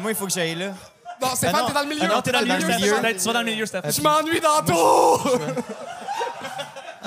Moi, 0.00 0.10
il 0.12 0.16
faut 0.16 0.26
que 0.26 0.32
j'aille 0.32 0.54
là. 0.54 0.72
Non, 1.20 1.34
Stéphane, 1.34 1.56
Ah 1.56 1.60
non. 1.62 1.66
t'es 1.68 1.72
dans 1.74 1.80
le 1.80 1.86
milieu. 1.88 2.02
Ah 2.04 2.14
non, 2.14 2.22
t'es 2.22 2.30
dans 2.32 2.40
le 2.40 2.46
milieu. 2.46 3.12
Tu 3.18 3.24
vas 3.26 3.32
dans 3.32 3.38
le 3.40 3.44
milieu, 3.44 3.66
Steph. 3.66 3.80
Je 3.90 4.00
m'ennuie 4.00 4.40
d'Anto! 4.40 5.20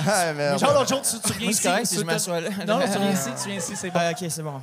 Ah, 0.07 0.33
merde. 0.33 0.57
Genre, 0.59 0.73
l'autre 0.73 0.89
jour, 0.89 1.01
tu, 1.01 1.19
tu 1.19 1.33
viens 1.37 1.49
ici. 1.51 1.61
c'est 1.61 1.69
correct 1.69 1.85
si 1.85 1.93
tu- 1.95 1.99
je 2.01 2.05
m'assois 2.05 2.39
là. 2.41 2.49
Non, 2.67 2.79
non, 2.79 2.85
tu 2.91 2.97
viens 2.97 3.11
ici, 3.11 3.29
tu 3.39 3.49
viens 3.49 3.57
ici, 3.59 3.75
c'est 3.75 3.91
bon. 3.91 3.99
Ah, 4.01 4.09
ok, 4.11 4.25
c'est 4.29 4.41
bon. 4.41 4.59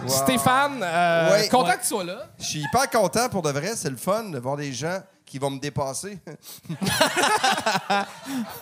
Wow. 0.00 0.08
Stéphane, 0.08 0.80
euh, 0.82 1.32
Ouais. 1.32 1.48
content 1.48 1.68
Ouais. 1.70 1.76
que 1.76 1.80
tu 1.82 1.86
sois 1.88 2.04
là. 2.04 2.26
Je 2.38 2.44
suis 2.44 2.60
hyper 2.60 2.90
content 2.90 3.28
pour 3.30 3.40
de 3.42 3.50
vrai. 3.50 3.72
C'est 3.74 3.88
le 3.90 3.96
fun 3.96 4.24
de 4.24 4.38
voir 4.38 4.56
des 4.56 4.70
gens 4.72 4.98
qui 5.24 5.38
vont 5.38 5.48
me 5.50 5.58
dépasser. 5.58 6.18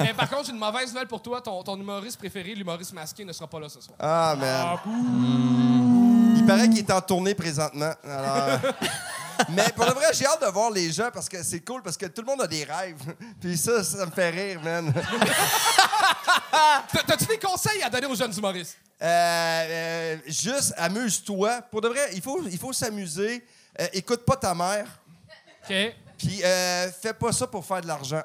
Mais 0.00 0.14
par 0.14 0.28
contre, 0.30 0.44
j'ai 0.46 0.52
une 0.52 0.58
mauvaise 0.58 0.92
nouvelle 0.92 1.08
pour 1.08 1.20
toi. 1.22 1.40
Ton, 1.40 1.62
ton 1.64 1.76
humoriste 1.76 2.18
préféré, 2.18 2.54
l'humoriste 2.54 2.92
masqué, 2.92 3.24
ne 3.24 3.32
sera 3.32 3.48
pas 3.48 3.58
là 3.58 3.68
ce 3.68 3.80
soir. 3.80 3.96
Ah, 3.98 4.36
man. 4.38 4.78
Il 4.86 6.19
paraît 6.56 6.68
qu'il 6.68 6.78
est 6.78 6.90
en 6.92 7.00
tournée 7.00 7.34
présentement. 7.34 7.92
Alors... 8.04 8.58
Mais 9.48 9.64
pour 9.74 9.86
de 9.86 9.92
vrai, 9.92 10.08
j'ai 10.12 10.26
hâte 10.26 10.42
de 10.42 10.46
voir 10.50 10.70
les 10.70 10.92
gens 10.92 11.08
parce 11.10 11.26
que 11.26 11.42
c'est 11.42 11.60
cool, 11.60 11.82
parce 11.82 11.96
que 11.96 12.04
tout 12.04 12.20
le 12.20 12.26
monde 12.26 12.42
a 12.42 12.46
des 12.46 12.62
rêves. 12.62 13.00
Puis 13.40 13.56
ça, 13.56 13.82
ça 13.82 14.04
me 14.04 14.10
fait 14.10 14.28
rire, 14.28 14.60
man. 14.62 14.92
T'as- 16.92 17.02
T'as-tu 17.06 17.24
des 17.26 17.38
conseils 17.38 17.82
à 17.82 17.88
donner 17.90 18.06
aux 18.06 18.14
jeunes 18.14 18.36
humoristes? 18.36 18.76
Euh, 19.00 19.06
euh, 19.06 20.16
juste 20.26 20.74
amuse-toi. 20.76 21.62
Pour 21.70 21.80
de 21.80 21.88
vrai, 21.88 22.10
il 22.12 22.20
faut, 22.20 22.42
il 22.46 22.58
faut 22.58 22.72
s'amuser. 22.72 23.42
Euh, 23.80 23.86
écoute 23.94 24.24
pas 24.26 24.36
ta 24.36 24.54
mère. 24.54 24.86
OK. 25.64 25.74
Puis 26.18 26.42
euh, 26.44 26.90
fais 27.00 27.14
pas 27.14 27.32
ça 27.32 27.46
pour 27.46 27.64
faire 27.64 27.80
de 27.80 27.86
l'argent. 27.86 28.22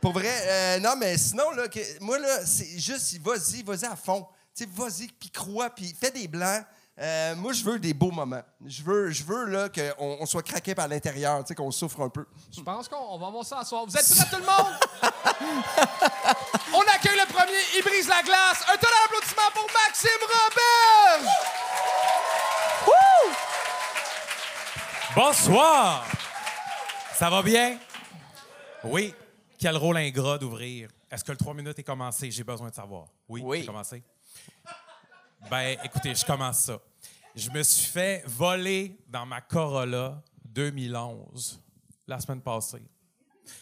pour 0.00 0.12
vrai, 0.12 0.28
euh, 0.42 0.80
non, 0.80 0.96
mais 0.98 1.16
sinon, 1.16 1.50
là, 1.52 1.68
que- 1.68 2.00
moi, 2.02 2.18
là, 2.18 2.44
c'est 2.44 2.78
juste, 2.78 3.16
vas-y, 3.22 3.62
vas-y 3.62 3.84
à 3.84 3.94
fond. 3.94 4.26
Tu 4.56 4.64
sais, 4.64 4.70
vas-y, 4.72 5.06
puis 5.08 5.30
crois, 5.30 5.70
puis 5.70 5.94
fais 5.98 6.10
des 6.10 6.26
blancs. 6.26 6.64
Euh, 7.00 7.34
moi, 7.36 7.52
je 7.52 7.64
veux 7.64 7.78
des 7.80 7.92
beaux 7.92 8.12
moments. 8.12 8.42
Je 8.64 8.82
veux, 8.84 9.10
je 9.10 9.24
veux 9.24 9.46
là, 9.46 9.68
qu'on 9.68 10.18
on 10.20 10.26
soit 10.26 10.42
craqué 10.44 10.74
par 10.76 10.86
l'intérieur, 10.86 11.40
tu 11.42 11.48
sais, 11.48 11.54
qu'on 11.56 11.72
souffre 11.72 12.00
un 12.00 12.08
peu. 12.08 12.24
Je 12.56 12.60
pense 12.60 12.88
qu'on 12.88 12.96
on 12.96 13.18
va 13.18 13.30
voir 13.30 13.44
ça 13.44 13.58
à 13.58 13.64
soir. 13.64 13.84
Vous 13.84 13.96
êtes 13.96 14.08
prêts, 14.08 14.24
tout 14.30 14.36
le 14.36 14.46
monde? 14.46 14.74
On 16.72 16.80
accueille 16.94 17.16
le 17.18 17.26
premier, 17.32 17.52
il 17.76 17.82
brise 17.82 18.08
la 18.08 18.22
glace. 18.22 18.62
Un 18.72 18.76
tonnerre 18.76 18.98
d'applaudissements 19.04 19.50
pour 19.54 19.66
Maxime 19.72 20.22
Robert! 20.22 21.30
Bonsoir! 25.14 26.04
Ça 27.14 27.30
va 27.30 27.42
bien? 27.42 27.78
Oui. 28.82 29.14
Quel 29.58 29.76
rôle 29.76 29.96
ingrat 29.96 30.38
d'ouvrir. 30.38 30.90
Est-ce 31.10 31.22
que 31.22 31.30
le 31.32 31.38
3 31.38 31.54
minutes 31.54 31.78
est 31.78 31.84
commencé? 31.84 32.30
J'ai 32.30 32.42
besoin 32.44 32.70
de 32.70 32.74
savoir. 32.74 33.06
Oui, 33.28 33.40
Oui. 33.44 33.60
c'est 33.60 33.66
commencé. 33.66 34.02
Ben, 35.50 35.76
écoutez, 35.84 36.14
je 36.14 36.24
commence 36.24 36.60
ça. 36.60 36.78
Je 37.34 37.50
me 37.50 37.62
suis 37.62 37.86
fait 37.86 38.22
voler 38.26 38.98
dans 39.08 39.26
ma 39.26 39.40
Corolla 39.40 40.22
2011, 40.44 41.60
la 42.06 42.18
semaine 42.18 42.40
passée. 42.40 42.78
Tu 42.78 43.52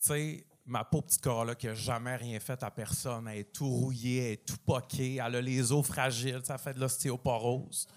sais, 0.00 0.46
ma 0.66 0.84
pauvre 0.84 1.04
petite 1.04 1.22
Corolla 1.22 1.54
qui 1.54 1.66
n'a 1.66 1.74
jamais 1.74 2.16
rien 2.16 2.38
fait 2.40 2.62
à 2.62 2.70
personne, 2.70 3.26
elle 3.28 3.38
est 3.38 3.52
tout 3.52 3.68
rouillée, 3.68 4.18
elle 4.18 4.32
est 4.32 4.46
tout 4.46 4.58
poquée, 4.66 5.16
elle 5.16 5.36
a 5.36 5.40
les 5.40 5.72
os 5.72 5.86
fragiles, 5.86 6.42
ça 6.44 6.58
fait 6.58 6.74
de 6.74 6.80
l'ostéoporose. 6.80 7.88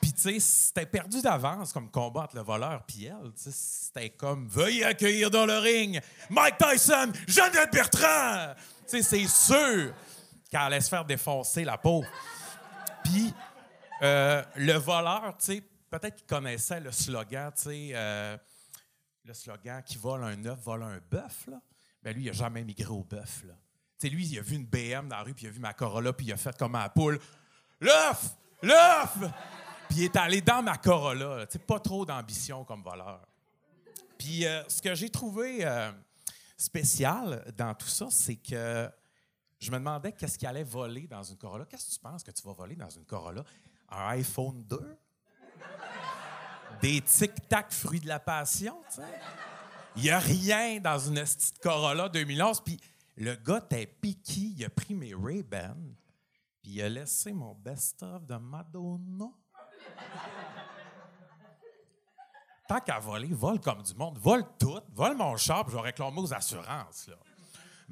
Puis, 0.00 0.12
tu 0.12 0.20
sais, 0.20 0.40
c'était 0.40 0.86
perdu 0.86 1.20
d'avance 1.20 1.72
comme 1.72 1.90
combat 1.90 2.22
entre 2.22 2.36
le 2.36 2.42
voleur 2.42 2.82
puis 2.86 3.04
elle. 3.04 3.32
C'était 3.36 4.10
comme 4.10 4.48
Veuillez 4.48 4.84
accueillir 4.84 5.30
dans 5.30 5.46
le 5.46 5.58
ring 5.58 6.00
Mike 6.30 6.56
Tyson, 6.58 7.12
Jeannette 7.28 7.72
Bertrand! 7.72 8.54
Tu 8.88 9.02
sais, 9.02 9.02
c'est 9.02 9.28
sûr 9.28 9.94
qu'elle 10.50 10.60
allait 10.60 10.80
se 10.80 10.88
faire 10.88 11.04
défoncer 11.04 11.64
la 11.64 11.78
peau. 11.78 12.02
Euh, 14.02 14.42
le 14.56 14.72
voleur, 14.74 15.36
tu 15.38 15.44
sais, 15.44 15.62
peut-être 15.90 16.16
qu'il 16.16 16.26
connaissait 16.26 16.80
le 16.80 16.90
slogan, 16.90 17.52
tu 17.54 17.62
sais, 17.62 17.90
euh, 17.92 18.36
le 19.24 19.34
slogan 19.34 19.82
qui 19.82 19.98
vole 19.98 20.24
un 20.24 20.44
œuf, 20.46 20.58
vole 20.60 20.82
un 20.82 20.98
bœuf, 21.10 21.46
là. 21.48 21.60
Ben 22.02 22.14
lui, 22.14 22.22
il 22.24 22.26
n'a 22.26 22.32
jamais 22.32 22.64
migré 22.64 22.88
au 22.88 23.04
bœuf, 23.04 23.44
là. 23.44 23.52
Tu 23.98 24.06
sais, 24.06 24.08
lui, 24.08 24.26
il 24.26 24.38
a 24.38 24.42
vu 24.42 24.56
une 24.56 24.64
BM 24.64 25.08
dans 25.08 25.16
la 25.16 25.22
rue, 25.22 25.34
puis 25.34 25.44
il 25.44 25.48
a 25.48 25.52
vu 25.52 25.60
ma 25.60 25.74
Corolla, 25.74 26.14
puis 26.14 26.26
il 26.26 26.32
a 26.32 26.38
fait 26.38 26.56
comme 26.56 26.74
à 26.74 26.84
la 26.84 26.88
poule 26.88 27.20
L'œuf! 27.80 28.30
L'œuf! 28.62 29.18
Puis 29.88 29.98
il 29.98 30.04
est 30.04 30.16
allé 30.16 30.40
dans 30.40 30.62
ma 30.62 30.78
Corolla, 30.78 31.46
tu 31.46 31.52
sais, 31.52 31.58
pas 31.58 31.80
trop 31.80 32.06
d'ambition 32.06 32.64
comme 32.64 32.82
voleur. 32.82 33.26
Puis 34.16 34.46
euh, 34.46 34.62
ce 34.68 34.80
que 34.80 34.94
j'ai 34.94 35.10
trouvé 35.10 35.66
spécial 36.56 37.44
dans 37.56 37.74
tout 37.74 37.88
ça, 37.88 38.06
c'est 38.10 38.36
que 38.36 38.90
je 39.60 39.70
me 39.70 39.76
demandais 39.76 40.12
qu'est-ce 40.12 40.38
qu'il 40.38 40.48
allait 40.48 40.64
voler 40.64 41.06
dans 41.06 41.22
une 41.22 41.36
Corolla. 41.36 41.66
Qu'est-ce 41.66 41.90
que 41.90 41.94
tu 41.94 42.00
penses 42.00 42.22
que 42.22 42.30
tu 42.30 42.42
vas 42.42 42.54
voler 42.54 42.76
dans 42.76 42.88
une 42.88 43.04
Corolla? 43.04 43.44
Un 43.90 44.08
iPhone 44.08 44.62
2? 44.64 44.98
Des 46.80 47.02
tic-tac 47.02 47.70
fruits 47.70 48.00
de 48.00 48.08
la 48.08 48.18
passion, 48.18 48.80
tu 48.88 48.96
sais? 48.96 49.20
Il 49.96 50.02
n'y 50.02 50.10
a 50.10 50.18
rien 50.18 50.80
dans 50.80 50.98
une 50.98 51.16
petite 51.16 51.58
Corolla 51.58 52.08
2011. 52.08 52.62
Puis 52.62 52.80
le 53.16 53.34
gars 53.34 53.60
t'es 53.60 53.86
piqué, 53.86 54.40
il 54.40 54.64
a 54.64 54.70
pris 54.70 54.94
mes 54.94 55.12
Ray-Ban, 55.14 55.76
puis 56.62 56.72
il 56.72 56.82
a 56.82 56.88
laissé 56.88 57.32
mon 57.32 57.54
best-of 57.54 58.24
de 58.24 58.36
Madonna. 58.36 59.26
Tant 62.66 62.80
qu'à 62.80 62.98
voler, 62.98 63.34
vole 63.34 63.60
comme 63.60 63.82
du 63.82 63.94
monde. 63.94 64.16
Vole 64.18 64.44
tout. 64.58 64.80
Vole 64.94 65.16
mon 65.16 65.36
char, 65.36 65.64
puis 65.64 65.72
je 65.72 65.76
vais 65.76 65.82
réclamer 65.82 66.20
aux 66.20 66.32
assurances. 66.32 67.08
Là. 67.08 67.16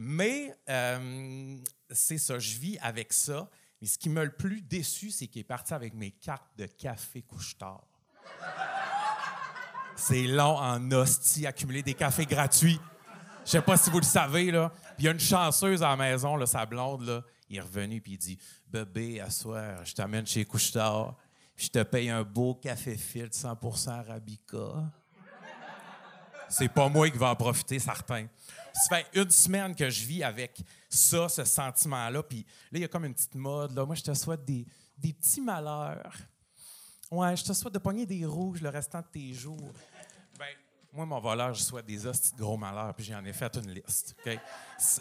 Mais 0.01 0.57
euh, 0.69 1.57
c'est 1.91 2.19
ça, 2.19 2.39
je 2.39 2.57
vis 2.57 2.79
avec 2.81 3.13
ça. 3.13 3.51
Mais 3.81 3.89
ce 3.89 3.99
qui 3.99 4.09
m'a 4.09 4.23
le 4.23 4.31
plus 4.31 4.63
déçu, 4.63 5.11
c'est 5.11 5.27
qu'il 5.27 5.41
est 5.41 5.45
parti 5.45 5.75
avec 5.75 5.93
mes 5.93 6.13
cartes 6.13 6.57
de 6.57 6.67
café 6.67 7.23
couche-tard. 7.23 7.85
C'est 9.97 10.29
long 10.29 10.57
en 10.57 10.93
hostie, 10.93 11.49
accumuler 11.49 11.83
des 11.83 11.95
cafés 11.95 12.27
gratuits. 12.27 12.81
Je 13.45 13.51
sais 13.51 13.61
pas 13.61 13.77
si 13.77 13.91
vous 13.91 13.99
le 13.99 14.05
savez, 14.05 14.53
là. 14.53 14.71
Puis 14.97 15.01
il 15.01 15.05
y 15.07 15.09
a 15.09 15.11
une 15.11 15.19
chanceuse 15.19 15.83
à 15.83 15.89
la 15.89 15.97
maison, 15.97 16.37
là, 16.37 16.47
sa 16.47 16.65
blonde, 16.65 17.03
là. 17.03 17.25
Il 17.51 17.57
est 17.57 17.61
revenu, 17.61 18.01
puis 18.01 18.13
il 18.13 18.19
dit 18.19 18.39
Bébé, 18.69 19.21
à 19.21 19.31
soir, 19.31 19.85
je 19.85 19.95
t'amène 19.95 20.27
chez 20.27 20.45
Couche-Tard, 20.45 21.17
je 21.57 21.69
te 21.69 21.83
paye 21.83 22.09
un 22.09 22.23
beau 22.23 22.55
café 22.55 22.97
filtre 22.97 23.37
100% 23.37 23.89
Arabica. 23.89 24.93
C'est 26.49 26.69
pas 26.69 26.89
moi 26.89 27.11
qui 27.11 27.19
va 27.19 27.31
en 27.31 27.37
profiter, 27.37 27.81
certain. 27.81 28.27
Ça 28.79 28.97
fait 28.97 29.07
une 29.21 29.31
semaine 29.31 29.75
que 29.75 29.91
je 29.91 30.05
vis 30.05 30.23
avec 30.23 30.61
ça, 30.89 31.29
ce 31.29 31.45
sentiment-là. 31.45 32.23
Puis 32.23 32.47
là, 32.71 32.79
il 32.79 32.81
y 32.81 32.85
a 32.85 32.89
comme 32.89 33.05
une 33.05 33.15
petite 33.15 33.35
mode. 33.35 33.73
Là. 33.73 33.85
Moi, 33.85 33.95
je 33.95 34.03
te 34.03 34.15
souhaite 34.15 34.45
des, 34.45 34.67
des 34.97 35.13
petits 35.13 35.41
malheurs. 35.41 36.17
Ouais, 37.11 37.37
je 37.37 37.45
te 37.45 37.53
souhaite 37.53 37.75
de 37.75 37.79
pogner 37.79 38.07
des 38.07 38.25
rouges 38.25 38.61
le 38.61 38.69
restant 38.69 39.01
de 39.01 39.07
tes 39.07 39.33
jours. 39.33 39.73
Ben, 40.39 40.47
moi, 40.93 41.07
mon 41.07 41.21
voleur, 41.21 41.55
je 41.55 41.63
souhaite 41.63 41.87
des 41.87 42.07
hosties 42.07 42.33
de 42.33 42.39
gros 42.39 42.57
malheurs, 42.57 42.95
puis 42.95 43.05
j'en 43.05 43.25
ai 43.25 43.33
fait 43.33 43.55
une 43.57 43.71
liste. 43.71 44.15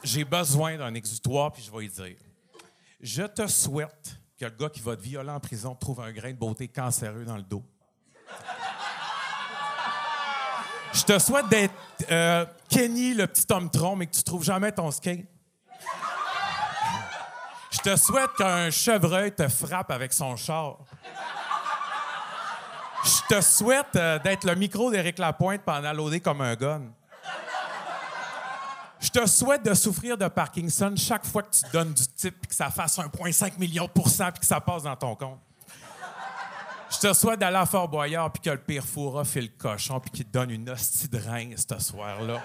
J'ai 0.04 0.24
besoin 0.24 0.78
d'un 0.78 0.94
exutoire, 0.94 1.52
puis 1.52 1.64
je 1.64 1.72
vais 1.72 1.86
y 1.86 1.90
dire. 1.90 2.18
Je 3.00 3.24
te 3.24 3.46
souhaite 3.48 4.20
que 4.38 4.46
le 4.46 4.52
gars 4.52 4.70
qui 4.70 4.82
va 4.82 4.96
te 4.96 5.02
violer 5.02 5.30
en 5.30 5.40
prison 5.40 5.76
trouve 5.76 6.02
un 6.02 6.12
grain 6.12 6.32
de 6.32 6.38
beauté 6.38 6.68
cancéreux 6.68 7.26
dans 7.26 7.38
le 7.38 7.44
dos. 7.44 7.64
Je 10.98 11.04
te 11.04 11.20
souhaite 11.20 11.48
d'être 11.48 11.76
euh, 12.12 12.44
Kenny, 12.70 13.14
le 13.14 13.28
petit 13.28 13.46
homme 13.52 13.70
tronc, 13.70 13.96
mais 13.96 14.08
que 14.08 14.16
tu 14.16 14.24
trouves 14.24 14.44
jamais 14.44 14.72
ton 14.72 14.90
skate. 14.90 15.28
Je 17.70 17.78
te 17.78 17.96
souhaite 17.96 18.34
qu'un 18.36 18.72
chevreuil 18.72 19.32
te 19.32 19.48
frappe 19.48 19.92
avec 19.92 20.12
son 20.12 20.36
char. 20.36 20.80
Je 23.04 23.36
te 23.36 23.42
souhaite 23.42 23.96
euh, 23.96 24.18
d'être 24.18 24.44
le 24.44 24.56
micro 24.56 24.90
d'Éric 24.90 25.20
Lapointe 25.20 25.62
pendant 25.62 25.94
loader 25.94 26.20
comme 26.20 26.42
un 26.42 26.56
gun. 26.56 26.82
Je 29.00 29.10
te 29.10 29.24
souhaite 29.28 29.64
de 29.64 29.76
souffrir 29.76 30.18
de 30.18 30.28
Parkinson 30.28 30.96
chaque 30.98 31.28
fois 31.28 31.44
que 31.44 31.52
tu 31.52 31.62
donnes 31.72 31.94
du 31.94 32.08
type 32.08 32.42
puis 32.42 32.50
que 32.50 32.56
ça 32.56 32.72
fasse 32.72 32.98
1,5 32.98 33.60
million 33.60 33.86
de 33.86 33.92
puis 33.92 34.40
que 34.40 34.46
ça 34.48 34.60
passe 34.60 34.82
dans 34.82 34.96
ton 34.96 35.16
compte. 35.16 35.40
Je 36.89 37.00
te 37.00 37.13
souhaite 37.13 37.39
d'aller 37.39 37.57
à 37.57 37.66
Fort 37.66 37.89
Boyard 37.89 38.31
puis 38.31 38.42
que 38.42 38.50
le 38.50 38.62
pire 38.62 38.84
fourra 38.84 39.25
fait 39.25 39.42
le 39.42 39.50
cochon 39.50 40.00
puis 40.00 40.10
qu'il 40.10 40.25
te 40.25 40.31
donne 40.31 40.51
une 40.51 40.69
hostie 40.69 41.10
de 41.10 41.18
rein 41.18 41.51
ce 41.56 41.80
soir-là. 41.80 42.42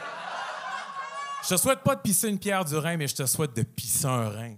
Je 1.42 1.48
te 1.48 1.56
souhaite 1.56 1.80
pas 1.80 1.96
de 1.96 2.00
pisser 2.00 2.28
une 2.28 2.38
pierre 2.38 2.64
du 2.64 2.76
rein, 2.76 2.96
mais 2.96 3.08
je 3.08 3.16
te 3.16 3.26
souhaite 3.26 3.54
de 3.54 3.62
pisser 3.62 4.06
un 4.06 4.28
rein. 4.28 4.56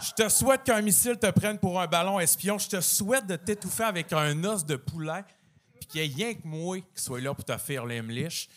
Je 0.00 0.10
te 0.12 0.28
souhaite 0.28 0.64
qu'un 0.64 0.82
missile 0.82 1.18
te 1.18 1.30
prenne 1.30 1.58
pour 1.58 1.80
un 1.80 1.86
ballon 1.86 2.20
espion. 2.20 2.58
Je 2.58 2.68
te 2.68 2.80
souhaite 2.80 3.26
de 3.26 3.36
t'étouffer 3.36 3.84
avec 3.84 4.12
un 4.12 4.44
os 4.44 4.64
de 4.64 4.76
poulet, 4.76 5.24
puis 5.80 5.88
qu'il 5.88 6.00
y 6.00 6.04
ait 6.04 6.14
rien 6.14 6.34
que 6.34 6.46
moi 6.46 6.80
qui 6.80 7.02
soit 7.02 7.20
là 7.20 7.34
pour 7.34 7.44
te 7.44 7.56
faire 7.56 7.84
l'emliche. 7.84 8.48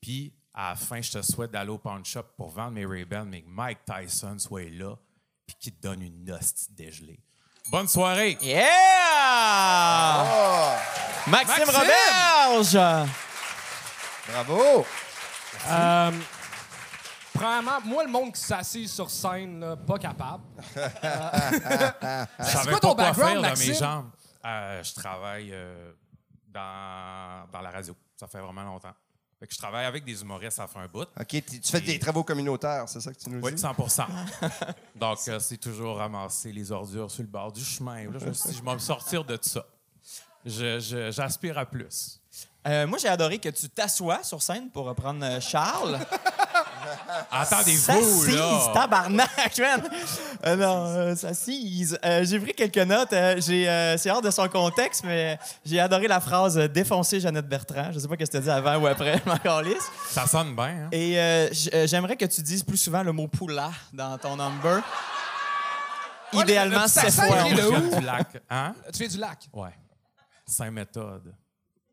Puis, 0.00 0.32
à 0.54 0.70
la 0.70 0.76
fin, 0.76 1.00
je 1.00 1.12
te 1.12 1.22
souhaite 1.22 1.52
d'aller 1.52 1.70
au 1.70 1.78
pawn 1.78 2.04
shop 2.04 2.24
pour 2.36 2.50
vendre 2.50 2.72
mes 2.72 2.86
Ray-Ban, 2.86 3.24
mais 3.24 3.42
que 3.42 3.48
Mike 3.48 3.80
Tyson 3.84 4.38
soit 4.38 4.70
là, 4.70 4.96
puis 5.46 5.56
qu'il 5.58 5.74
te 5.74 5.82
donne 5.82 6.02
une 6.02 6.30
hostie 6.30 6.72
dégelée. 6.72 7.20
Bonne 7.70 7.88
soirée. 7.88 8.38
Yeah! 8.40 9.17
Oh, 9.50 11.30
Maxime, 11.30 11.64
Maxime! 11.66 11.82
Roberge! 12.50 13.06
bravo! 14.28 14.86
Euh, 15.70 16.10
premièrement, 17.34 17.80
moi, 17.84 18.04
le 18.04 18.10
monde 18.10 18.32
qui 18.32 18.40
s'assied 18.40 18.86
sur 18.86 19.10
scène, 19.10 19.60
là, 19.60 19.76
pas 19.76 19.98
capable. 19.98 20.44
Je 20.76 22.44
savais 22.44 22.70
quoi 22.70 22.72
pas 22.72 22.80
ton 22.80 22.94
quoi 22.94 22.94
background, 22.94 23.14
faire 23.32 23.34
dans 23.42 23.48
Maxime? 23.48 23.72
mes 23.72 23.78
jambes? 23.78 24.10
Euh, 24.44 24.82
je 24.82 24.94
travaille 24.94 25.50
euh, 25.52 25.92
dans, 26.46 27.46
dans 27.52 27.60
la 27.60 27.70
radio. 27.70 27.94
Ça 28.16 28.26
fait 28.28 28.38
vraiment 28.38 28.62
longtemps. 28.62 28.94
Fait 29.38 29.46
que 29.46 29.54
je 29.54 29.58
travaille 29.58 29.86
avec 29.86 30.04
des 30.04 30.20
humoristes, 30.20 30.56
ça 30.56 30.66
fait 30.66 30.80
un 30.80 30.86
bout. 30.88 31.06
OK, 31.18 31.26
tu 31.28 31.60
fais 31.62 31.80
des 31.80 31.98
travaux 32.00 32.24
communautaires, 32.24 32.88
c'est 32.88 33.00
ça 33.00 33.12
que 33.12 33.18
tu 33.18 33.30
nous 33.30 33.40
Oui, 33.40 33.54
dis? 33.54 33.62
100% 33.62 34.06
Donc, 34.96 35.18
euh, 35.28 35.38
c'est 35.38 35.58
toujours 35.58 35.98
ramasser 35.98 36.50
les 36.50 36.72
ordures 36.72 37.08
sur 37.10 37.22
le 37.22 37.28
bord 37.28 37.52
du 37.52 37.64
chemin. 37.64 38.10
Là, 38.10 38.18
je 38.18 38.26
me 38.26 38.32
suis 38.32 38.50
dit, 38.50 38.56
je 38.56 38.64
vais 38.64 38.74
me 38.74 38.78
sortir 38.78 39.24
de 39.24 39.38
ça. 39.40 39.64
Je- 40.44 40.80
je- 40.80 41.10
J'aspire 41.12 41.56
à 41.56 41.66
plus. 41.66 42.20
Euh, 42.66 42.86
moi, 42.88 42.98
j'ai 42.98 43.08
adoré 43.08 43.38
que 43.38 43.48
tu 43.48 43.68
t'assoies 43.68 44.22
sur 44.24 44.42
scène 44.42 44.70
pour 44.70 44.86
reprendre 44.86 45.24
euh, 45.24 45.40
Charles. 45.40 45.98
Attendez-vous, 47.30 47.78
S'assise, 47.80 48.34
là! 48.36 48.70
tabarnak, 48.74 49.58
man! 49.58 49.82
Euh, 50.46 50.56
non, 50.56 50.86
euh, 50.86 51.16
s'assise. 51.16 51.98
Euh, 52.04 52.24
j'ai 52.24 52.38
pris 52.40 52.54
quelques 52.54 52.76
notes. 52.78 53.12
euh, 53.12 53.40
j'ai, 53.40 53.68
euh, 53.68 53.96
c'est 53.96 54.10
hors 54.10 54.22
de 54.22 54.30
son 54.30 54.48
contexte, 54.48 55.04
mais 55.04 55.38
j'ai 55.64 55.80
adoré 55.80 56.08
la 56.08 56.20
phrase 56.20 56.56
défoncer 56.56 57.20
Jeannette 57.20 57.48
Bertrand. 57.48 57.90
Je 57.92 57.98
sais 57.98 58.08
pas 58.08 58.14
ce 58.18 58.24
que 58.24 58.30
tu 58.30 58.36
as 58.36 58.40
dit 58.40 58.50
avant 58.50 58.76
ou 58.78 58.86
après, 58.86 59.20
calisse. 59.42 59.90
Ça 60.10 60.26
sonne 60.26 60.54
bien, 60.54 60.86
hein? 60.86 60.88
Et 60.92 61.50
j'aimerais 61.86 62.16
que 62.16 62.24
tu 62.26 62.42
dises 62.42 62.62
plus 62.62 62.76
souvent 62.78 63.02
le 63.02 63.12
mot 63.12 63.28
poula 63.28 63.70
dans 63.92 64.16
ton 64.18 64.36
number. 64.36 64.82
Ouais, 66.32 66.42
Idéalement, 66.42 66.86
c'est 66.88 67.10
fois. 67.10 67.26
de 67.44 67.54
viens 67.88 67.98
du 68.00 68.04
lac. 68.04 68.26
Hein? 68.50 68.74
Tu 68.92 68.98
viens 69.00 69.08
du 69.08 69.18
lac. 69.18 69.38
Ouais. 69.52 69.70
Saint-Méthode. 70.46 71.34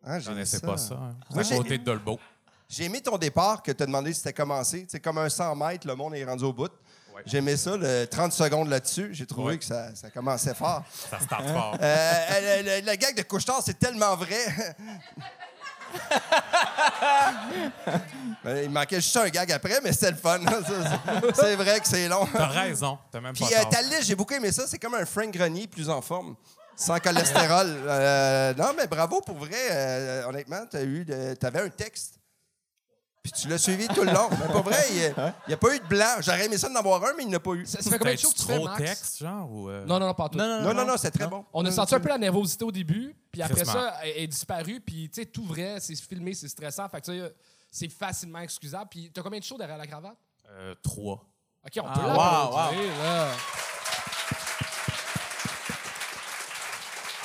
Ah, 0.06 0.20
Je 0.20 0.28
connaissais 0.30 0.58
ça. 0.60 0.68
pas 0.68 0.78
ça. 0.78 0.96
Hein? 0.96 1.16
À 1.40 1.44
côté 1.56 1.78
de 1.78 1.84
Dolbeau. 1.84 2.20
J'ai 2.68 2.86
aimé 2.86 3.02
ton 3.02 3.18
départ 3.18 3.62
que 3.62 3.72
tu 3.72 3.84
as 3.84 3.86
demandé 3.86 4.12
si 4.14 4.20
c'était 4.20 4.34
commencé. 4.34 4.86
C'est 4.90 5.00
comme 5.00 5.18
un 5.20 5.30
100 5.30 5.56
mètres, 5.56 5.88
le 5.88 5.96
monde 5.96 6.16
est 6.16 6.26
rendu 6.26 6.44
au 6.44 6.54
bout. 6.54 6.72
J'ai 7.26 7.38
aimé 7.38 7.56
ça, 7.56 7.78
le 7.78 8.06
30 8.06 8.34
secondes 8.34 8.68
là-dessus. 8.68 9.10
J'ai 9.14 9.26
trouvé 9.26 9.54
Ouais. 9.54 9.58
que 9.58 9.64
ça, 9.66 9.96
ça 9.96 10.10
commençait 10.10 10.54
fort. 10.54 10.84
Ça 11.10 11.20
starte 11.20 11.48
fort. 11.48 11.78
Euh, 11.82 12.62
le, 12.62 12.82
le- 12.82 12.92
le 12.92 12.96
gag 12.98 13.16
de 13.16 13.22
couche-tard, 13.22 13.62
c'est 13.66 13.80
tellement 13.80 14.16
vrai. 14.18 14.76
Ben, 18.44 18.58
Il 18.66 18.70
manquait 18.70 18.98
juste 19.02 19.16
un 19.18 19.30
gag 19.30 19.52
après, 19.52 19.80
mais 19.82 19.94
c'était 19.94 20.12
le 20.12 20.18
fun. 20.18 20.40
C'est- 21.36 21.56
vrai 21.56 21.80
que 21.80 21.88
c'est 21.88 22.08
long. 22.10 22.28
T'as 22.34 22.48
raison. 22.48 22.98
T'as 23.12 23.22
même 23.22 23.34
Puis 23.34 23.46
pas 23.46 23.60
euh, 23.60 23.62
tort. 23.62 23.70
ta 23.70 23.82
liste, 23.82 24.04
j'ai 24.04 24.16
beaucoup 24.16 24.34
aimé 24.34 24.52
ça. 24.52 24.64
C'est 24.68 24.78
comme 24.80 24.96
un 24.96 25.06
Frank 25.06 25.32
Grenier 25.32 25.68
plus 25.68 25.90
en 25.90 26.02
forme. 26.02 26.36
Sans 26.76 27.00
cholestérol. 27.00 27.68
Euh, 27.88 28.54
non, 28.56 28.74
mais 28.78 28.88
bravo 28.88 29.22
pour 29.22 29.38
vrai. 29.38 29.56
Euh, 29.72 30.26
honnêtement, 30.28 30.66
tu 30.70 30.76
avais 31.46 31.62
un 31.62 31.70
texte. 31.70 32.16
Puis 33.26 33.32
tu 33.32 33.48
l'as 33.48 33.58
suivi 33.58 33.88
tout 33.88 34.04
le 34.04 34.12
long. 34.12 34.30
Mais 34.30 34.54
pas 34.54 34.62
vrai, 34.62 34.78
il 34.92 34.98
n'y 35.48 35.54
a, 35.56 35.58
pas 35.58 35.76
eu 35.76 35.80
de 35.80 35.86
blanc. 35.86 36.18
J'aurais 36.20 36.46
aimé 36.46 36.60
ça 36.60 36.70
d'en 36.70 36.76
avoir 36.76 37.04
un, 37.06 37.14
mais 37.18 37.24
il 37.24 37.30
n'y 37.30 37.34
en 37.34 37.38
a 37.38 37.40
pas 37.40 37.54
eu. 37.54 37.66
Ça, 37.66 37.82
ça 37.82 37.90
fait 37.90 37.98
combien 37.98 38.14
de 38.14 38.20
shows 38.20 38.30
que 38.30 38.38
tu 38.38 38.44
fais, 38.46 38.60
Max? 38.60 38.78
texte, 38.78 39.18
genre? 39.18 39.52
Ou, 39.52 39.68
euh, 39.68 39.84
Non, 39.84 39.98
non, 40.00 40.06
non, 40.06 40.14
pas 40.14 40.30
tout. 40.30 40.38
Non, 40.38 40.72
non, 40.76 40.86
non, 40.86 40.94
c'est 40.96 41.10
très 41.10 41.26
bon. 41.26 41.44
On 41.52 41.66
a 41.66 41.72
senti 41.72 41.96
un 41.96 42.00
peu 42.00 42.10
la 42.10 42.20
nervosité 42.20 42.64
au 42.64 42.72
début, 42.72 43.16
puis 43.32 43.42
après 43.42 43.66
ça, 43.66 43.96
elle 44.04 44.26
est 44.26 44.28
disparue, 44.28 44.80
puis 44.80 45.10
tu 45.10 45.22
sais, 45.22 45.26
tout 45.26 45.44
vrai, 45.44 45.78
c'est 45.80 45.96
filmé, 45.96 46.36
c'est 46.36 46.48
stressant, 46.50 46.88
fait 46.88 47.02
que 47.02 47.06
tu 47.08 47.20
sais, 47.20 47.36
c'est 47.72 47.90
facilement 47.90 48.42
excusable. 48.42 48.90
Puis 48.92 49.10
t'as 49.12 49.24
combien 49.24 49.40
de 49.40 49.44
shows 49.44 49.58
derrière 49.58 49.78
la 49.80 49.88
cravate? 49.88 50.18
euh, 50.52 50.76
trois. 50.84 51.26
OK, 51.66 51.72
on 51.82 51.88
Ah, 51.88 51.94
peut 51.96 52.02
wow, 52.02 52.58
l'applaudir, 52.58 52.98
là. 53.04 53.28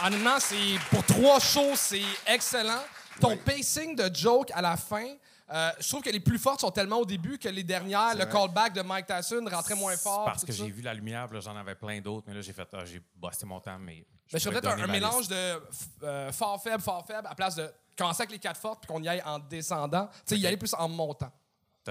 Honnêtement, 0.06 0.40
c'est 0.40 0.78
pour 0.90 1.04
trois 1.04 1.38
shows, 1.40 1.76
c'est 1.76 2.00
excellent. 2.26 2.80
Ton 3.20 3.36
pacing 3.36 3.94
de 3.94 4.10
joke 4.14 4.50
à 4.54 4.62
la 4.62 4.78
fin, 4.78 5.04
euh, 5.52 5.70
je 5.80 5.88
trouve 5.88 6.02
que 6.02 6.10
les 6.10 6.20
plus 6.20 6.38
fortes 6.38 6.60
sont 6.60 6.70
tellement 6.70 6.98
au 6.98 7.04
début 7.04 7.38
que 7.38 7.48
les 7.48 7.64
dernières, 7.64 8.14
le 8.16 8.26
callback 8.26 8.72
de 8.72 8.82
Mike 8.82 9.06
Tyson 9.06 9.44
rentrait 9.50 9.74
moins 9.74 9.96
fort. 9.96 10.24
Parce 10.24 10.44
que 10.44 10.52
j'ai 10.52 10.70
vu 10.70 10.82
la 10.82 10.94
lumière, 10.94 11.28
j'en 11.40 11.56
avais 11.56 11.74
plein 11.74 12.00
d'autres, 12.00 12.26
mais 12.28 12.34
là, 12.34 12.40
j'ai 12.40 12.52
fait, 12.52 12.68
ah, 12.72 12.84
j'ai 12.84 13.02
bossé 13.16 13.46
mon 13.46 13.60
temps, 13.60 13.78
mais. 13.78 14.06
Mais 14.32 14.38
je 14.38 14.48
ferais 14.48 14.60
peut-être 14.60 14.80
un, 14.80 14.86
mélange 14.86 15.28
liste. 15.28 15.30
de 15.32 15.60
euh, 16.04 16.32
fort 16.32 16.62
faible, 16.62 16.80
fort 16.80 17.04
faible, 17.04 17.26
à 17.28 17.34
place 17.34 17.56
de 17.56 17.68
commencer 17.96 18.22
avec 18.22 18.30
les 18.30 18.38
quatre 18.38 18.60
fortes 18.60 18.80
puis 18.80 18.86
qu'on 18.86 19.02
y 19.02 19.08
aille 19.08 19.22
en 19.24 19.40
descendant. 19.40 20.08
Tu 20.24 20.36
sais, 20.36 20.38
y 20.38 20.46
aller 20.46 20.56
plus 20.56 20.74
en 20.74 20.88
montant. 20.88 21.32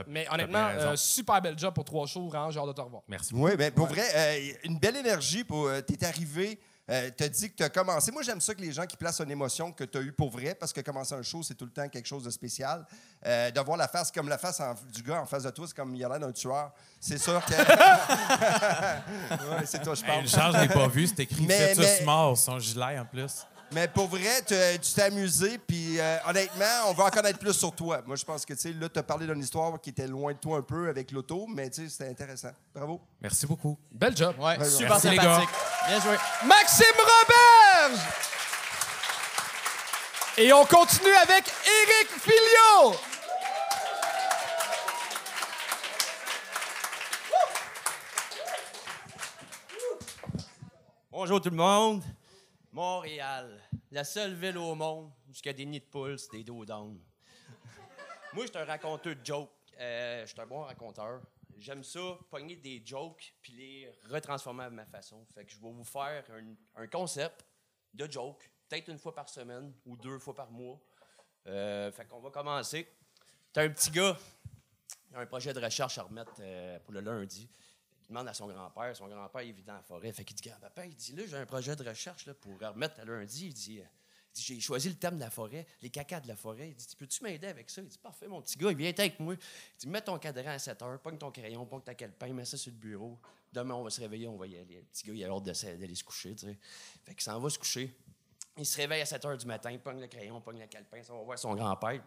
Mais 0.08 0.28
honnêtement, 0.32 0.68
euh, 0.68 0.96
super 0.96 1.42
bel 1.42 1.58
job 1.58 1.74
pour 1.74 1.84
trois 1.84 2.06
shows, 2.06 2.28
vraiment, 2.28 2.52
j'ai 2.52 2.60
hâte 2.60 2.68
de 2.68 2.74
te 2.74 2.82
revoir. 2.82 3.02
Merci. 3.08 3.34
Oui, 3.34 3.56
bien, 3.56 3.72
pour 3.72 3.88
vrai, 3.88 4.04
euh, 4.16 4.54
une 4.64 4.78
belle 4.78 4.98
énergie. 4.98 5.44
pour 5.44 5.68
euh, 5.68 5.82
T'es 5.82 6.04
arrivé, 6.06 6.60
euh, 6.90 7.10
t'as 7.16 7.28
dit 7.30 7.50
que 7.52 7.56
t'as 7.58 7.70
commencé. 7.70 8.12
Moi, 8.12 8.24
j'aime 8.24 8.42
ça 8.42 8.54
que 8.56 8.62
les 8.62 8.72
gens 8.72 8.86
qui 8.86 8.98
placent 8.98 9.20
une 9.22 9.32
émotion 9.32 9.72
que 9.72 9.84
t'as 9.84 10.02
eue 10.02 10.12
pour 10.12 10.30
vrai, 10.32 10.56
parce 10.56 10.74
que 10.74 10.82
commencer 10.82 11.14
un 11.14 11.22
show, 11.22 11.44
c'est 11.44 11.54
tout 11.56 11.66
le 11.66 11.72
temps 11.72 11.88
quelque 11.88 12.08
chose 12.08 12.24
de 12.24 12.30
spécial. 12.30 12.86
Euh, 13.26 13.52
de 13.52 13.60
voir 13.62 13.78
la 13.78 13.88
face 13.88 14.12
comme 14.12 14.28
la 14.30 14.38
face 14.38 14.60
en- 14.60 14.76
du 14.94 15.04
gars 15.04 15.22
en 15.22 15.26
face 15.26 15.44
de 15.44 15.50
toi, 15.52 15.66
c'est 15.68 15.76
comme 15.76 15.94
il 15.96 16.04
a 16.04 16.10
l'air 16.10 16.20
d'un 16.20 16.32
tueur. 16.32 16.72
C'est 17.00 17.18
sûr 17.18 17.44
que. 17.46 17.54
Ouais, 19.50 19.66
c'est 19.66 19.82
toi, 19.82 19.94
je 19.96 20.02
Hey, 20.02 20.08
parle. 20.08 20.22
le 20.24 20.28
charge, 20.28 20.56
je 20.56 20.62
l'ai 20.62 20.68
pas 20.70 20.88
vu. 20.88 21.08
C'est 21.08 21.20
écrit 21.20 21.46
Mais- 21.46 21.74
mais- 21.78 22.02
mort, 22.04 22.38
son 22.38 22.60
gilet 22.60 23.00
en 23.00 23.06
plus. 23.06 23.46
Mais 23.72 23.88
pour 23.88 24.08
vrai, 24.08 24.42
tu 24.48 24.56
t'es 24.96 25.02
amusé, 25.04 25.60
puis 25.60 26.00
euh, 26.00 26.18
honnêtement, 26.28 26.66
on 26.88 26.94
va 26.94 27.06
en 27.06 27.10
connaître 27.10 27.38
plus 27.38 27.54
sur 27.54 27.72
toi. 27.72 28.02
Moi, 28.06 28.16
je 28.16 28.26
pense 28.26 28.44
que, 28.44 28.54
tu 28.54 28.62
sais, 28.62 28.74
là, 28.74 28.90
tu 28.90 28.98
as 28.98 29.04
parlé 29.04 29.28
d'une 29.28 29.40
histoire 29.40 29.80
qui 29.80 29.92
était 29.92 30.08
loin 30.08 30.34
de 30.34 30.40
toi 30.40 30.58
un 30.58 30.62
peu 30.64 30.90
avec 30.90 31.12
l'auto, 31.12 31.46
mais 31.48 31.70
tu 31.70 31.84
sais, 31.84 31.90
c'était 31.90 32.10
intéressant. 32.10 32.50
Bravo. 32.74 33.00
Merci 33.22 33.46
beaucoup. 33.46 33.78
Bel 33.92 34.18
job. 34.18 34.36
Ouais, 34.40 34.56
super 34.66 34.90
merci, 34.90 35.10
les 35.10 35.18
gars. 35.18 35.24
sympathique. 35.24 35.50
Bien 35.88 36.02
joué. 36.02 36.18
Maxime 36.46 36.86
Roberge! 36.98 38.00
Et 40.38 40.52
on 40.52 40.66
continue 40.66 41.14
avec 41.14 41.44
Éric 41.48 42.10
Filio! 42.22 42.96
Bonjour 51.12 51.42
tout 51.42 51.50
le 51.50 51.58
monde. 51.58 52.02
Montréal, 52.72 53.60
la 53.92 54.04
seule 54.04 54.36
ville 54.36 54.58
au 54.58 54.76
monde 54.76 55.12
où 55.28 55.32
il 55.32 55.46
y 55.46 55.50
a 55.50 55.54
des 55.54 55.66
nids 55.66 55.80
de 55.80 55.86
poules, 55.86 56.20
c'est 56.20 56.32
des 56.32 56.44
dos. 56.44 56.64
Moi, 56.66 58.46
je 58.46 58.48
suis 58.48 58.58
un 58.58 58.66
raconteur 58.66 59.16
de 59.16 59.26
jokes. 59.26 59.50
Euh, 59.80 60.22
je 60.22 60.32
suis 60.32 60.40
un 60.40 60.46
bon 60.46 60.62
raconteur. 60.62 61.22
J'aime 61.58 61.84
ça, 61.84 62.18
pogner 62.30 62.56
des 62.56 62.82
jokes 62.86 63.34
puis 63.42 63.54
les 63.54 63.92
retransformer 64.10 64.66
à 64.66 64.70
ma 64.70 64.86
façon. 64.86 65.26
Fait 65.34 65.46
que 65.46 65.52
je 65.52 65.58
vais 65.58 65.72
vous 65.72 65.84
faire 65.84 66.24
un, 66.32 66.84
un 66.84 66.88
concept 66.88 67.46
de 67.94 68.10
joke, 68.10 68.50
peut-être 68.68 68.88
une 68.90 69.00
fois 69.00 69.14
par 69.16 69.28
semaine 69.30 69.74
ou 69.86 69.98
deux 69.98 70.20
fois 70.20 70.36
par 70.36 70.52
mois. 70.52 70.80
Euh, 71.48 71.92
fait 71.92 72.06
qu'on 72.06 72.20
va 72.20 72.30
commencer. 72.30 72.88
T'as 73.52 73.64
un 73.64 73.70
petit 73.70 73.90
gars, 73.90 74.18
il 75.10 75.16
a 75.16 75.20
un 75.22 75.26
projet 75.26 75.54
de 75.54 75.60
recherche 75.60 75.98
à 75.98 76.04
remettre 76.04 76.34
euh, 76.40 76.80
pour 76.80 76.94
le 76.94 77.00
lundi. 77.00 77.50
Il 78.10 78.14
demande 78.14 78.28
à 78.28 78.34
son 78.34 78.48
grand-père. 78.48 78.96
Son 78.96 79.08
grand-père, 79.08 79.44
il 79.44 79.54
vit 79.54 79.62
dans 79.62 79.76
la 79.76 79.84
forêt. 79.84 80.12
Fait 80.12 80.24
qu'il 80.24 80.36
dit 80.36 80.50
Grand-papa, 80.50 80.86
il 80.88 80.96
dit 80.96 81.14
Là, 81.14 81.24
j'ai 81.28 81.38
un 81.38 81.46
projet 81.46 81.76
de 81.76 81.88
recherche 81.88 82.26
là, 82.26 82.34
pour 82.34 82.60
remettre 82.60 83.00
à 83.00 83.06
lundi. 83.06 83.48
Il 83.48 83.54
dit, 83.54 83.80
euh, 83.80 83.84
il 83.84 84.36
dit 84.36 84.42
J'ai 84.42 84.60
choisi 84.60 84.90
le 84.90 84.96
thème 84.96 85.16
de 85.16 85.20
la 85.20 85.30
forêt, 85.30 85.68
les 85.84 85.92
cacas 85.92 86.20
de 86.20 86.28
la 86.28 86.36
forêt. 86.36 86.70
Il 86.70 86.76
dit 86.76 86.88
Peux-tu 86.98 87.24
m'aider 87.24 87.46
avec 87.46 87.70
ça? 87.70 87.82
Il 87.82 87.88
dit 87.88 88.00
Parfait, 88.00 88.28
mon 88.28 88.42
petit 88.42 88.58
gars, 88.58 88.74
viens 88.74 88.90
avec 88.90 89.20
moi. 89.20 89.36
Il 89.36 89.80
dit 89.80 89.88
Mets 89.88 90.02
ton 90.02 90.18
cadran 90.18 90.50
à 90.50 90.58
7 90.58 90.82
heures, 90.82 91.00
pogne 91.00 91.20
ton 91.20 91.30
crayon, 91.30 91.64
pogne 91.68 91.82
ta 91.82 91.94
calepin, 91.94 92.34
mets 92.34 92.46
ça 92.46 92.58
sur 92.58 92.72
le 92.72 92.78
bureau. 92.78 93.20
Demain, 93.54 93.76
on 93.76 93.84
va 93.84 93.92
se 93.92 94.02
réveiller, 94.02 94.28
on 94.28 94.38
va 94.38 94.48
y 94.48 94.58
aller. 94.58 94.78
Le 94.78 94.84
petit 94.84 95.06
gars, 95.06 95.14
il 95.14 95.24
a 95.24 95.28
l'ordre 95.28 95.52
d'aller 95.52 95.96
se 95.96 96.04
coucher. 96.04 96.34
tu 96.34 96.48
sais. 96.48 96.58
Fait 97.06 97.14
qu'il 97.14 97.24
s'en 97.24 97.40
va 97.40 97.50
se 97.50 97.60
coucher. 97.60 97.96
Il 98.60 98.66
se 98.66 98.76
réveille 98.76 99.02
à 99.02 99.06
7 99.06 99.24
h 99.24 99.38
du 99.38 99.46
matin, 99.46 99.72
il 99.72 99.80
pogne 99.80 100.02
le 100.02 100.08
crayon, 100.08 100.42
pogne 100.42 100.60
le 100.60 100.68
calepin, 100.68 101.02
ça 101.02 101.14
va 101.14 101.20
voir 101.22 101.40
son 101.40 101.56
grand-père. 101.56 102.02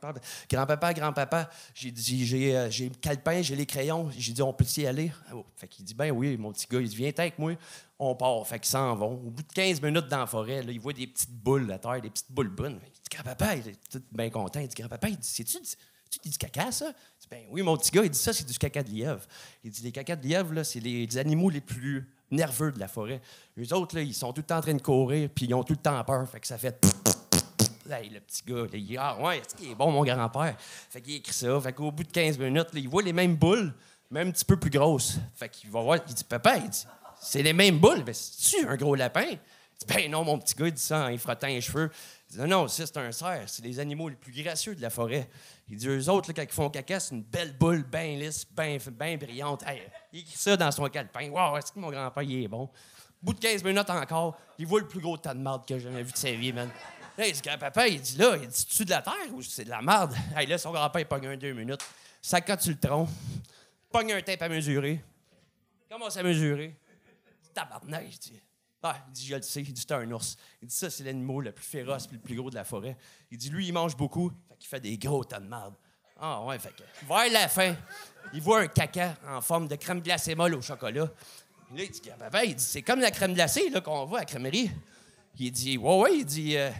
Grand-papa, 0.50 0.92
grand-papa, 0.92 1.48
j'ai 1.74 1.90
dit, 1.90 2.26
j'ai, 2.26 2.54
euh, 2.54 2.70
j'ai 2.70 2.90
le 2.90 2.94
calepin, 2.94 3.40
j'ai 3.40 3.56
les 3.56 3.64
crayons. 3.64 4.10
J'ai 4.16 4.34
dit, 4.34 4.42
on 4.42 4.52
peut 4.52 4.66
y 4.76 4.86
aller? 4.86 5.10
Ah, 5.28 5.32
oh. 5.34 5.46
Fait 5.56 5.66
qu'il 5.66 5.84
dit, 5.84 5.94
ben 5.94 6.10
oui, 6.10 6.36
mon 6.36 6.52
petit 6.52 6.66
gars, 6.70 6.80
il 6.80 6.88
dit, 6.88 6.96
viens 6.96 7.12
avec 7.16 7.38
moi. 7.38 7.54
On 7.98 8.14
part. 8.14 8.46
Fait 8.46 8.58
qu'ils 8.58 8.68
s'en 8.68 8.94
vont. 8.94 9.14
Au 9.14 9.30
bout 9.30 9.42
de 9.42 9.52
15 9.52 9.80
minutes 9.80 10.08
dans 10.08 10.18
la 10.18 10.26
forêt, 10.26 10.62
là, 10.62 10.72
il 10.72 10.80
voit 10.80 10.92
des 10.92 11.06
petites 11.06 11.32
boules 11.32 11.72
à 11.72 11.78
terre, 11.78 12.02
des 12.02 12.10
petites 12.10 12.30
boules 12.30 12.50
brunes. 12.50 12.80
Il 12.84 12.92
dit, 12.92 13.00
grand-papa, 13.10 13.56
il 13.56 13.68
est 13.68 13.90
tout 13.90 14.02
bien 14.12 14.28
content. 14.28 14.60
Il 14.60 14.68
dit, 14.68 14.74
grand-papa, 14.74 15.08
il 15.08 15.16
dit, 15.16 15.28
c'est-tu 15.28 15.58
tu 16.20 16.28
du 16.28 16.36
caca, 16.36 16.70
ça? 16.70 16.88
Il 16.88 17.20
dit, 17.20 17.28
ben 17.30 17.44
oui, 17.50 17.62
mon 17.62 17.76
petit 17.78 17.90
gars, 17.90 18.04
il 18.04 18.10
dit 18.10 18.18
ça, 18.18 18.34
c'est 18.34 18.46
du 18.46 18.58
caca 18.58 18.82
de 18.82 18.90
lièvre. 18.90 19.24
Il 19.64 19.70
dit, 19.70 19.82
les 19.82 19.92
cacas 19.92 20.16
de 20.16 20.26
lièvre, 20.26 20.62
c'est 20.62 20.80
les 20.80 21.16
animaux 21.16 21.48
les 21.48 21.62
plus 21.62 22.06
nerveux 22.32 22.72
de 22.72 22.80
la 22.80 22.88
forêt. 22.88 23.20
Les 23.56 23.72
autres, 23.72 23.94
là, 23.94 24.02
ils 24.02 24.14
sont 24.14 24.32
tout 24.32 24.40
le 24.40 24.46
temps 24.46 24.58
en 24.58 24.62
train 24.62 24.74
de 24.74 24.82
courir, 24.82 25.28
puis 25.34 25.46
ils 25.46 25.54
ont 25.54 25.62
tout 25.62 25.74
le 25.74 25.78
temps 25.78 26.02
peur. 26.04 26.28
Fait 26.28 26.40
que 26.40 26.46
ça 26.46 26.58
fait. 26.58 26.84
Le 27.86 28.20
petit 28.20 28.42
gars, 28.46 28.62
là, 28.62 28.68
il 28.72 28.98
Ah, 28.98 29.18
ouais, 29.20 29.38
est-ce 29.38 29.54
qu'il 29.54 29.70
est 29.70 29.74
bon, 29.74 29.90
mon 29.90 30.02
grand-père? 30.02 30.56
Fait 30.58 31.02
qu'il 31.02 31.16
écrit 31.16 31.34
ça. 31.34 31.60
Fait 31.60 31.72
qu'au 31.72 31.90
bout 31.90 32.04
de 32.04 32.10
15 32.10 32.38
minutes, 32.38 32.68
il 32.72 32.88
voit 32.88 33.02
les 33.02 33.12
mêmes 33.12 33.36
boules, 33.36 33.74
mais 34.10 34.20
un 34.20 34.30
petit 34.30 34.44
peu 34.46 34.56
plus 34.56 34.70
grosses. 34.70 35.18
Fait 35.34 35.48
qu'il 35.48 35.70
va 35.70 35.82
voir, 35.82 35.98
il 36.08 36.14
dit 36.14 36.24
Papa, 36.24 36.56
il 36.56 36.70
dit, 36.70 36.86
c'est 37.20 37.42
les 37.42 37.52
mêmes 37.52 37.78
boules. 37.78 38.02
Mais 38.06 38.14
c'est-tu 38.14 38.66
un 38.66 38.76
gros 38.76 38.94
lapin? 38.94 39.26
Il 39.26 39.36
dit 39.36 39.86
Ben 39.86 40.10
non, 40.10 40.24
mon 40.24 40.38
petit 40.38 40.54
gars, 40.54 40.68
il 40.68 40.72
dit 40.72 40.80
ça 40.82 41.06
en 41.06 41.18
frottant 41.18 41.48
les 41.48 41.60
cheveux. 41.60 41.90
Il 42.32 42.36
dit 42.36 42.40
Non, 42.40 42.62
non, 42.62 42.68
ça, 42.68 42.86
c'est 42.86 42.96
un 42.96 43.12
cerf. 43.12 43.48
C'est 43.48 43.62
les 43.62 43.78
animaux 43.78 44.08
les 44.08 44.16
plus 44.16 44.32
gracieux 44.32 44.74
de 44.74 44.82
la 44.82 44.90
forêt. 44.90 45.28
Il 45.68 45.76
dit 45.76 45.88
Eux 45.88 46.08
autres, 46.08 46.32
quand 46.32 46.42
ils 46.42 46.48
font 46.48 46.70
caca, 46.70 46.98
c'est 46.98 47.14
une 47.14 47.22
belle 47.22 47.56
boule, 47.56 47.82
bien 47.84 48.16
lisse, 48.16 48.46
bien 48.50 49.16
brillante. 49.16 49.62
Hey, 49.66 49.82
il 50.12 50.20
écrit 50.20 50.36
ça 50.36 50.56
dans 50.56 50.70
son 50.70 50.88
calepin. 50.88 51.30
Wow, 51.30 51.56
est-ce 51.58 51.72
que 51.72 51.78
mon 51.78 51.90
grand-père, 51.90 52.22
il 52.22 52.44
est 52.44 52.48
bon? 52.48 52.70
bout 53.22 53.34
de 53.34 53.38
15 53.38 53.62
minutes 53.62 53.88
encore, 53.88 54.36
il 54.58 54.66
voit 54.66 54.80
le 54.80 54.88
plus 54.88 55.00
gros 55.00 55.16
tas 55.16 55.34
de 55.34 55.38
marde 55.38 55.64
que 55.66 55.78
j'ai 55.78 55.84
jamais 55.84 56.02
vu 56.02 56.12
de 56.12 56.16
sa 56.16 56.32
vie, 56.32 56.52
man. 56.52 56.68
Là, 57.16 57.26
il 57.26 57.32
dit, 57.32 57.40
grand-papa, 57.40 57.88
il 57.88 58.00
dit 58.00 58.16
là, 58.16 58.36
il 58.36 58.48
dit, 58.48 58.66
tu 58.66 58.84
de 58.84 58.90
la 58.90 59.02
terre 59.02 59.32
ou 59.32 59.42
c'est 59.42 59.64
de 59.64 59.70
la 59.70 59.82
marde? 59.82 60.14
Hey, 60.36 60.46
là, 60.46 60.58
son 60.58 60.72
grand-père, 60.72 61.02
il 61.02 61.06
pogne 61.06 61.26
un 61.26 61.36
deux 61.36 61.52
minutes. 61.52 61.84
Ça 62.20 62.40
quand 62.40 62.56
tu 62.56 62.70
le 62.70 62.78
tronc, 62.78 63.08
pogne 63.90 64.12
un 64.12 64.22
tape 64.22 64.42
à 64.42 64.48
mesurer. 64.48 65.02
Commence 65.90 66.16
à 66.16 66.22
mesurer? 66.22 66.74
Tabarnak, 67.54 68.06
je 68.10 68.18
dis. 68.18 68.42
Ah, 68.82 68.96
il 69.08 69.12
dit, 69.12 69.26
je 69.26 69.36
le 69.36 69.42
sais. 69.42 69.62
Il 69.62 69.72
dit, 69.72 69.80
c'est 69.80 69.92
un 69.92 70.10
ours. 70.10 70.36
Il 70.60 70.68
dit, 70.68 70.74
ça, 70.74 70.90
c'est 70.90 71.04
l'animal 71.04 71.44
le 71.44 71.52
plus 71.52 71.64
féroce 71.64 72.06
et 72.10 72.14
le 72.14 72.18
plus 72.18 72.34
gros 72.34 72.50
de 72.50 72.56
la 72.56 72.64
forêt. 72.64 72.96
Il 73.30 73.38
dit, 73.38 73.50
lui, 73.50 73.68
il 73.68 73.72
mange 73.72 73.96
beaucoup. 73.96 74.30
Fait 74.48 74.56
qu'il 74.58 74.68
fait 74.68 74.80
des 74.80 74.98
gros 74.98 75.24
tas 75.24 75.40
de 75.40 75.46
marde. 75.46 75.74
Ah, 76.20 76.42
ouais, 76.44 76.58
fait 76.58 76.70
que, 76.70 76.82
vers 77.06 77.32
la 77.32 77.48
fin, 77.48 77.74
il 78.32 78.40
voit 78.40 78.60
un 78.60 78.68
caca 78.68 79.16
en 79.26 79.40
forme 79.40 79.66
de 79.68 79.76
crème 79.76 80.00
glacée 80.00 80.34
molle 80.34 80.54
au 80.54 80.62
chocolat. 80.62 81.08
Il 81.74 81.90
dit, 81.90 82.00
papa, 82.18 82.44
il 82.44 82.54
dit, 82.54 82.62
c'est 82.62 82.82
comme 82.82 83.00
la 83.00 83.10
crème 83.10 83.34
glacée 83.34 83.70
là, 83.70 83.80
qu'on 83.80 84.04
voit 84.04 84.18
à 84.18 84.22
la 84.22 84.26
crèmerie. 84.26 84.70
Il 85.38 85.50
dit, 85.50 85.78
ouais, 85.78 85.98
ouais, 85.98 86.18
il 86.18 86.24
dit, 86.24 86.56
euh, 86.56 86.70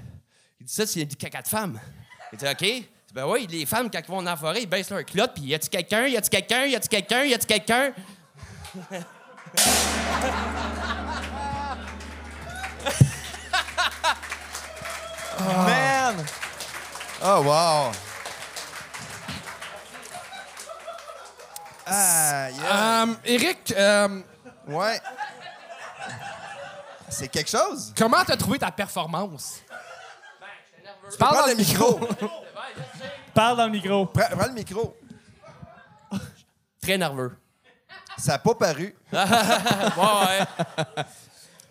il 0.61 0.66
dit 0.66 0.73
ça, 0.73 0.87
c'est 0.87 1.04
du 1.04 1.16
caca 1.16 1.42
de 1.42 1.49
femme. 1.49 1.80
Il 2.32 2.38
dit, 2.38 2.47
OK. 2.47 2.88
Ben 3.12 3.26
oui, 3.26 3.47
les 3.47 3.66
femmes, 3.66 3.90
quand 3.90 4.00
ils 4.00 4.11
vont 4.11 4.23
dans 4.23 4.30
la 4.30 4.37
forêt, 4.37 4.62
ils 4.62 4.68
baissent 4.68 4.90
leur 4.90 5.04
culotte, 5.04 5.32
puis 5.35 5.44
y 5.44 5.54
a-tu 5.54 5.68
quelqu'un, 5.68 6.06
y 6.06 6.16
a-tu 6.16 6.30
quelqu'un, 6.30 6.64
y 6.64 6.75
a-tu 6.75 6.88
quelqu'un, 6.88 7.25
y 7.25 7.35
a-tu 7.35 7.47
quelqu'un? 7.47 7.92
Man! 15.44 16.25
Oh, 17.25 17.42
wow. 17.42 17.92
Ah, 21.87 22.49
yeah. 22.50 23.02
Euh, 23.02 23.14
Eric, 23.25 23.75
euh, 23.76 24.20
Ouais. 24.66 25.00
C'est 27.08 27.28
quelque 27.28 27.50
chose? 27.50 27.92
comment 27.96 28.25
t'as 28.25 28.37
trouvé 28.37 28.58
ta 28.58 28.70
performance? 28.70 29.61
Tu 29.66 31.11
peux 31.11 31.16
Parle 31.18 31.34
prendre 31.34 31.46
dans 31.46 31.46
le 31.46 31.52
le 31.52 31.58
micro. 31.58 32.00
Parle 33.34 33.56
dans 33.58 33.66
le 33.66 33.72
micro. 33.72 34.06
prends, 34.06 34.28
prends 34.30 34.46
le 34.46 34.52
micro. 34.52 34.96
Très 36.80 36.96
nerveux. 36.96 37.37
Ça 38.16 38.32
n'a 38.32 38.38
pas 38.38 38.54
paru. 38.54 38.94
ouais, 39.12 39.18
ouais. 39.20 41.04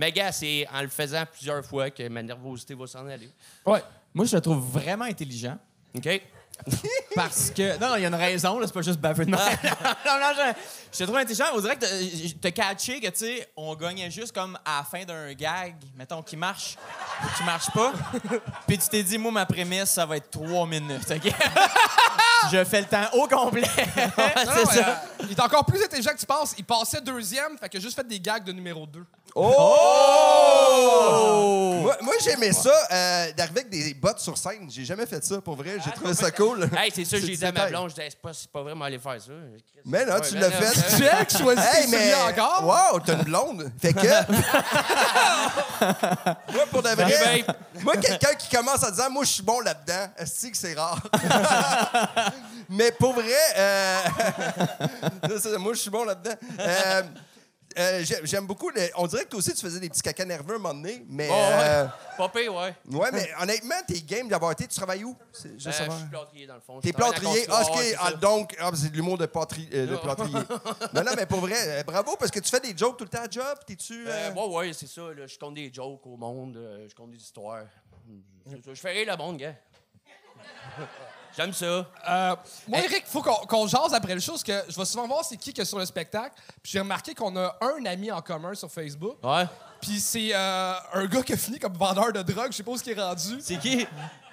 Mais 0.01 0.11
gars, 0.11 0.31
c'est 0.31 0.67
en 0.73 0.81
le 0.81 0.87
faisant 0.87 1.23
plusieurs 1.31 1.63
fois 1.63 1.91
que 1.91 2.07
ma 2.09 2.23
nervosité 2.23 2.73
va 2.73 2.87
s'en 2.87 3.05
aller. 3.05 3.29
Ouais. 3.63 3.83
Moi, 4.15 4.25
je 4.25 4.35
le 4.35 4.41
trouve 4.41 4.57
vraiment 4.57 5.05
intelligent. 5.05 5.59
OK? 5.95 6.21
Parce 7.15 7.51
que. 7.51 7.79
Non, 7.79 7.89
non, 7.89 7.95
il 7.97 8.01
y 8.01 8.05
a 8.05 8.07
une 8.07 8.15
raison, 8.15 8.57
là, 8.57 8.65
c'est 8.65 8.73
pas 8.73 8.81
juste 8.81 8.99
baveux 8.99 9.25
de 9.25 9.29
même. 9.29 9.39
non, 9.63 10.19
non, 10.19 10.33
je, 10.35 10.53
je 10.91 10.97
te 10.97 11.03
trouve 11.03 11.17
intelligent. 11.17 11.45
On 11.53 11.61
dirait 11.61 11.75
que 11.75 11.85
t'as- 12.39 12.51
catché 12.51 12.99
que, 12.99 13.09
tu 13.09 13.17
sais, 13.17 13.47
on 13.55 13.75
gagnait 13.75 14.09
juste 14.09 14.31
comme 14.31 14.57
à 14.65 14.79
la 14.79 14.83
fin 14.83 15.05
d'un 15.05 15.33
gag, 15.33 15.75
mettons, 15.95 16.23
qui 16.23 16.35
marche 16.35 16.77
ou 17.23 17.37
qui 17.37 17.43
marche 17.43 17.69
pas. 17.71 17.93
Puis 18.67 18.79
tu 18.79 18.89
t'es 18.89 19.03
dit, 19.03 19.19
moi, 19.19 19.31
ma 19.31 19.45
prémisse, 19.45 19.91
ça 19.91 20.07
va 20.07 20.17
être 20.17 20.31
trois 20.31 20.65
minutes, 20.65 21.11
OK? 21.11 21.31
je 22.51 22.63
fais 22.63 22.81
le 22.81 22.87
temps 22.87 23.07
au 23.13 23.27
complet. 23.27 23.61
Non, 23.61 24.15
mais, 24.17 24.79
euh, 24.79 24.93
il 25.21 25.31
est 25.31 25.39
encore 25.39 25.63
plus 25.63 25.83
intelligent 25.83 26.11
que 26.11 26.19
tu 26.19 26.25
penses. 26.25 26.55
Il 26.57 26.65
passait 26.65 27.01
deuxième, 27.01 27.55
fait 27.59 27.75
a 27.75 27.79
juste 27.79 27.95
fait 27.95 28.07
des 28.07 28.19
gags 28.19 28.43
de 28.43 28.51
numéro 28.51 28.87
2. 28.87 29.05
Oh! 29.35 31.11
Moi, 31.81 31.97
moi, 32.01 32.13
j'aimais 32.23 32.51
ça, 32.51 32.71
euh, 32.91 33.31
d'arriver 33.33 33.61
avec 33.61 33.69
des 33.69 33.93
bottes 33.93 34.19
sur 34.19 34.37
scène. 34.37 34.67
J'ai 34.69 34.85
jamais 34.85 35.05
fait 35.05 35.23
ça, 35.23 35.41
pour 35.41 35.55
vrai. 35.55 35.77
J'ai 35.83 35.91
trouvé 35.91 36.13
ça 36.13 36.31
cool. 36.31 36.69
Hey, 36.77 36.91
c'est 36.93 37.05
ça, 37.05 37.17
j'ai 37.19 37.35
dit 37.35 37.45
à 37.45 37.51
ma 37.51 37.67
blonde, 37.67 37.89
je 37.89 37.95
disais, 37.95 38.09
c'est 38.09 38.21
pas, 38.21 38.33
c'est 38.33 38.51
pas 38.51 38.61
vraiment 38.61 38.85
aller 38.85 38.99
faire 38.99 39.19
ça. 39.21 39.31
Mais 39.85 40.05
là, 40.05 40.19
tu 40.19 40.37
l'as 40.37 40.51
fait. 40.51 41.25
qui 41.27 41.37
choisis 41.37 41.65
Hey, 41.65 41.87
mais. 41.87 42.13
encore? 42.13 42.63
Wow, 42.65 42.99
t'as 42.99 43.13
une 43.13 43.23
blonde. 43.23 43.71
Fait 43.81 43.93
que. 43.93 44.01
moi, 46.53 46.65
pour 46.69 46.83
de 46.83 46.89
vrai. 46.89 47.43
Ben, 47.45 47.55
moi, 47.83 47.97
quelqu'un 47.97 48.35
qui 48.35 48.49
commence 48.55 48.83
en 48.83 48.91
disant, 48.91 49.09
moi, 49.09 49.23
je 49.23 49.31
suis 49.31 49.43
bon 49.43 49.59
là-dedans, 49.61 50.11
est 50.17 50.51
que 50.51 50.57
c'est 50.57 50.73
rare? 50.73 51.01
mais 52.69 52.91
pour 52.91 53.13
vrai. 53.13 53.23
euh, 53.57 53.97
moi, 55.59 55.73
je 55.73 55.79
suis 55.79 55.89
bon 55.89 56.03
là-dedans. 56.03 56.35
Euh, 56.59 57.01
euh, 57.77 58.03
j'ai- 58.03 58.25
J'aime 58.25 58.45
beaucoup. 58.47 58.69
le- 58.69 58.89
On 58.95 59.07
dirait 59.07 59.23
que 59.23 59.29
toi 59.29 59.39
aussi, 59.39 59.53
tu 59.53 59.61
faisais 59.61 59.79
des 59.79 59.89
petits 59.89 60.01
caca 60.01 60.23
nerveux 60.25 60.53
à 60.53 60.55
un 60.55 60.59
moment 60.59 60.73
donné. 60.73 61.05
Mais. 61.09 61.27
Oh, 61.29 61.33
ouais. 61.33 61.39
euh, 61.63 61.85
Pas 62.17 62.29
pire, 62.29 62.53
ouais. 62.55 62.75
ouais, 62.91 63.09
mais 63.13 63.29
honnêtement, 63.41 63.75
t'es 63.87 63.99
game 64.01 64.27
d'avoir 64.27 64.51
été. 64.51 64.67
Tu 64.67 64.75
travailles 64.75 65.03
où? 65.03 65.15
Je 65.33 65.47
Euh, 65.47 65.51
je 65.57 65.71
suis 65.71 66.07
plâtrier, 66.09 66.47
dans 66.47 66.55
le 66.55 66.61
fond. 66.61 66.79
T'es 66.79 66.93
plâtrier? 66.93 67.45
Ah, 67.49 67.63
ok. 67.63 67.79
Ah, 67.99 68.11
donc, 68.13 68.55
ah, 68.59 68.71
c'est 68.75 68.89
de 68.91 68.95
l'humour 68.95 69.17
de, 69.17 69.25
patri- 69.25 69.69
euh, 69.73 69.87
de 69.87 69.95
plâtrier. 69.97 70.33
non, 70.93 71.03
non, 71.03 71.11
mais 71.15 71.25
pour 71.25 71.39
vrai, 71.39 71.55
euh, 71.57 71.83
bravo, 71.83 72.15
parce 72.17 72.31
que 72.31 72.39
tu 72.39 72.49
fais 72.49 72.59
des 72.59 72.77
jokes 72.77 72.97
tout 72.97 73.03
le 73.05 73.09
temps 73.09 73.23
à 73.23 73.29
job. 73.29 73.57
T'es-tu. 73.65 74.07
Euh, 74.07 74.29
euh, 74.29 74.33
ouais, 74.33 74.55
ouais, 74.67 74.73
c'est 74.73 74.87
ça. 74.87 75.01
Là, 75.15 75.25
je 75.27 75.37
compte 75.37 75.55
des 75.55 75.71
jokes 75.73 76.05
au 76.05 76.17
monde, 76.17 76.57
euh, 76.57 76.87
je 76.89 76.95
compte 76.95 77.11
des 77.11 77.17
histoires. 77.17 77.63
Je 78.67 78.73
fais 78.75 78.91
rire 78.91 79.07
le 79.11 79.17
monde, 79.17 79.37
gars. 79.37 79.55
J'aime 81.35 81.53
ça. 81.53 81.65
Euh, 81.65 82.35
moi, 82.67 82.79
Eric, 82.79 83.03
il 83.07 83.11
faut 83.11 83.21
qu'on 83.21 83.45
qu'on 83.45 83.67
jase 83.67 83.93
après 83.93 84.13
le 84.13 84.19
show, 84.19 84.33
parce 84.33 84.43
que 84.43 84.63
je 84.67 84.77
vais 84.77 84.85
souvent 84.85 85.07
voir 85.07 85.23
c'est 85.23 85.37
qui 85.37 85.53
qui 85.53 85.61
est 85.61 85.65
sur 85.65 85.79
le 85.79 85.85
spectacle. 85.85 86.35
Puis 86.61 86.73
j'ai 86.73 86.79
remarqué 86.79 87.13
qu'on 87.13 87.35
a 87.37 87.57
un 87.61 87.85
ami 87.85 88.11
en 88.11 88.21
commun 88.21 88.53
sur 88.53 88.71
Facebook. 88.71 89.17
Ouais. 89.23 89.45
Puis 89.81 89.99
c'est 89.99 90.29
euh, 90.33 90.73
un 90.93 91.05
gars 91.05 91.23
qui 91.23 91.33
a 91.33 91.37
fini 91.37 91.57
comme 91.59 91.73
vendeur 91.73 92.11
de 92.11 92.21
drogue. 92.21 92.51
Je 92.51 92.57
sais 92.57 92.63
pas 92.63 92.71
où 92.71 92.77
il 92.77 92.91
est 92.91 93.01
rendu. 93.01 93.37
C'est 93.41 93.57
qui? 93.57 93.87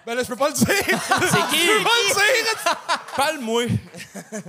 Ben 0.07 0.14
là, 0.14 0.23
je 0.23 0.28
peux 0.28 0.37
pas 0.37 0.49
le 0.49 0.55
dire. 0.55 0.67
C'est 0.67 0.87
qui? 1.50 1.67
Je 1.67 1.78
peux 1.78 1.85
pas 1.85 1.90
le 1.90 2.14
dire. 2.14 2.76
Parle-moi. 3.18 3.62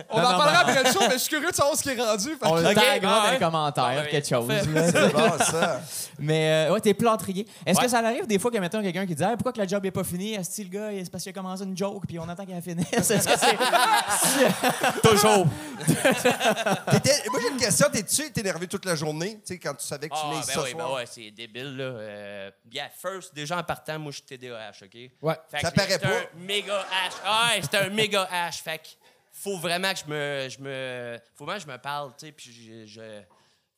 On 0.09 0.19
Non, 0.21 0.27
en 0.27 0.37
parlera 0.37 0.59
après 0.59 0.83
le 0.83 0.91
show, 0.91 0.99
mais 1.07 1.13
je 1.13 1.17
suis 1.19 1.29
curieux 1.29 1.49
de 1.51 1.55
savoir 1.55 1.75
ce 1.75 1.83
qui 1.83 1.89
est 1.89 2.01
rendu. 2.01 2.37
On 2.41 2.55
le 2.55 2.67
Ok, 2.67 2.75
taguera 2.75 3.25
dans 3.25 3.31
les 3.31 3.37
commentaires, 3.39 4.03
ouais, 4.03 4.09
quelque 4.09 4.27
chose. 4.29 4.47
C'est 4.49 5.11
bon, 5.13 5.37
ça. 5.39 5.81
Mais 6.19 6.67
euh, 6.67 6.73
ouais, 6.73 6.79
t'es 6.81 6.93
plâtrier. 6.93 7.47
Est-ce 7.65 7.77
Ouais. 7.79 7.85
que 7.85 7.91
ça 7.91 7.99
arrive 7.99 8.27
des 8.27 8.37
fois 8.39 8.51
que, 8.51 8.57
mettons, 8.57 8.81
quelqu'un 8.81 9.05
qui 9.05 9.15
dit 9.15 9.23
pourquoi 9.35 9.53
que 9.53 9.57
la 9.59 9.67
job 9.67 9.85
est 9.85 9.91
pas 9.91 10.03
finie? 10.03 10.33
Est-ce 10.35 10.57
que 10.57 10.63
le 10.63 10.69
gars, 10.69 10.89
c'est 11.03 11.09
parce 11.11 11.23
qu'il 11.23 11.31
a 11.31 11.33
commencé 11.33 11.63
une 11.63 11.75
joke 11.75 12.03
puis 12.07 12.19
on 12.19 12.27
attend 12.29 12.45
qu'elle 12.45 12.61
finisse? 12.61 12.87
Est-ce 12.91 13.27
que 13.27 13.37
c'est. 13.39 13.57
Toujours. 15.09 15.45
Moi, 15.87 17.39
j'ai 17.41 17.49
une 17.51 17.57
question. 17.57 17.87
T'es-tu 17.91 18.39
énervé 18.39 18.67
toute 18.67 18.85
la 18.85 18.95
journée? 18.95 19.35
Tu 19.45 19.53
sais, 19.53 19.59
quand 19.59 19.73
tu 19.75 19.85
savais 19.85 20.09
que 20.09 20.13
tu 20.13 20.19
Ah, 20.23 20.27
venais 20.29 20.41
ben 20.45 20.53
ce 20.53 20.59
oui, 20.59 20.73
ben 20.73 20.79
soir? 20.79 20.93
ouais, 20.95 21.05
c'est 21.09 21.31
débile, 21.31 21.77
là. 21.77 21.83
Euh, 21.83 22.51
bien, 22.65 22.87
first, 23.01 23.33
déjà 23.33 23.57
en 23.57 23.63
partant, 23.63 23.97
moi, 23.99 24.11
je 24.11 24.17
suis 24.17 24.25
TDAH, 24.25 24.71
OK? 24.83 24.99
Ouais. 25.21 25.35
Fait 25.49 25.59
Ça 25.61 25.71
paraît 25.71 25.87
c'est 25.91 25.99
pas. 25.99 26.07
un 26.09 26.45
méga 26.45 26.73
H. 26.73 27.11
Ah, 27.25 27.49
ouais, 27.55 27.61
c'est 27.61 27.77
un 27.77 27.89
méga 27.89 28.27
H. 28.31 28.58
Fait 28.61 28.79
que 28.79 28.87
faut 29.31 29.57
vraiment 29.57 29.93
que 29.93 29.99
je 29.99 30.05
me. 30.05 30.49
Je 30.49 30.59
me 30.59 31.19
faut 31.35 31.45
vraiment 31.45 31.59
que 31.59 31.65
je 31.67 31.71
me 31.71 31.77
parle, 31.77 32.11
tu 32.17 32.25
sais, 32.27 32.31
puis 32.31 32.51
je. 32.51 32.85
je 32.85 33.21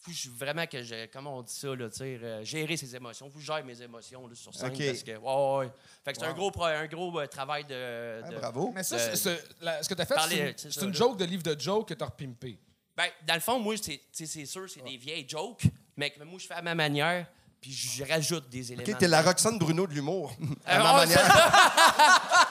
faut 0.03 0.09
que 0.09 0.17
je- 0.17 0.29
vraiment 0.31 0.65
que 0.65 0.81
je. 0.81 1.05
Comment 1.13 1.37
on 1.37 1.41
dit 1.43 1.53
ça, 1.53 1.75
là, 1.75 1.87
tu 1.89 1.97
sais, 1.97 2.19
euh, 2.23 2.43
gérer 2.43 2.75
ses 2.75 2.95
émotions. 2.95 3.27
Faut 3.29 3.35
que 3.35 3.41
je 3.41 3.45
gère 3.45 3.63
mes 3.63 3.79
émotions, 3.83 4.25
là, 4.27 4.33
sur 4.33 4.51
scène. 4.55 4.71
OK. 4.73 4.83
Parce 4.85 5.03
que. 5.03 5.11
Ouais, 5.17 5.65
ouais. 5.67 5.71
Fait 6.03 6.13
que 6.13 6.19
c'est 6.19 6.25
un 6.25 6.33
gros, 6.33 6.51
un 6.63 6.87
gros 6.87 7.19
euh, 7.19 7.27
travail 7.27 7.65
de. 7.65 8.21
Ah, 8.23 8.29
de- 8.29 8.35
bravo. 8.37 8.71
Mais 8.73 8.81
ça, 8.81 8.95
Euh, 8.95 9.09
c'est- 9.11 9.15
c'est- 9.17 9.43
la- 9.61 9.83
ce 9.83 9.87
que 9.89 9.93
t'as 9.93 10.05
fait, 10.05 10.15
parler, 10.15 10.35
c'est 10.37 10.41
une, 10.47 10.53
tu 10.55 10.61
sais, 10.63 10.71
c'est 10.71 10.79
ça, 10.79 10.85
une 10.87 10.91
là. 10.91 10.97
joke 10.97 11.17
de 11.17 11.25
livre 11.25 11.43
de 11.43 11.59
joke 11.59 11.87
que 11.89 11.93
t'as 11.93 12.05
repimpé. 12.05 12.57
Ben, 12.97 13.07
dans 13.27 13.35
le 13.35 13.39
fond, 13.41 13.59
moi, 13.59 13.75
c'est 13.77 14.45
sûr, 14.45 14.67
c'est 14.69 14.83
des 14.83 14.97
vieilles 14.97 15.29
jokes, 15.29 15.63
mais 15.95 16.09
que 16.09 16.23
moi, 16.23 16.39
je 16.39 16.47
fais 16.47 16.55
à 16.55 16.61
ma 16.63 16.73
manière, 16.75 17.27
puis 17.61 17.71
je 17.71 18.03
rajoute 18.03 18.49
des 18.49 18.73
éléments. 18.73 18.91
OK, 18.91 18.97
t'es 18.97 19.07
la 19.07 19.21
Roxane 19.21 19.59
Bruno 19.59 19.85
de 19.85 19.93
l'humour. 19.93 20.31
à 20.65 20.79
Euh, 20.79 20.83
ma 20.83 20.93
manière. 20.95 22.47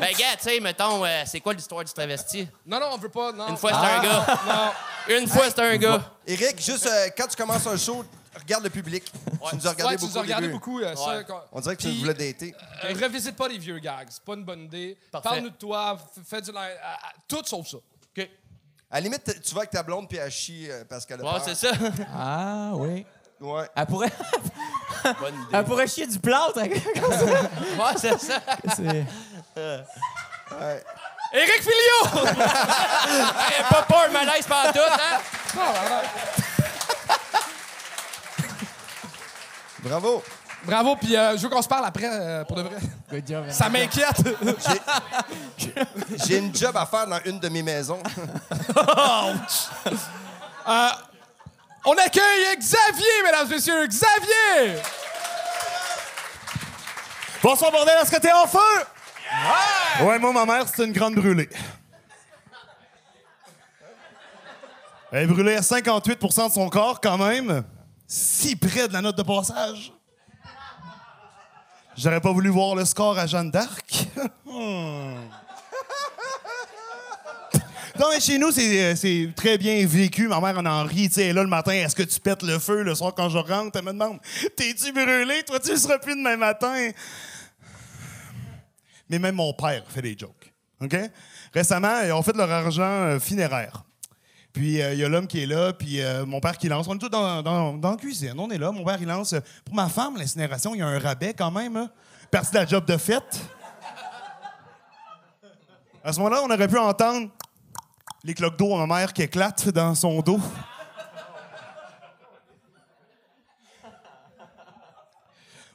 Ben, 0.00 0.12
gars, 0.18 0.36
tu 0.36 0.42
sais, 0.42 0.60
mettons, 0.60 1.04
euh, 1.04 1.22
c'est 1.26 1.40
quoi 1.40 1.52
l'histoire 1.52 1.84
du 1.84 1.92
travesti? 1.92 2.48
Non, 2.66 2.80
non, 2.80 2.86
on 2.92 2.98
veut 2.98 3.08
pas. 3.08 3.32
Non. 3.32 3.48
Une 3.48 3.56
fois, 3.56 3.72
c'était 3.72 3.86
un 3.86 4.02
gars. 4.02 4.26
Non. 4.46 5.14
Une 5.16 5.28
fois, 5.28 5.44
c'était 5.48 5.62
un 5.62 5.76
gars. 5.76 6.02
Eric, 6.26 6.60
juste 6.62 6.86
euh, 6.86 7.08
quand 7.16 7.26
tu 7.26 7.36
commences 7.36 7.66
un 7.66 7.76
show, 7.76 8.04
regarde 8.38 8.64
le 8.64 8.70
public. 8.70 9.04
Tu 9.50 9.56
nous 9.56 9.66
as 9.66 9.70
regardé 9.70 9.94
Ouais, 9.94 9.96
tu 9.96 10.06
beaucoup. 10.06 10.12
nous 10.12 10.16
as 10.16 10.20
au 10.20 10.22
regardé 10.22 10.46
début. 10.46 10.52
beaucoup. 10.58 10.80
euh, 10.80 10.94
ça, 10.96 11.16
Ouais. 11.18 11.24
quand- 11.26 11.42
On 11.52 11.60
dirait 11.60 11.76
que 11.76 11.82
tu 11.82 11.88
Puis, 11.88 12.00
voulais 12.00 12.14
dater. 12.14 12.54
euh, 12.84 12.94
revisite 13.02 13.36
pas 13.36 13.48
les 13.48 13.58
vieux 13.58 13.78
gags. 13.78 14.06
C'est 14.10 14.22
pas 14.24 14.34
une 14.34 14.44
bonne 14.44 14.60
idée. 14.64 14.96
Parfait. 15.10 15.28
Parle-nous 15.28 15.50
de 15.50 15.56
toi. 15.56 15.96
f- 15.96 16.22
Fais 16.24 16.40
du. 16.42 16.50
li- 16.52 16.56
à- 16.58 16.98
Tout 17.26 17.42
sauf 17.44 17.66
ça. 17.66 17.76
OK. 17.78 18.28
À 18.90 18.96
la 18.96 19.00
limite, 19.00 19.40
tu 19.42 19.54
vas 19.54 19.60
avec 19.60 19.70
ta 19.70 19.82
blonde 19.82 20.08
puis 20.08 20.18
elle 20.18 20.30
chie 20.30 20.66
euh, 20.70 20.84
parce 20.88 21.06
qu'elle 21.06 21.20
a 21.20 21.24
Ouais, 21.24 21.30
peur. 21.32 21.42
c'est 21.44 21.54
ça. 21.54 21.70
Ah, 22.14 22.70
oui. 22.74 23.04
Ouais. 23.40 23.68
Elle 23.74 23.86
pourrait, 23.86 24.10
Bonne 25.04 25.34
idée. 25.34 25.46
elle 25.52 25.64
pourrait 25.64 25.86
chier 25.86 26.06
du 26.06 26.18
plâtre. 26.18 26.58
Ouais, 26.60 27.94
c'est 27.96 28.18
ça. 28.20 28.40
C'est- 28.76 29.06
ouais. 29.56 30.84
Éric 31.32 31.60
Filio! 31.62 32.26
Hey, 32.26 33.62
pas 33.70 33.82
peur, 33.82 34.10
malaise 34.12 34.46
pas 34.46 34.72
tout, 34.72 34.80
hein? 34.80 35.20
Bravo. 39.82 40.22
Bravo, 40.62 40.96
puis 40.96 41.16
euh, 41.16 41.36
je 41.38 41.42
veux 41.42 41.48
qu'on 41.48 41.62
se 41.62 41.68
parle 41.68 41.86
après, 41.86 42.08
euh, 42.10 42.44
pour 42.44 42.56
de 42.56 42.62
vrai. 42.62 42.76
Good 43.10 43.24
job, 43.26 43.44
man. 43.46 43.52
Ça 43.54 43.68
m'inquiète. 43.70 44.22
J'ai 46.26 46.36
une 46.36 46.54
job 46.54 46.76
à 46.76 46.84
faire 46.84 47.06
dans 47.06 47.20
une 47.24 47.38
de 47.40 47.48
mes 47.48 47.62
maisons. 47.62 48.02
On 51.84 51.92
accueille 51.92 52.56
Xavier, 52.58 53.22
mesdames 53.24 53.46
et 53.50 53.54
messieurs. 53.54 53.86
Xavier! 53.86 54.82
Bonsoir, 57.42 57.72
bordel, 57.72 57.94
est-ce 58.02 58.10
que 58.10 58.20
t'es 58.20 58.32
en 58.32 58.46
feu? 58.46 58.58
Ouais! 59.32 60.06
Ouais, 60.06 60.18
moi, 60.18 60.32
ma 60.32 60.44
mère, 60.44 60.64
c'est 60.68 60.84
une 60.84 60.92
grande 60.92 61.14
brûlée. 61.14 61.48
Elle 65.12 65.24
est 65.24 65.26
brûlée 65.26 65.56
à 65.56 65.60
58% 65.60 66.48
de 66.48 66.52
son 66.52 66.68
corps, 66.68 67.00
quand 67.00 67.16
même. 67.18 67.64
Si 68.06 68.56
près 68.56 68.86
de 68.88 68.92
la 68.92 69.00
note 69.00 69.16
de 69.16 69.22
passage. 69.22 69.92
J'aurais 71.96 72.20
pas 72.20 72.32
voulu 72.32 72.50
voir 72.50 72.74
le 72.74 72.84
score 72.84 73.18
à 73.18 73.26
Jeanne 73.26 73.50
d'Arc. 73.50 74.06
Hmm. 74.52 75.14
Non, 78.00 78.06
mais 78.10 78.18
chez 78.20 78.38
nous, 78.38 78.50
c'est 78.50 78.82
euh, 78.82 78.96
c'est 78.96 79.28
très 79.36 79.58
bien 79.58 79.86
vécu. 79.86 80.26
Ma 80.26 80.40
mère 80.40 80.56
en 80.58 80.64
en 80.64 80.84
rit. 80.84 81.10
Sais, 81.10 81.34
là 81.34 81.42
le 81.42 81.48
matin, 81.50 81.72
est-ce 81.72 81.94
que 81.94 82.02
tu 82.02 82.18
pètes 82.18 82.42
le 82.42 82.58
feu 82.58 82.82
le 82.82 82.94
soir 82.94 83.12
quand 83.14 83.28
je 83.28 83.36
rentre? 83.36 83.76
Elle 83.78 83.84
me 83.84 83.92
demande, 83.92 84.18
t'es-tu 84.56 84.90
brûlé? 84.92 85.42
Toi, 85.46 85.60
tu 85.60 85.72
le 85.72 85.76
seras 85.76 85.98
plus 85.98 86.14
demain 86.16 86.38
matin. 86.38 86.90
Mais 89.10 89.18
même 89.18 89.34
mon 89.34 89.52
père 89.52 89.84
fait 89.88 90.00
des 90.00 90.16
jokes. 90.18 90.50
OK? 90.80 90.96
Récemment, 91.52 92.00
ils 92.02 92.12
ont 92.12 92.22
fait 92.22 92.34
leur 92.34 92.50
argent 92.50 92.82
euh, 92.82 93.20
funéraire. 93.20 93.84
Puis 94.50 94.80
euh, 94.80 94.94
il 94.94 95.00
y 95.00 95.04
a 95.04 95.08
l'homme 95.10 95.26
qui 95.26 95.42
est 95.42 95.46
là, 95.46 95.74
puis 95.74 96.00
mon 96.26 96.40
père 96.40 96.56
qui 96.56 96.68
lance. 96.70 96.86
On 96.88 96.94
est 96.94 96.98
tous 96.98 97.10
dans, 97.10 97.42
dans- 97.42 97.74
dans 97.74 97.90
la 97.90 97.96
cuisine, 97.98 98.32
on 98.38 98.50
est 98.50 98.56
là. 98.56 98.72
Mon 98.72 98.82
père, 98.82 98.96
il 98.98 99.08
lance. 99.08 99.34
Pour 99.62 99.74
ma 99.74 99.90
femme, 99.90 100.16
l'incinération, 100.16 100.74
il 100.74 100.78
y 100.78 100.82
a 100.82 100.86
un 100.86 100.98
rabais 100.98 101.34
quand 101.34 101.50
même. 101.50 101.76
Hein? 101.76 101.90
Partie 102.30 102.52
de 102.52 102.56
la 102.56 102.66
job 102.66 102.86
de 102.86 102.96
fête. 102.96 103.40
À 106.02 106.14
ce 106.14 106.18
moment-là, 106.20 106.40
on 106.42 106.50
aurait 106.50 106.66
pu 106.66 106.78
entendre 106.78 107.28
les 108.22 108.34
cloques 108.34 108.56
d'eau 108.56 108.74
à 108.74 108.86
ma 108.86 108.96
mère 108.98 109.12
qui 109.12 109.22
éclatent 109.22 109.68
dans 109.68 109.94
son 109.94 110.20
dos. 110.20 110.40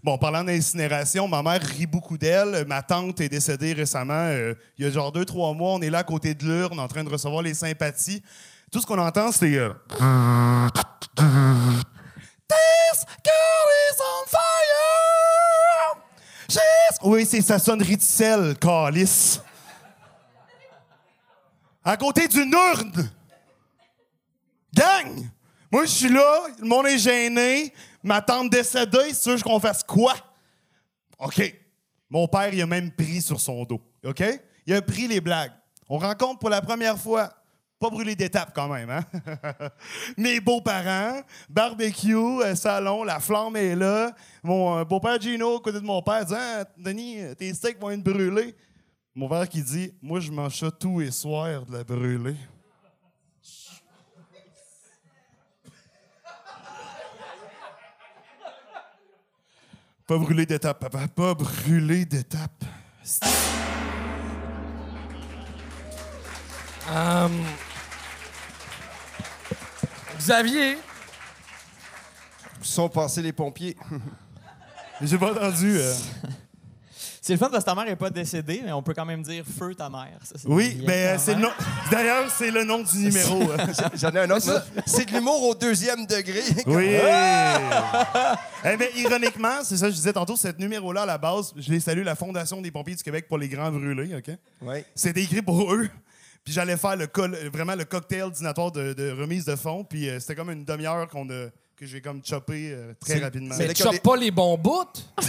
Bon, 0.04 0.20
parlant 0.20 0.44
d'incinération, 0.44 1.28
ma 1.28 1.42
mère 1.42 1.62
rit 1.64 1.88
beaucoup 1.88 2.16
d'elle. 2.16 2.64
Ma 2.68 2.84
tante 2.84 3.22
est 3.22 3.30
décédée 3.30 3.74
récemment. 3.74 4.14
euh, 4.14 4.54
il 4.78 4.86
y 4.86 4.88
a 4.88 4.92
genre 4.92 5.12
deux, 5.12 5.26
trois 5.26 5.52
mois. 5.56 5.72
On 5.74 5.82
est 5.82 5.90
là 5.90 6.00
à 6.00 6.04
côté 6.04 6.36
de 6.36 6.46
l'urne 6.46 6.80
en 6.80 6.88
train 6.88 7.04
de 7.04 7.10
recevoir 7.10 7.42
les 7.42 7.56
sympathies. 7.56 8.22
Tout 8.72 8.80
ce 8.80 8.86
qu'on 8.86 9.00
entend, 9.00 9.32
c'est. 9.32 9.56
euh, 9.56 9.74
is 13.88 14.00
on 14.00 14.28
fire! 14.30 15.98
Oui, 17.04 17.26
c'est 17.26 17.42
sa 17.42 17.58
sonnerie 17.58 17.98
de 17.98 18.02
sel, 18.04 18.56
calice. 18.60 19.42
À 21.86 21.96
côté 21.98 22.28
d'une 22.28 22.52
urne! 22.52 23.12
Gang! 24.74 25.30
Moi, 25.72 25.86
je 25.86 25.92
suis 25.92 26.10
là, 26.10 26.48
le 26.60 26.68
monde 26.68 26.88
est 26.88 26.98
gêné, 26.98 27.72
ma 28.02 28.22
tante 28.22 28.50
décédée, 28.50 29.14
c'est 29.14 29.38
sûr 29.38 29.44
qu'on 29.44 29.60
fasse 29.60 29.84
quoi? 29.84 30.16
OK. 31.20 31.56
Mon 32.10 32.28
père, 32.28 32.52
il 32.52 32.62
a 32.62 32.66
même 32.66 32.92
pris 32.92 33.22
sur 33.22 33.40
son 33.40 33.64
dos. 33.66 33.80
OK? 34.04 34.24
Il 34.66 34.74
a 34.74 34.82
pris 34.82 35.08
les 35.08 35.22
blagues. 35.22 35.52
On 35.88 36.00
rencontre 36.00 36.40
pour 36.40 36.50
la 36.50 36.62
première 36.62 36.98
fois. 36.98 37.32
Pas 37.78 37.90
brûler 37.90 38.16
d'étape 38.16 38.52
quand 38.56 38.70
même, 38.70 38.90
hein? 38.90 39.04
Mes 40.18 40.40
beaux-parents, 40.40 41.22
barbecue, 41.50 42.16
euh, 42.16 42.56
salon, 42.56 43.04
la 43.04 43.20
flamme 43.20 43.58
est 43.58 43.76
là. 43.76 44.16
Mon 44.42 44.80
euh, 44.80 44.86
beau-père 44.86 45.20
Gino, 45.22 45.58
à 45.58 45.60
côté 45.60 45.80
de 45.82 45.86
mon 45.86 46.02
père, 46.02 46.26
dit 46.26 46.34
Ah, 46.36 46.64
Denis, 46.78 47.36
tes 47.38 47.54
steaks 47.54 47.80
vont 47.80 47.92
être 47.92 48.02
brûlés. 48.02 48.56
Mon 49.16 49.30
père 49.30 49.48
qui 49.48 49.64
dit 49.64 49.94
Moi, 50.02 50.20
je 50.20 50.30
mange 50.32 50.60
ça 50.60 50.70
tous 50.72 51.00
les 51.00 51.12
soirs 51.12 51.66
de 51.66 51.72
la 51.78 51.84
brûler. 51.84 52.36
Pas 60.08 60.18
brûler 60.18 60.46
d'étape, 60.46 60.80
papa. 60.80 61.08
Pas 61.08 61.34
brûler 61.34 62.06
d'étape. 62.06 62.64
Hum. 66.88 67.44
Xavier, 70.20 70.78
Où 72.62 72.64
sont 72.64 72.90
passés 72.90 73.22
les 73.22 73.34
pompiers? 73.34 73.76
J'ai 75.02 75.18
pas 75.18 75.32
entendu. 75.32 75.78
euh. 75.78 75.94
C'est 77.26 77.34
le 77.34 77.40
fun 77.40 77.50
parce 77.50 77.64
que 77.64 77.70
ta 77.72 77.74
mère 77.74 77.86
n'est 77.86 77.96
pas 77.96 78.12
décédée, 78.12 78.62
mais 78.64 78.72
on 78.72 78.84
peut 78.84 78.94
quand 78.94 79.04
même 79.04 79.24
dire 79.24 79.44
feu 79.58 79.74
ta 79.74 79.90
mère. 79.90 80.20
Ça, 80.22 80.36
Oui, 80.46 80.76
bien 80.76 80.84
mais 80.86 81.12
quand 81.14 81.20
c'est 81.20 81.32
le 81.34 81.40
même. 81.40 81.46
nom. 81.48 81.54
D'ailleurs, 81.90 82.30
c'est 82.30 82.52
le 82.52 82.64
nom 82.64 82.84
du 82.84 82.98
numéro. 83.00 83.42
euh. 83.52 83.58
J'en 83.96 84.12
ai 84.12 84.20
un 84.20 84.30
autre. 84.30 84.64
C'est 84.86 85.06
de 85.06 85.12
l'humour 85.12 85.42
au 85.42 85.56
deuxième 85.56 86.06
degré. 86.06 86.42
Oui! 86.68 86.86
eh 88.64 88.78
bien, 88.78 88.88
ironiquement, 88.96 89.64
c'est 89.64 89.76
ça 89.78 89.88
que 89.88 89.92
je 89.94 89.98
disais 89.98 90.14
tantôt, 90.14 90.36
ce 90.36 90.50
numéro-là, 90.60 91.02
à 91.02 91.06
la 91.08 91.18
base, 91.18 91.52
je 91.58 91.72
les 91.72 91.80
salue, 91.80 92.04
la 92.04 92.14
Fondation 92.14 92.62
des 92.62 92.70
pompiers 92.70 92.94
du 92.94 93.02
Québec 93.02 93.26
pour 93.28 93.40
les 93.40 93.50
grands 93.50 93.72
brûlés, 93.72 94.16
OK? 94.16 94.30
Oui. 94.62 94.84
C'était 94.94 95.24
écrit 95.24 95.42
pour 95.42 95.74
eux. 95.74 95.90
Puis 96.44 96.54
j'allais 96.54 96.78
faire 96.78 96.96
le 96.96 97.08
col- 97.08 97.36
vraiment 97.52 97.74
le 97.74 97.86
cocktail 97.86 98.30
dînatoire 98.30 98.72
de, 98.72 98.94
de 98.94 99.10
remise 99.20 99.46
de 99.46 99.56
fonds. 99.56 99.84
Puis 99.84 100.08
euh, 100.10 100.20
c'était 100.20 100.36
comme 100.36 100.52
une 100.52 100.64
demi-heure 100.64 101.08
qu'on 101.08 101.28
a, 101.32 101.48
que 101.78 101.86
j'ai 101.86 102.02
comme 102.02 102.24
choppé 102.24 102.72
euh, 102.72 102.94
très 103.00 103.20
rapidement. 103.20 103.56
mais 103.58 103.74
tu 103.74 103.84
chopes 103.84 104.02
pas 104.02 104.16
les 104.16 104.32
bons 104.32 104.58
bouts. 104.58 104.86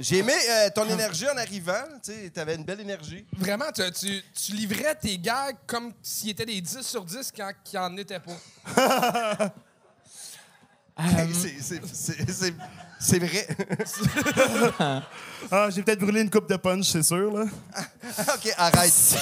J'ai 0.00 0.18
aimé 0.18 0.32
euh, 0.50 0.70
ton 0.74 0.88
énergie 0.88 1.28
en 1.28 1.36
arrivant. 1.36 1.84
Tu 2.02 2.32
avais 2.40 2.54
une 2.54 2.64
belle 2.64 2.80
énergie. 2.80 3.26
Vraiment, 3.36 3.66
tu, 3.74 3.82
tu, 3.92 4.22
tu 4.34 4.52
livrais 4.52 4.94
tes 4.94 5.18
gags 5.18 5.56
comme 5.66 5.92
s'ils 6.02 6.30
étaient 6.30 6.46
des 6.46 6.60
10 6.60 6.80
sur 6.80 7.04
10 7.04 7.30
quand 7.36 7.52
il 7.72 7.78
en 7.78 7.94
était 7.98 8.18
pas. 8.18 9.52
C'est- 11.32 12.54
C'est 12.98 13.18
vrai. 13.18 13.46
Ah, 15.50 15.68
j'ai 15.70 15.82
peut-être 15.82 15.98
brûlé 15.98 16.20
une 16.22 16.30
coupe 16.30 16.48
de 16.48 16.56
punch, 16.56 16.86
c'est 16.86 17.02
sûr. 17.02 17.32
Là. 17.36 17.44
OK, 18.34 18.54
arrête. 18.56 19.16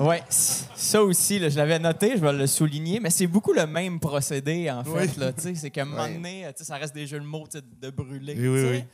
Ouais, 0.00 0.22
c- 0.28 0.64
ça 0.74 1.02
aussi, 1.02 1.38
là, 1.38 1.48
je 1.48 1.56
l'avais 1.56 1.78
noté, 1.78 2.12
je 2.16 2.20
vais 2.20 2.32
le 2.32 2.46
souligner, 2.46 2.98
mais 3.00 3.10
c'est 3.10 3.26
beaucoup 3.28 3.52
le 3.52 3.66
même 3.66 4.00
procédé, 4.00 4.70
en 4.70 4.82
fait. 4.82 4.90
Oui. 4.90 5.54
c'est 5.54 5.70
qu'à 5.70 5.82
un 5.82 5.84
moment 5.84 6.08
donné, 6.08 6.46
ça 6.56 6.76
reste 6.76 6.94
des 6.94 7.06
jeux 7.06 7.20
de 7.20 7.24
mots 7.24 7.46
de 7.80 7.90
brûler. 7.90 8.34
Oui, 8.36 8.48
oui, 8.48 8.68
oui. 8.70 8.84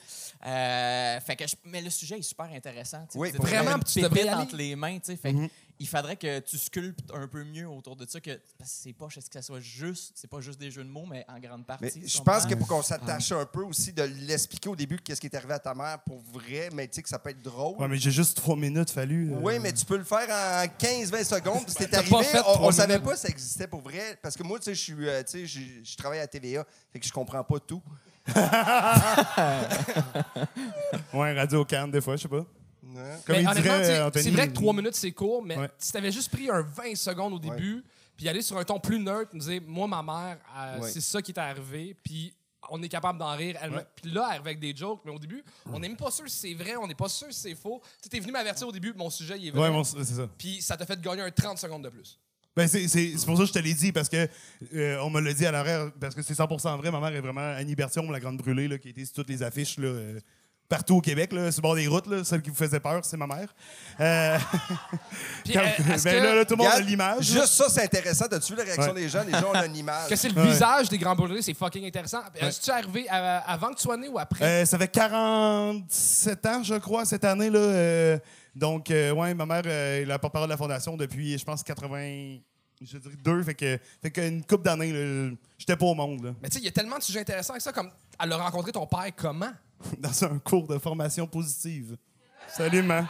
Euh, 0.47 1.21
fait 1.21 1.37
que 1.37 1.47
je- 1.47 1.57
mais 1.65 1.83
le 1.83 1.91
sujet 1.91 2.19
est 2.19 2.23
super 2.23 2.47
intéressant. 2.47 3.07
Oui, 3.15 3.31
vraiment, 3.33 3.79
tu 3.79 4.03
aller. 4.05 4.31
entre 4.31 4.57
les 4.57 4.75
mains. 4.75 4.99
tu 4.99 5.07
sais, 5.13 5.17
Fait 5.17 5.33
que 5.35 5.39
il 5.79 5.89
faudrait 5.89 6.17
que 6.17 6.41
tu 6.41 6.59
sculptes 6.59 7.11
un 7.15 7.27
peu 7.27 7.43
mieux 7.43 7.67
autour 7.67 7.97
de 7.97 8.07
ça. 8.07 8.21
Que, 8.21 8.39
parce 8.59 8.71
que 8.71 8.77
c'est 8.83 8.93
pas 8.93 9.07
est-ce 9.07 9.29
que 9.29 9.33
ça 9.35 9.43
soit 9.43 9.61
juste, 9.61 10.13
c'est 10.15 10.29
pas 10.29 10.41
juste 10.41 10.61
des 10.61 10.71
jeux 10.71 10.85
de 10.85 10.89
mots, 10.91 11.07
mais 11.07 11.25
en 11.29 11.39
grande 11.41 11.65
partie. 11.67 12.07
Je 12.07 12.21
pense 12.21 12.47
que 12.47 12.55
pour 12.55 12.69
qu'on 12.69 12.83
s'attache 12.83 13.33
un 13.33 13.47
peu 13.47 13.63
aussi, 13.63 13.93
de 13.93 14.03
l'expliquer 14.03 14.69
au 14.69 14.77
début 14.77 14.99
qu'est-ce 14.99 15.21
qui 15.21 15.27
est 15.27 15.35
arrivé 15.35 15.55
à 15.55 15.59
ta 15.59 15.75
mère 15.75 15.99
pour 16.01 16.21
vrai, 16.21 16.69
mais 16.75 16.87
tu 16.89 16.97
sais 16.97 17.03
que 17.03 17.09
ça 17.09 17.19
peut 17.19 17.31
être 17.31 17.43
drôle. 17.43 17.79
Ouais, 17.79 17.89
mais 17.89 17.97
j'ai 17.97 18.11
juste 18.11 18.37
trois 18.37 18.57
minutes 18.57 18.91
fallu. 18.91 19.33
euh. 19.33 19.39
Oui, 19.43 19.59
mais 19.59 19.73
tu 19.73 19.85
peux 19.85 19.97
le 19.97 20.05
faire 20.05 20.29
en 20.29 20.67
15-20 20.79 21.25
secondes. 21.25 21.65
puis 21.65 21.75
C'était 21.77 21.97
arrivé, 21.97 22.17
on, 22.61 22.71
savait 22.71 22.99
pas 22.99 23.17
si 23.17 23.23
ça 23.23 23.29
existait 23.29 23.67
pour 23.67 23.81
vrai. 23.81 24.19
Parce 24.23 24.37
que 24.37 24.43
moi, 24.43 24.59
tu 24.59 24.65
sais, 24.67 24.75
je 24.75 24.81
suis, 24.81 25.09
euh, 25.09 25.23
tu 25.23 25.31
sais, 25.31 25.47
je 25.47 25.61
je 25.83 25.97
travaille 25.97 26.21
à 26.21 26.27
TVA, 26.27 26.67
fait 26.93 27.01
que 27.01 27.07
je 27.07 27.13
comprends 27.13 27.43
pas 27.45 27.59
tout. 27.59 27.83
Ouais, 31.13 31.33
Radio 31.39 31.65
Cannes, 31.65 31.91
des 31.91 32.01
fois, 32.01 32.17
je 32.17 32.23
sais 32.23 32.29
pas. 32.29 32.45
Comme 33.27 33.37
Mais 33.37 33.43
il 33.43 33.51
dirait, 33.63 34.01
Anthony. 34.03 34.25
c'est 34.25 34.31
vrai 34.31 34.49
que 34.49 34.53
3 34.55 34.73
minutes, 34.75 34.95
c'est 34.95 35.13
court, 35.13 35.43
mais 35.45 35.57
Ouais. 35.57 35.71
si 35.79 35.93
t'avais 35.93 36.11
juste 36.13 36.31
pris 36.31 36.51
un 36.51 36.63
20 36.63 36.95
secondes 36.97 37.35
au 37.35 37.39
début, 37.39 37.85
puis 38.17 38.29
aller 38.29 38.43
sur 38.43 38.59
un 38.59 38.65
ton 38.65 38.81
plus 38.81 38.99
neutre, 38.99 39.31
nous 39.33 39.41
dire 39.41 39.61
Moi, 39.67 39.87
ma 39.87 40.03
mère, 40.03 40.39
euh, 40.57 40.81
Ouais. 40.81 40.91
c'est 40.91 41.01
ça 41.01 41.23
qui 41.23 41.33
est 41.33 41.39
arrivé, 41.39 41.97
puis 42.03 42.35
on 42.69 42.83
est 42.83 42.89
capable 42.89 43.19
d'en 43.19 43.35
rire. 43.37 43.57
Elle 43.63 43.71
Ouais. 43.75 43.87
Puis 43.97 44.11
là, 44.11 44.23
elle 44.27 44.31
arrive 44.37 44.47
avec 44.47 44.61
des 44.61 44.75
jokes, 44.75 45.01
mais 45.05 45.13
au 45.13 45.19
début, 45.19 45.43
on 45.67 45.79
n'est 45.79 45.89
même 45.89 45.97
pas 45.97 46.11
sûr 46.11 46.29
si 46.29 46.37
c'est 46.37 46.55
vrai, 46.55 46.77
on 46.77 46.87
n'est 46.87 46.95
pas 46.95 47.09
sûr 47.09 47.29
si 47.31 47.41
c'est 47.41 47.55
faux. 47.55 47.81
Tu 47.85 47.89
sais, 48.03 48.09
t'es 48.11 48.21
venu 48.21 48.33
m'avertir 48.33 48.67
au 48.69 48.73
début, 48.73 48.93
mon 48.97 49.11
sujet, 49.11 49.37
il 49.39 49.49
est 49.49 49.51
vrai. 49.51 49.69
Ouais, 49.69 49.83
c'est 49.85 50.05
ça. 50.05 50.29
Puis 50.37 50.61
ça 50.61 50.77
t'a 50.77 50.85
fait 50.87 51.01
gagner 51.01 51.23
un 51.23 51.31
30 51.31 51.59
secondes 51.59 51.85
de 51.85 51.89
plus. 51.89 52.19
Ben, 52.57 52.67
c'est 52.67 52.89
c'est- 52.89 53.15
c'est 53.17 53.27
pour 53.27 53.37
ça 53.37 53.43
que 53.45 53.49
je 53.49 53.53
te 53.53 53.59
l'ai 53.61 53.75
dit, 53.75 53.93
parce 53.93 54.09
que 54.09 54.29
euh, 54.75 54.99
on 55.03 55.11
me 55.11 55.21
l'a 55.21 55.33
dit 55.33 55.47
à 55.47 55.53
l'horaire, 55.53 55.91
parce 56.01 56.15
que 56.15 56.23
c'est 56.23 56.35
100% 56.35 56.77
vrai. 56.79 56.91
Ma 56.91 56.99
mère 57.01 57.15
est 57.15 57.21
vraiment 57.21 57.55
Annie 57.57 57.77
Bertion, 57.77 58.11
la 58.11 58.19
grande 58.21 58.39
brûlée, 58.39 58.67
là, 58.69 58.77
qui 58.79 58.89
était 58.89 59.05
sur 59.05 59.15
toutes 59.15 59.29
les 59.29 59.43
affiches 59.43 59.79
là, 59.79 59.87
euh, 59.87 60.19
partout 60.69 60.97
au 60.97 61.01
Québec, 61.01 61.33
là, 61.33 61.51
sur 61.53 61.61
le 61.61 61.63
bord 61.63 61.75
des 61.77 61.87
routes. 61.87 62.09
Là, 62.09 62.25
celle 62.25 62.43
qui 62.43 62.51
vous 62.51 62.57
faisait 62.57 62.81
peur, 62.81 63.05
c'est 63.05 63.17
ma 63.17 63.27
mère. 63.29 63.55
Euh, 64.01 64.37
Puis, 65.45 65.53
quand- 65.55 65.61
euh, 65.61 65.83
ben, 65.87 65.97
que, 66.03 66.09
là, 66.09 66.35
là, 66.35 66.45
tout 66.45 66.55
le 66.55 66.65
monde 66.65 66.73
a 66.73 66.81
l'image. 66.81 67.25
Juste 67.25 67.47
ça, 67.47 67.69
c'est 67.69 67.85
intéressant. 67.85 68.27
T'as-tu 68.29 68.53
vu 68.53 68.59
la 68.59 68.65
réaction 68.65 68.93
Ouais. 68.95 69.01
des 69.01 69.09
gens? 69.09 69.23
Les 69.25 69.33
gens 69.33 69.51
ont 69.53 69.55
une 69.65 69.77
image. 69.77 70.09
que 70.09 70.17
c'est 70.17 70.29
le 70.29 70.41
Ouais. 70.41 70.49
visage 70.49 70.89
des 70.89 70.99
grands 70.99 71.15
brûlés, 71.15 71.43
c'est 71.43 71.55
fucking 71.55 71.87
intéressant. 71.87 72.21
Est-ce 72.35 72.59
que 72.61 72.65
tu 72.65 72.71
es 72.71 72.75
arrivé 72.75 73.07
avant 73.09 73.69
que 73.71 73.77
tu 73.77 73.83
sois 73.83 73.97
né 73.97 74.09
ou 74.09 74.19
après? 74.19 74.45
Euh, 74.45 74.65
ça 74.67 74.77
fait 74.77 74.89
47 74.89 76.47
ans, 76.47 76.63
je 76.65 76.75
crois, 76.75 77.05
cette 77.05 77.25
année. 77.25 77.49
là. 77.51 78.19
Euh, 78.61 78.67
donc, 78.67 78.91
euh, 78.91 79.13
ouais, 79.13 79.35
ma 79.35 79.47
mère 79.47 79.63
euh, 79.67 80.03
est 80.03 80.05
la 80.05 80.19
porte-parole 80.19 80.49
de 80.49 80.53
la 80.53 80.57
Fondation 80.57 80.97
depuis, 80.97 81.39
je 81.39 81.45
pense, 81.45 81.63
80. 81.63 82.39
Je 82.81 82.99
dirais 82.99 83.15
deux. 83.23 83.43
Fait 83.43 83.55
que, 83.55 83.79
fait 84.03 84.11
qu'une 84.11 84.45
couple 84.45 84.65
d'années, 84.65 85.37
j'étais 85.59 85.77
pas 85.77 85.87
au 85.87 85.95
monde. 85.95 86.25
là. 86.25 86.35
Mais 86.43 86.49
tu 86.49 86.55
sais, 86.55 86.63
il 86.63 86.65
y 86.65 86.69
a 86.69 86.73
tellement 86.73 86.99
de 86.99 87.03
sujets 87.03 87.21
intéressants 87.21 87.53
avec 87.53 87.63
ça, 87.63 87.73
comme 87.73 87.91
elle 88.19 88.33
a 88.33 88.37
rencontré 88.37 88.73
ton 88.73 88.87
père 88.87 89.11
comment? 89.17 89.53
dans 89.99 90.25
un 90.25 90.39
cours 90.39 90.67
de 90.67 90.79
formation 90.79 91.27
positive. 91.27 91.97
Salut, 92.49 92.83
man. 92.83 93.07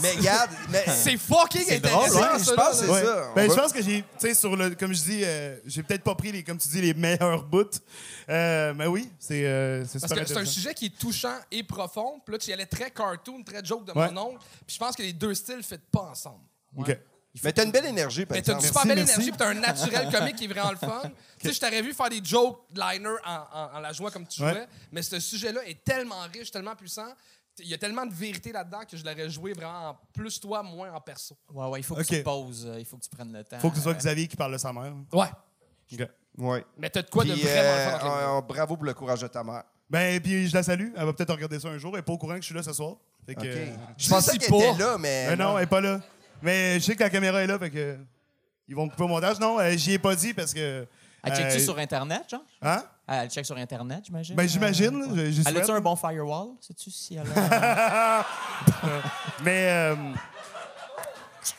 Mais 0.00 0.12
regarde, 0.12 0.50
mais. 0.70 0.84
c'est 0.88 1.16
fucking 1.16 1.72
intéressant. 1.72 2.06
drôle, 2.06 2.32
ouais, 2.32 2.38
ça, 2.38 2.50
je 2.50 2.54
pense 2.54 2.80
que 2.80 2.86
c'est 2.86 3.04
ça. 3.04 3.28
On 3.30 3.34
Ben, 3.34 3.50
je 3.50 3.54
pense 3.56 3.72
que 3.72 3.82
j'ai, 3.82 4.02
tu 4.02 4.06
sais, 4.18 4.34
sur 4.34 4.54
le, 4.56 4.70
comme 4.74 4.92
je 4.92 5.02
dis, 5.02 5.20
euh, 5.24 5.56
j'ai 5.66 5.82
peut-être 5.82 6.02
pas 6.04 6.14
pris 6.14 6.32
les, 6.32 6.42
comme 6.44 6.58
tu 6.58 6.68
dis, 6.68 6.80
les 6.80 6.94
meilleurs 6.94 7.42
bouts. 7.44 7.64
Euh, 8.28 8.74
mais 8.74 8.86
oui, 8.86 9.10
c'est, 9.18 9.44
euh, 9.46 9.84
c'est 9.84 10.00
Parce 10.00 10.12
super 10.12 10.24
que 10.26 10.28
c'est 10.32 10.38
un 10.40 10.44
sujet 10.44 10.74
qui 10.74 10.86
est 10.86 10.98
touchant 10.98 11.36
et 11.50 11.62
profond. 11.62 12.20
Puis 12.24 12.32
là, 12.32 12.38
tu 12.38 12.50
y 12.50 12.52
allais 12.52 12.66
très 12.66 12.90
cartoon, 12.90 13.42
très 13.42 13.64
joke 13.64 13.84
de 13.84 13.92
Ouais. 13.92 14.10
mon 14.12 14.28
oncle. 14.28 14.38
Puis 14.66 14.74
je 14.74 14.78
pense 14.78 14.94
que 14.96 15.02
les 15.02 15.12
deux 15.12 15.34
styles 15.34 15.58
ne 15.58 15.62
fit 15.62 15.78
pas 15.90 16.02
ensemble. 16.10 16.40
OK. 16.76 16.96
Mais 17.44 17.52
t'as 17.52 17.64
une 17.66 17.70
belle 17.70 17.84
énergie, 17.84 18.24
par 18.24 18.34
Mais 18.34 18.40
t'as 18.42 18.54
une 18.54 18.60
super 18.62 18.86
belle 18.86 18.96
merci. 18.96 19.12
énergie, 19.12 19.30
puis 19.30 19.36
t'as 19.38 19.48
un 19.50 19.54
naturel 19.54 20.08
comique 20.12 20.36
qui 20.36 20.44
est 20.44 20.48
vraiment 20.48 20.70
le 20.70 20.78
fun. 20.78 21.02
Tu 21.38 21.48
sais, 21.48 21.52
je 21.52 21.60
t'aurais 21.60 21.82
vu 21.82 21.92
faire 21.92 22.08
des 22.08 22.22
jokes 22.24 22.62
liner 22.74 23.10
en, 23.26 23.34
en- 23.52 23.76
en 23.76 23.80
la 23.80 23.92
jouant 23.92 24.10
comme 24.10 24.26
tu 24.26 24.42
Ouais. 24.42 24.52
jouais, 24.52 24.66
mais 24.90 25.02
ce 25.02 25.20
sujet-là 25.20 25.60
est 25.66 25.84
tellement 25.84 26.22
riche, 26.32 26.50
tellement 26.50 26.74
puissant. 26.74 27.08
Il 27.58 27.68
y 27.68 27.74
a 27.74 27.78
tellement 27.78 28.04
de 28.06 28.12
vérité 28.12 28.52
là-dedans 28.52 28.80
que 28.88 28.96
je 28.96 29.04
l'aurais 29.04 29.30
joué 29.30 29.52
vraiment 29.52 29.90
en 29.90 29.98
plus 30.12 30.38
toi, 30.40 30.62
moins 30.62 30.92
en 30.92 31.00
perso. 31.00 31.36
Ouais, 31.52 31.66
ouais, 31.68 31.80
il 31.80 31.82
faut 31.82 31.94
que 31.94 32.02
tu 32.02 32.18
te 32.18 32.22
poses, 32.22 32.66
euh, 32.66 32.78
il 32.78 32.84
faut 32.84 32.96
que 32.98 33.02
tu 33.04 33.08
prennes 33.10 33.32
le 33.32 33.42
temps. 33.44 33.58
Faut 33.60 33.70
que 33.70 33.76
ce 33.76 33.82
soit 33.82 33.92
Euh, 33.92 33.96
Xavier 33.98 34.28
qui 34.28 34.36
parle 34.36 34.52
de 34.52 34.58
sa 34.58 34.72
mère. 34.72 34.92
Ouais. 35.12 35.28
Ouais. 36.38 36.64
Mais 36.76 36.90
t'as 36.90 37.02
de 37.02 37.08
quoi 37.10 37.24
de 37.24 37.32
vraiment 37.32 38.34
euh, 38.34 38.38
euh, 38.38 38.40
bravo 38.42 38.76
pour 38.76 38.84
le 38.84 38.92
courage 38.94 39.20
de 39.22 39.26
ta 39.28 39.42
mère. 39.42 39.64
Ben, 39.88 40.20
puis 40.20 40.48
je 40.48 40.54
la 40.54 40.62
salue. 40.62 40.90
Elle 40.96 41.04
va 41.06 41.12
peut-être 41.12 41.32
regarder 41.32 41.58
ça 41.60 41.68
un 41.68 41.78
jour. 41.78 41.92
Elle 41.94 42.00
est 42.00 42.02
pas 42.02 42.12
au 42.12 42.18
courant 42.18 42.34
que 42.34 42.40
je 42.40 42.46
suis 42.46 42.54
là 42.54 42.62
ce 42.62 42.72
soir. 42.72 42.96
Fait 43.24 43.34
que, 43.34 43.40
OK. 43.40 43.46
euh, 43.46 43.76
Je 43.96 44.08
pensais 44.08 44.36
qu'elle 44.36 44.50
pas. 44.50 44.56
était 44.56 44.78
là, 44.78 44.98
mais. 44.98 45.28
ben 45.28 45.38
non, 45.38 45.56
elle 45.56 45.64
est 45.64 45.68
pas 45.68 45.80
là. 45.80 46.00
Mais 46.42 46.74
je 46.78 46.84
sais 46.84 46.94
que 46.96 47.02
la 47.02 47.10
caméra 47.10 47.40
est 47.42 47.46
là, 47.46 47.58
fait 47.58 47.70
que. 47.70 47.96
Ils 48.68 48.74
vont 48.74 48.88
couper 48.88 49.04
au 49.04 49.08
montage. 49.08 49.38
Non, 49.38 49.58
euh, 49.60 49.70
j'y 49.76 49.92
ai 49.92 49.98
pas 49.98 50.14
dit 50.16 50.34
parce 50.34 50.52
que. 50.52 50.86
Elle 51.22 51.34
check-tu 51.34 51.56
euh, 51.56 51.60
sur 51.60 51.78
Internet, 51.78 52.22
genre? 52.30 52.44
Hein? 52.62 52.84
Ah, 53.08 53.22
Elle 53.24 53.30
check 53.30 53.46
sur 53.46 53.56
Internet, 53.56 54.00
j'imagine? 54.04 54.34
Ben, 54.34 54.48
j'imagine. 54.48 55.00
Euh, 55.16 55.30
Elle 55.46 55.56
a-tu 55.58 55.70
un 55.70 55.80
bon 55.80 55.94
firewall? 55.94 56.48
Sais-tu 56.60 56.90
si 56.90 57.14
elle 57.14 57.26
a... 57.36 58.24
Mais. 59.44 59.68
euh, 59.70 59.94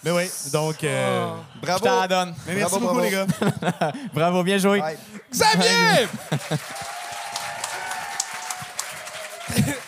Mais 0.04 0.12
oui, 0.12 0.30
donc. 0.52 0.84
euh, 0.84 1.34
Je 1.56 1.60
Bravo. 1.62 1.86
t'en 1.86 2.06
donne. 2.08 2.36
Mais 2.48 2.56
merci 2.56 2.78
Bravo, 2.78 2.80
beaucoup, 2.80 2.96
bravo. 2.96 3.10
les 3.10 3.12
gars. 3.12 3.92
Bravo, 4.14 4.44
bien 4.44 4.58
joué. 4.58 4.82
Xavier! 5.32 6.08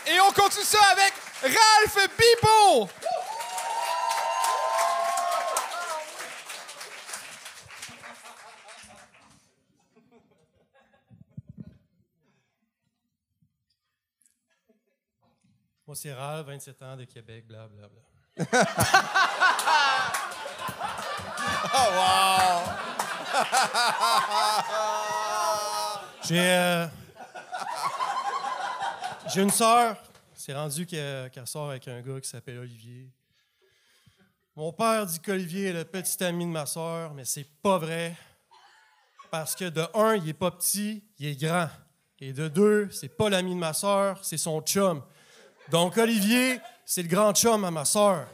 Et 0.07 0.19
on 0.21 0.31
continue 0.31 0.63
ça 0.65 0.79
avec 0.93 1.13
Ralph 1.43 2.07
Bibo! 2.17 2.89
Moi, 15.89 15.95
c'est 15.95 16.13
Ralph, 16.13 16.45
27 16.45 16.83
ans, 16.83 16.95
de 16.95 17.05
Québec, 17.05 17.47
blablabla. 17.47 18.01
J'ai. 26.27 26.39
euh, 26.39 26.87
J'ai 29.33 29.41
une 29.41 29.49
sœur. 29.49 29.95
C'est 30.35 30.53
rendu 30.53 30.85
qu'elle 30.85 31.29
qu'elle 31.31 31.47
sort 31.47 31.69
avec 31.71 31.87
un 31.87 32.01
gars 32.01 32.19
qui 32.21 32.29
s'appelle 32.29 32.59
Olivier. 32.59 33.09
Mon 34.55 34.71
père 34.73 35.05
dit 35.07 35.19
qu'Olivier 35.19 35.69
est 35.69 35.73
le 35.73 35.85
petit 35.85 36.23
ami 36.23 36.45
de 36.45 36.51
ma 36.51 36.65
sœur, 36.65 37.13
mais 37.13 37.25
c'est 37.25 37.47
pas 37.61 37.77
vrai. 37.77 38.15
Parce 39.31 39.55
que 39.55 39.65
de 39.65 39.83
un, 39.93 40.15
il 40.15 40.29
est 40.29 40.33
pas 40.33 40.51
petit, 40.51 41.03
il 41.17 41.27
est 41.27 41.35
grand. 41.41 41.69
Et 42.19 42.33
de 42.33 42.47
deux, 42.47 42.89
c'est 42.91 43.09
pas 43.09 43.29
l'ami 43.29 43.55
de 43.55 43.59
ma 43.59 43.73
sœur, 43.73 44.23
c'est 44.23 44.37
son 44.37 44.61
chum. 44.61 45.01
Donc 45.71 45.97
Olivier, 45.97 46.59
c'est 46.83 47.03
le 47.03 47.07
grand 47.07 47.33
chum 47.33 47.63
à 47.63 47.71
ma 47.71 47.85
sœur. 47.85 48.25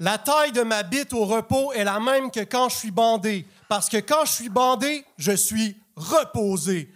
La 0.00 0.16
taille 0.16 0.52
de 0.52 0.62
ma 0.62 0.82
bite 0.84 1.12
au 1.12 1.24
repos 1.24 1.72
est 1.72 1.82
la 1.82 1.98
même 1.98 2.30
que 2.30 2.40
quand 2.40 2.68
je 2.68 2.76
suis 2.76 2.90
bandé. 2.90 3.46
Parce 3.68 3.88
que 3.88 3.96
quand 3.96 4.24
je 4.26 4.32
suis 4.32 4.48
bandé, 4.48 5.04
je 5.16 5.32
suis 5.32 5.76
reposé. 5.96 6.92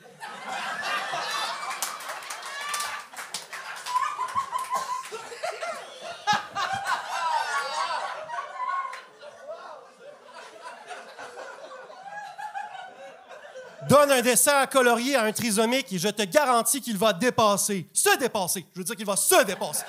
Donne 13.89 14.13
un 14.13 14.23
dessin 14.23 14.59
à 14.59 14.67
colorier 14.67 15.17
à 15.17 15.25
un 15.25 15.33
trisomique 15.33 15.93
et 15.93 15.99
je 15.99 16.09
te 16.09 16.23
garantis 16.23 16.81
qu'il 16.81 16.97
va 16.97 17.13
dépasser. 17.13 17.89
Se 17.93 18.17
dépasser. 18.19 18.65
Je 18.73 18.79
veux 18.79 18.85
dire 18.85 18.97
qu'il 18.97 19.07
va 19.07 19.17
se 19.17 19.45
dépasser. 19.45 19.85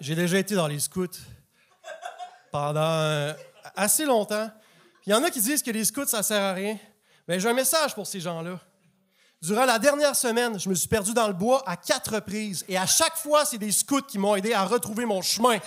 J'ai 0.00 0.14
déjà 0.14 0.38
été 0.38 0.54
dans 0.54 0.66
les 0.66 0.80
scouts 0.80 1.06
pendant 2.50 2.80
euh, 2.80 3.32
assez 3.76 4.04
longtemps. 4.04 4.50
Il 5.06 5.10
y 5.10 5.14
en 5.14 5.22
a 5.22 5.30
qui 5.30 5.40
disent 5.40 5.62
que 5.62 5.70
les 5.70 5.84
scouts, 5.84 6.06
ça 6.06 6.22
sert 6.22 6.42
à 6.42 6.52
rien. 6.52 6.78
Mais 7.28 7.38
j'ai 7.38 7.48
un 7.48 7.54
message 7.54 7.94
pour 7.94 8.06
ces 8.06 8.18
gens-là. 8.18 8.58
Durant 9.42 9.64
la 9.64 9.78
dernière 9.78 10.14
semaine, 10.14 10.60
je 10.60 10.68
me 10.68 10.74
suis 10.74 10.86
perdu 10.86 11.14
dans 11.14 11.26
le 11.26 11.32
bois 11.32 11.62
à 11.66 11.74
quatre 11.74 12.16
reprises. 12.16 12.62
Et 12.68 12.76
à 12.76 12.84
chaque 12.84 13.16
fois, 13.16 13.46
c'est 13.46 13.56
des 13.56 13.72
scouts 13.72 14.02
qui 14.02 14.18
m'ont 14.18 14.36
aidé 14.36 14.52
à 14.52 14.64
retrouver 14.64 15.06
mon 15.06 15.22
chemin. 15.22 15.58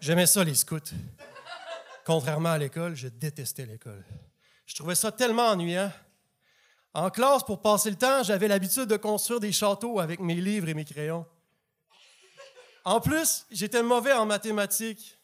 J'aimais 0.00 0.24
ça, 0.24 0.42
les 0.42 0.54
scouts. 0.54 0.78
Contrairement 2.06 2.52
à 2.52 2.58
l'école, 2.58 2.94
je 2.94 3.08
détestais 3.08 3.66
l'école. 3.66 4.02
Je 4.64 4.74
trouvais 4.74 4.94
ça 4.94 5.12
tellement 5.12 5.48
ennuyant. 5.48 5.92
En 6.92 7.08
classe, 7.08 7.44
pour 7.44 7.60
passer 7.60 7.90
le 7.90 7.96
temps, 7.96 8.24
j'avais 8.24 8.48
l'habitude 8.48 8.86
de 8.86 8.96
construire 8.96 9.38
des 9.38 9.52
châteaux 9.52 10.00
avec 10.00 10.18
mes 10.18 10.34
livres 10.34 10.68
et 10.68 10.74
mes 10.74 10.84
crayons. 10.84 11.24
En 12.84 13.00
plus, 13.00 13.46
j'étais 13.50 13.82
mauvais 13.82 14.12
en 14.12 14.26
mathématiques. 14.26 15.16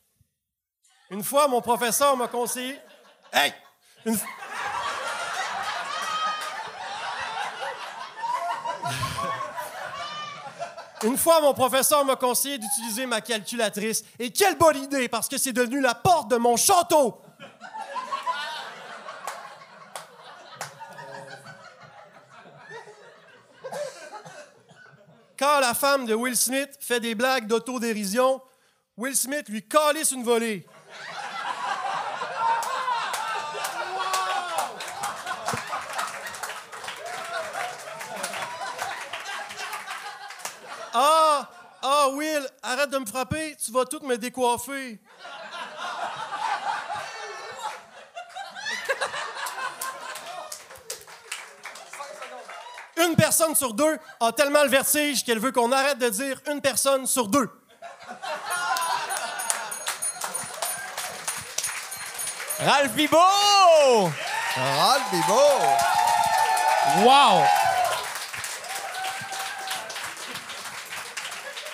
Une 1.11 1.25
fois, 1.25 1.49
mon 1.49 1.61
professeur 1.61 2.17
m'a 2.17 2.29
conseillé. 2.29 2.79
Hey! 3.33 3.53
Une... 4.05 4.17
Une 11.03 11.19
fois, 11.19 11.41
mon 11.41 11.53
professeur 11.53 12.05
m'a 12.05 12.17
conseillé 12.17 12.59
d'utiliser 12.59 13.07
ma 13.07 13.21
calculatrice. 13.21 14.05
Et 14.19 14.31
quelle 14.31 14.57
bonne 14.57 14.83
idée, 14.83 15.09
parce 15.09 15.29
que 15.29 15.37
c'est 15.37 15.53
devenu 15.53 15.81
la 15.81 15.95
porte 15.95 16.31
de 16.31 16.37
mon 16.37 16.57
château! 16.57 17.21
Femme 25.77 26.07
de 26.07 26.15
Will 26.15 26.37
Smith 26.37 26.71
fait 26.81 27.01
des 27.01 27.15
blagues 27.15 27.47
d'autodérision, 27.47 28.41
Will 28.97 29.15
Smith 29.15 29.49
lui 29.49 29.63
calisse 29.63 30.11
une 30.11 30.25
volée. 30.25 30.67
Ah! 40.95 41.51
Ah, 41.83 42.09
Will, 42.11 42.45
arrête 42.63 42.91
de 42.91 42.99
me 42.99 43.07
frapper, 43.07 43.55
tu 43.65 43.71
vas 43.71 43.85
tout 43.85 44.01
me 44.05 44.17
décoiffer. 44.17 44.99
Une 53.09 53.15
personne 53.17 53.55
sur 53.55 53.73
deux 53.75 53.99
a 54.21 54.33
tellement 54.33 54.63
le 54.63 54.69
vertige 54.69 55.25
qu'elle 55.25 55.39
veut 55.39 55.53
qu'on 55.53 55.71
arrête 55.73 55.99
de 55.99 56.09
dire 56.09 56.41
une 56.51 56.61
personne 56.61 57.07
sur 57.07 57.29
deux. 57.29 57.49
Ralph 62.59 62.95
Bibo! 62.95 63.17
Ralph 64.57 65.11
Bibo! 65.13 65.41
Wow! 67.05 67.43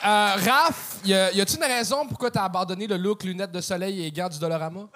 Euh, 0.05 0.35
Raph, 0.45 0.97
y 1.05 1.14
a- 1.14 1.31
y 1.33 1.40
a-tu 1.40 1.57
une 1.57 1.62
raison 1.64 2.07
pourquoi 2.09 2.29
t'as 2.31 2.42
abandonné 2.45 2.88
le 2.88 2.97
look 2.97 3.23
lunettes 3.23 3.53
de 3.53 3.61
soleil 3.61 4.05
et 4.05 4.11
gants 4.11 4.29
du 4.29 4.38
Dolorama? 4.40 4.88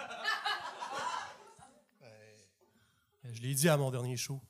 Je 3.33 3.41
l'ai 3.43 3.55
dit 3.55 3.69
à 3.69 3.77
mon 3.77 3.91
dernier 3.91 4.17
show. 4.17 4.41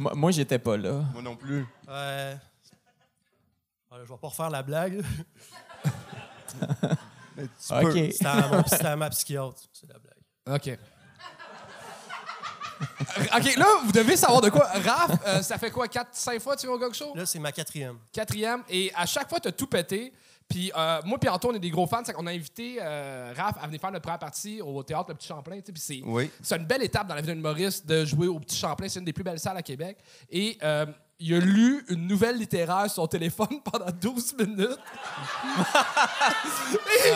Moi, 0.00 0.14
moi, 0.14 0.30
j'étais 0.30 0.58
pas 0.58 0.76
là. 0.76 1.02
Moi 1.12 1.22
non 1.22 1.36
plus. 1.36 1.66
Euh, 1.88 2.34
je 3.92 3.98
vais 4.00 4.18
pas 4.20 4.28
refaire 4.28 4.50
la 4.50 4.62
blague. 4.62 5.02
OK. 7.38 7.92
C'était 8.10 8.26
à, 8.26 8.96
ma 8.96 9.10
psychiatre. 9.10 9.62
C'est 9.72 9.88
la 9.88 9.98
blague. 9.98 10.14
OK. 10.46 10.78
OK, 13.36 13.56
là, 13.56 13.66
vous 13.84 13.92
devez 13.92 14.16
savoir 14.16 14.40
de 14.40 14.50
quoi. 14.50 14.66
Raph, 14.66 15.18
euh, 15.26 15.42
ça 15.42 15.58
fait 15.58 15.70
quoi, 15.70 15.86
4-5 15.86 16.40
fois 16.40 16.54
que 16.54 16.60
tu 16.60 16.66
vas 16.66 16.74
au 16.74 16.78
Gog 16.78 16.94
Show? 16.94 17.14
Là, 17.14 17.26
c'est 17.26 17.38
ma 17.38 17.52
quatrième. 17.52 17.98
Quatrième. 18.12 18.62
Et 18.68 18.92
à 18.94 19.06
chaque 19.06 19.28
fois, 19.28 19.40
tu 19.40 19.48
as 19.48 19.52
tout 19.52 19.66
pété. 19.66 20.12
Puis 20.48 20.72
euh, 20.76 21.00
moi 21.04 21.18
puis 21.18 21.28
Antoine, 21.28 21.54
on 21.54 21.56
est 21.56 21.60
des 21.60 21.70
gros 21.70 21.86
fans. 21.86 22.02
On 22.16 22.26
a 22.26 22.32
invité 22.32 22.78
euh, 22.80 23.32
Raph 23.36 23.56
à 23.62 23.66
venir 23.66 23.80
faire 23.80 23.90
notre 23.92 24.02
première 24.02 24.18
partie 24.18 24.62
au 24.62 24.82
théâtre 24.82 25.06
Le 25.10 25.14
Petit 25.14 25.28
Champlain. 25.28 25.60
Puis 25.60 25.72
c'est 25.76 26.00
Oui. 26.04 26.30
c'est 26.42 26.56
une 26.56 26.64
belle 26.64 26.82
étape 26.82 27.06
dans 27.06 27.14
la 27.14 27.20
vie 27.20 27.26
d'un 27.26 27.34
humoriste 27.34 27.86
de 27.86 28.04
jouer 28.04 28.28
au 28.28 28.40
Petit 28.40 28.56
Champlain. 28.56 28.88
C'est 28.88 28.98
une 28.98 29.04
des 29.04 29.12
plus 29.12 29.24
belles 29.24 29.38
salles 29.40 29.56
à 29.58 29.62
Québec. 29.62 29.98
Et 30.30 30.56
euh, 30.62 30.86
il 31.20 31.34
a 31.34 31.38
lu 31.40 31.84
une 31.88 32.06
nouvelle 32.06 32.36
littéraire 32.36 32.84
sur 32.84 32.94
son 33.02 33.06
téléphone 33.08 33.60
pendant 33.64 33.90
12 33.90 34.34
minutes. 34.38 34.78
Et 37.04 37.10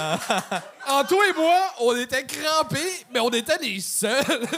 Antoine 0.88 1.20
et 1.30 1.40
moi, 1.40 1.60
on 1.80 1.94
était 1.96 2.26
crampés, 2.26 3.06
mais 3.14 3.20
on 3.20 3.30
était 3.30 3.56
les 3.58 3.80
seuls. 3.80 4.24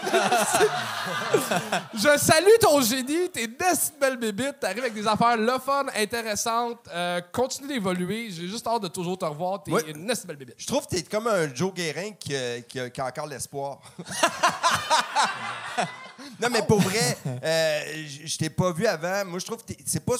Je 1.95 2.17
salue 2.19 2.57
ton 2.61 2.81
génie. 2.81 3.29
T'es 3.31 3.45
une 3.45 3.57
esti 3.71 3.93
de 3.93 3.99
belle 4.01 4.17
bébite. 4.17 4.59
T'arrives 4.61 4.79
avec 4.81 4.95
des 4.95 5.07
affaires 5.07 5.37
le 5.37 5.59
fun, 5.59 5.85
intéressantes. 5.95 6.79
Euh, 6.93 7.21
continue 7.33 7.69
d'évoluer. 7.69 8.31
J'ai 8.31 8.49
juste 8.49 8.67
hâte 8.67 8.83
de 8.83 8.89
toujours 8.89 9.19
te 9.19 9.25
revoir. 9.27 9.63
T'es 9.63 9.73
Ouais. 9.73 9.85
une 9.91 10.07
belle 10.07 10.37
bébite. 10.37 10.55
Je 10.57 10.67
trouve 10.67 10.87
que 10.87 10.95
t'es 10.97 11.03
comme 11.03 11.27
un 11.27 11.55
Joe 11.55 11.75
Guérin 11.75 12.13
qui, 12.19 12.35
a, 12.35 12.63
qui 12.63 12.81
a 12.81 12.89
encore 13.07 13.27
l'espoir. 13.27 13.81
Non, 16.41 16.49
mais 16.51 16.63
pour 16.67 16.81
vrai, 16.81 17.17
euh, 17.27 18.05
je 18.25 18.37
t'ai 18.39 18.51
pas 18.51 18.73
vu 18.73 18.87
avant. 18.87 19.25
Moi, 19.25 19.39
je 19.39 19.47
trouve 19.47 19.59
que 19.65 19.73
t'es- 19.73 19.83
c'est 19.87 20.05
pas. 20.05 20.15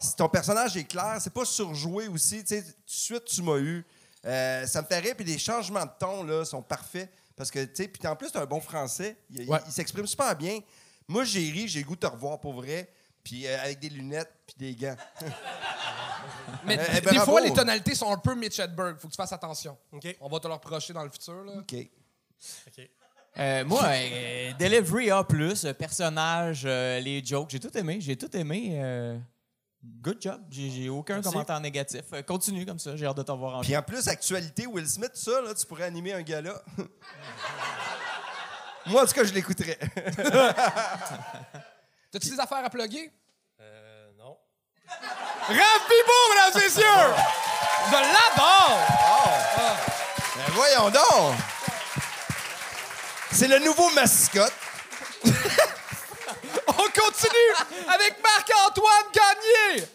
si 0.00 0.14
ton 0.16 0.28
personnage 0.28 0.76
est 0.76 0.84
clair, 0.84 1.16
c'est 1.20 1.32
pas 1.32 1.44
surjoué 1.44 2.08
aussi. 2.08 2.40
Tu 2.44 2.48
sais, 2.56 2.62
tout 2.62 2.68
de 2.70 2.74
suite, 2.86 3.24
tu 3.24 3.42
m'as 3.42 3.56
eu. 3.58 3.84
Euh, 4.24 4.66
ça 4.66 4.82
me 4.82 4.86
fait 4.86 4.98
rire, 4.98 5.14
puis 5.16 5.24
les 5.24 5.38
changements 5.38 5.84
de 5.84 5.90
ton 5.98 6.22
là, 6.24 6.44
sont 6.44 6.62
parfaits. 6.62 7.10
Parce 7.36 7.50
que, 7.50 7.64
tu 7.64 7.70
sais, 7.74 7.88
puis 7.88 8.06
en 8.08 8.16
plus, 8.16 8.30
t'as 8.32 8.42
un 8.42 8.46
bon 8.46 8.60
français. 8.60 9.16
Il, 9.30 9.42
il- 9.42 9.48
Ouais. 9.48 9.58
il 9.66 9.72
s'exprime 9.72 10.06
super 10.06 10.34
bien. 10.36 10.58
Moi, 11.08 11.24
j'ai 11.24 11.50
ri, 11.50 11.68
j'ai 11.68 11.80
le 11.80 11.86
goût 11.86 11.94
de 11.94 12.00
te 12.00 12.06
revoir 12.06 12.40
pour 12.40 12.54
vrai. 12.54 12.90
Puis 13.22 13.46
euh, 13.46 13.60
avec 13.62 13.78
des 13.80 13.88
lunettes, 13.88 14.32
puis 14.46 14.56
des 14.58 14.74
gants. 14.74 14.96
Mais 16.64 16.74
Eh, 16.80 16.96
eh, 16.96 17.00
des 17.00 17.16
bravo. 17.16 17.32
fois, 17.32 17.40
les 17.40 17.52
tonalités 17.52 17.94
sont 17.94 18.10
un 18.12 18.18
peu 18.18 18.34
Mitch 18.34 18.58
Hedberg. 18.58 18.98
Faut 18.98 19.08
que 19.08 19.12
tu 19.12 19.16
fasses 19.16 19.32
attention. 19.32 19.76
OK. 19.92 20.16
On 20.20 20.28
va 20.28 20.40
te 20.40 20.46
le 20.48 20.54
reprocher 20.54 20.92
dans 20.92 21.02
le 21.04 21.10
futur. 21.10 21.44
Là. 21.44 21.52
OK. 21.58 21.76
Euh, 23.38 23.64
moi, 23.64 23.82
euh, 23.84 24.52
Delivery 24.58 25.10
A, 25.10 25.22
euh, 25.30 25.72
personnage, 25.74 26.62
euh, 26.64 27.00
les 27.00 27.22
jokes, 27.24 27.50
j'ai 27.50 27.60
tout 27.60 27.76
aimé. 27.76 27.98
J'ai 28.00 28.16
tout 28.16 28.34
aimé. 28.34 28.78
euh, 28.82 29.18
good 30.00 30.16
job. 30.20 30.40
J'ai 30.50 30.88
aucun 30.88 31.20
commentaire 31.20 31.60
négatif. 31.60 32.02
Euh, 32.14 32.22
continue 32.22 32.64
comme 32.64 32.78
ça. 32.78 32.96
J'ai 32.96 33.04
hâte 33.06 33.18
de 33.18 33.22
te 33.22 33.30
revoir 33.30 33.56
en 33.56 33.60
Puis 33.60 33.76
en 33.76 33.82
plus, 33.82 34.08
actualité, 34.08 34.66
Will 34.66 34.88
Smith, 34.88 35.10
tout 35.14 35.20
ça, 35.30 35.42
là, 35.42 35.52
tu 35.54 35.66
pourrais 35.66 35.84
animer 35.84 36.14
un 36.14 36.22
gala. 36.22 36.54
Moi, 38.86 39.02
en 39.02 39.06
tout 39.06 39.12
cas, 39.14 39.24
je 39.24 39.34
l'écouterais. 39.34 39.78
T'as-tu 42.10 42.30
des 42.30 42.40
affaires 42.40 42.64
à 42.64 42.70
plugger? 42.70 43.12
Euh, 43.60 44.08
non. 44.16 44.38
Raph 44.88 45.88
Bibo, 45.88 46.12
mesdames 46.30 46.62
et 46.62 46.64
messieurs! 46.64 46.84
Je 47.88 47.92
l'adore! 47.92 48.78
Ben 50.36 50.52
voyons 50.54 50.90
donc! 50.90 51.55
C'est 53.36 53.48
le 53.48 53.58
nouveau 53.58 53.90
mascotte. 53.90 54.50
On 55.26 55.30
continue 56.72 57.52
avec 57.86 58.16
Marc-Antoine 58.22 59.12
Gagné! 59.12 59.86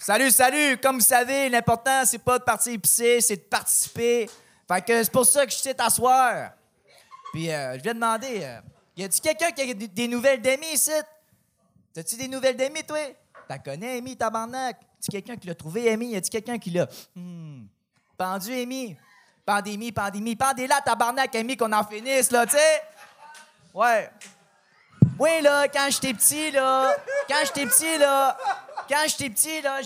Salut, 0.00 0.30
salut! 0.30 0.78
Comme 0.78 0.96
vous 0.96 1.04
savez, 1.04 1.50
l'important, 1.50 2.06
c'est 2.06 2.16
pas 2.16 2.38
de 2.38 2.44
partir 2.44 2.80
pisser, 2.80 3.20
c'est 3.20 3.36
de 3.36 3.42
participer. 3.42 4.30
Fait 4.66 4.82
que 4.82 5.04
c'est 5.04 5.12
pour 5.12 5.26
ça 5.26 5.44
que 5.44 5.52
je 5.52 5.58
suis 5.58 5.74
t'asseoir. 5.74 6.52
Puis, 7.34 7.52
euh, 7.52 7.76
je 7.76 7.82
viens 7.82 7.92
demander, 7.92 8.44
euh, 8.44 8.60
y 8.96 9.04
a-tu 9.04 9.20
quelqu'un 9.20 9.50
qui 9.52 9.70
a 9.70 9.74
des, 9.74 10.08
nouvelles 10.08 10.40
d'Amy 10.40 10.72
ici? 10.72 10.90
T'as-tu 11.92 12.16
des 12.16 12.28
nouvelles 12.28 12.56
d'Amy, 12.56 12.82
toi? 12.82 13.14
T'as 13.46 13.58
connais 13.58 13.98
Amy, 13.98 14.16
tabarnak? 14.16 14.80
Y'a-tu 15.02 15.10
quelqu'un 15.10 15.36
qui 15.36 15.48
l'a 15.48 15.54
trouvé, 15.56 15.90
Amy? 15.90 16.10
Y'a-tu 16.12 16.30
quelqu'un 16.30 16.58
qui 16.58 16.70
l'a... 16.70 16.86
Hmm. 17.16 17.64
Pendu, 18.16 18.52
Amy? 18.52 18.96
Pandémie, 19.44 19.90
pandémie. 19.90 20.36
Pendez-la, 20.36 20.80
tabarnak, 20.80 21.34
Amy, 21.34 21.56
qu'on 21.56 21.72
en 21.72 21.82
finisse, 21.82 22.30
là, 22.30 22.46
tu 22.46 22.52
sais? 22.52 22.82
Ouais. 23.74 24.08
Oui, 25.18 25.42
là, 25.42 25.66
quand 25.66 25.88
j'étais 25.90 26.14
petit, 26.14 26.52
là, 26.52 26.94
quand 27.28 27.44
j'étais 27.44 27.66
petit, 27.66 27.98
là, 27.98 28.38
quand 28.88 29.04
j'étais 29.08 29.30
petit, 29.30 29.60
là, 29.60 29.80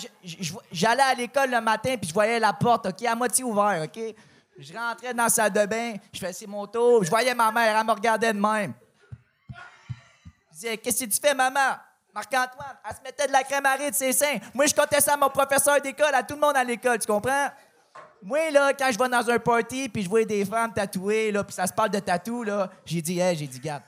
j'allais 0.70 1.02
à 1.02 1.14
l'école 1.14 1.50
le 1.50 1.60
matin 1.62 1.96
puis 1.96 2.08
je 2.08 2.14
voyais 2.14 2.38
la 2.38 2.52
porte, 2.52 2.86
OK, 2.86 3.02
à 3.02 3.14
moitié 3.14 3.42
ouverte, 3.42 3.84
OK? 3.84 4.14
Je 4.58 4.74
rentrais 4.74 5.14
dans 5.14 5.28
sa 5.30 5.48
de 5.48 5.64
bain, 5.64 5.94
je 6.12 6.18
faisais 6.18 6.46
mon 6.46 6.66
tour, 6.66 7.02
je 7.04 7.08
voyais 7.08 7.34
ma 7.34 7.50
mère, 7.50 7.78
elle 7.78 7.86
me 7.86 7.92
regardait 7.92 8.32
de 8.34 8.38
même. 8.38 8.74
Je 10.50 10.54
disais, 10.54 10.76
qu'est-ce 10.76 11.04
que 11.04 11.10
tu 11.10 11.20
fais, 11.20 11.34
maman? 11.34 11.76
Marc-Antoine, 12.16 12.76
elle 12.88 12.96
se 12.96 13.02
mettait 13.02 13.26
de 13.26 13.32
la 13.32 13.42
crème 13.42 13.66
aride 13.66 13.90
de 13.90 13.94
ses 13.94 14.14
seins. 14.14 14.38
Moi, 14.54 14.64
je 14.64 14.74
comptais 14.74 15.02
ça 15.02 15.12
à 15.12 15.16
mon 15.18 15.28
professeur 15.28 15.78
d'école, 15.82 16.14
à 16.14 16.22
tout 16.22 16.32
le 16.32 16.40
monde 16.40 16.56
à 16.56 16.64
l'école, 16.64 16.98
tu 16.98 17.06
comprends? 17.06 17.50
Moi, 18.22 18.50
là, 18.50 18.72
quand 18.72 18.90
je 18.90 18.98
vais 18.98 19.08
dans 19.10 19.28
un 19.28 19.38
party 19.38 19.90
puis 19.90 20.02
je 20.02 20.08
vois 20.08 20.24
des 20.24 20.42
femmes 20.46 20.72
tatouées, 20.72 21.30
là, 21.30 21.44
puis 21.44 21.52
ça 21.54 21.66
se 21.66 21.74
parle 21.74 21.90
de 21.90 21.98
tatou, 21.98 22.42
là, 22.42 22.70
j'ai 22.86 23.02
dit, 23.02 23.20
hey, 23.20 23.36
j'ai 23.36 23.46
dit, 23.46 23.60
garde, 23.60 23.82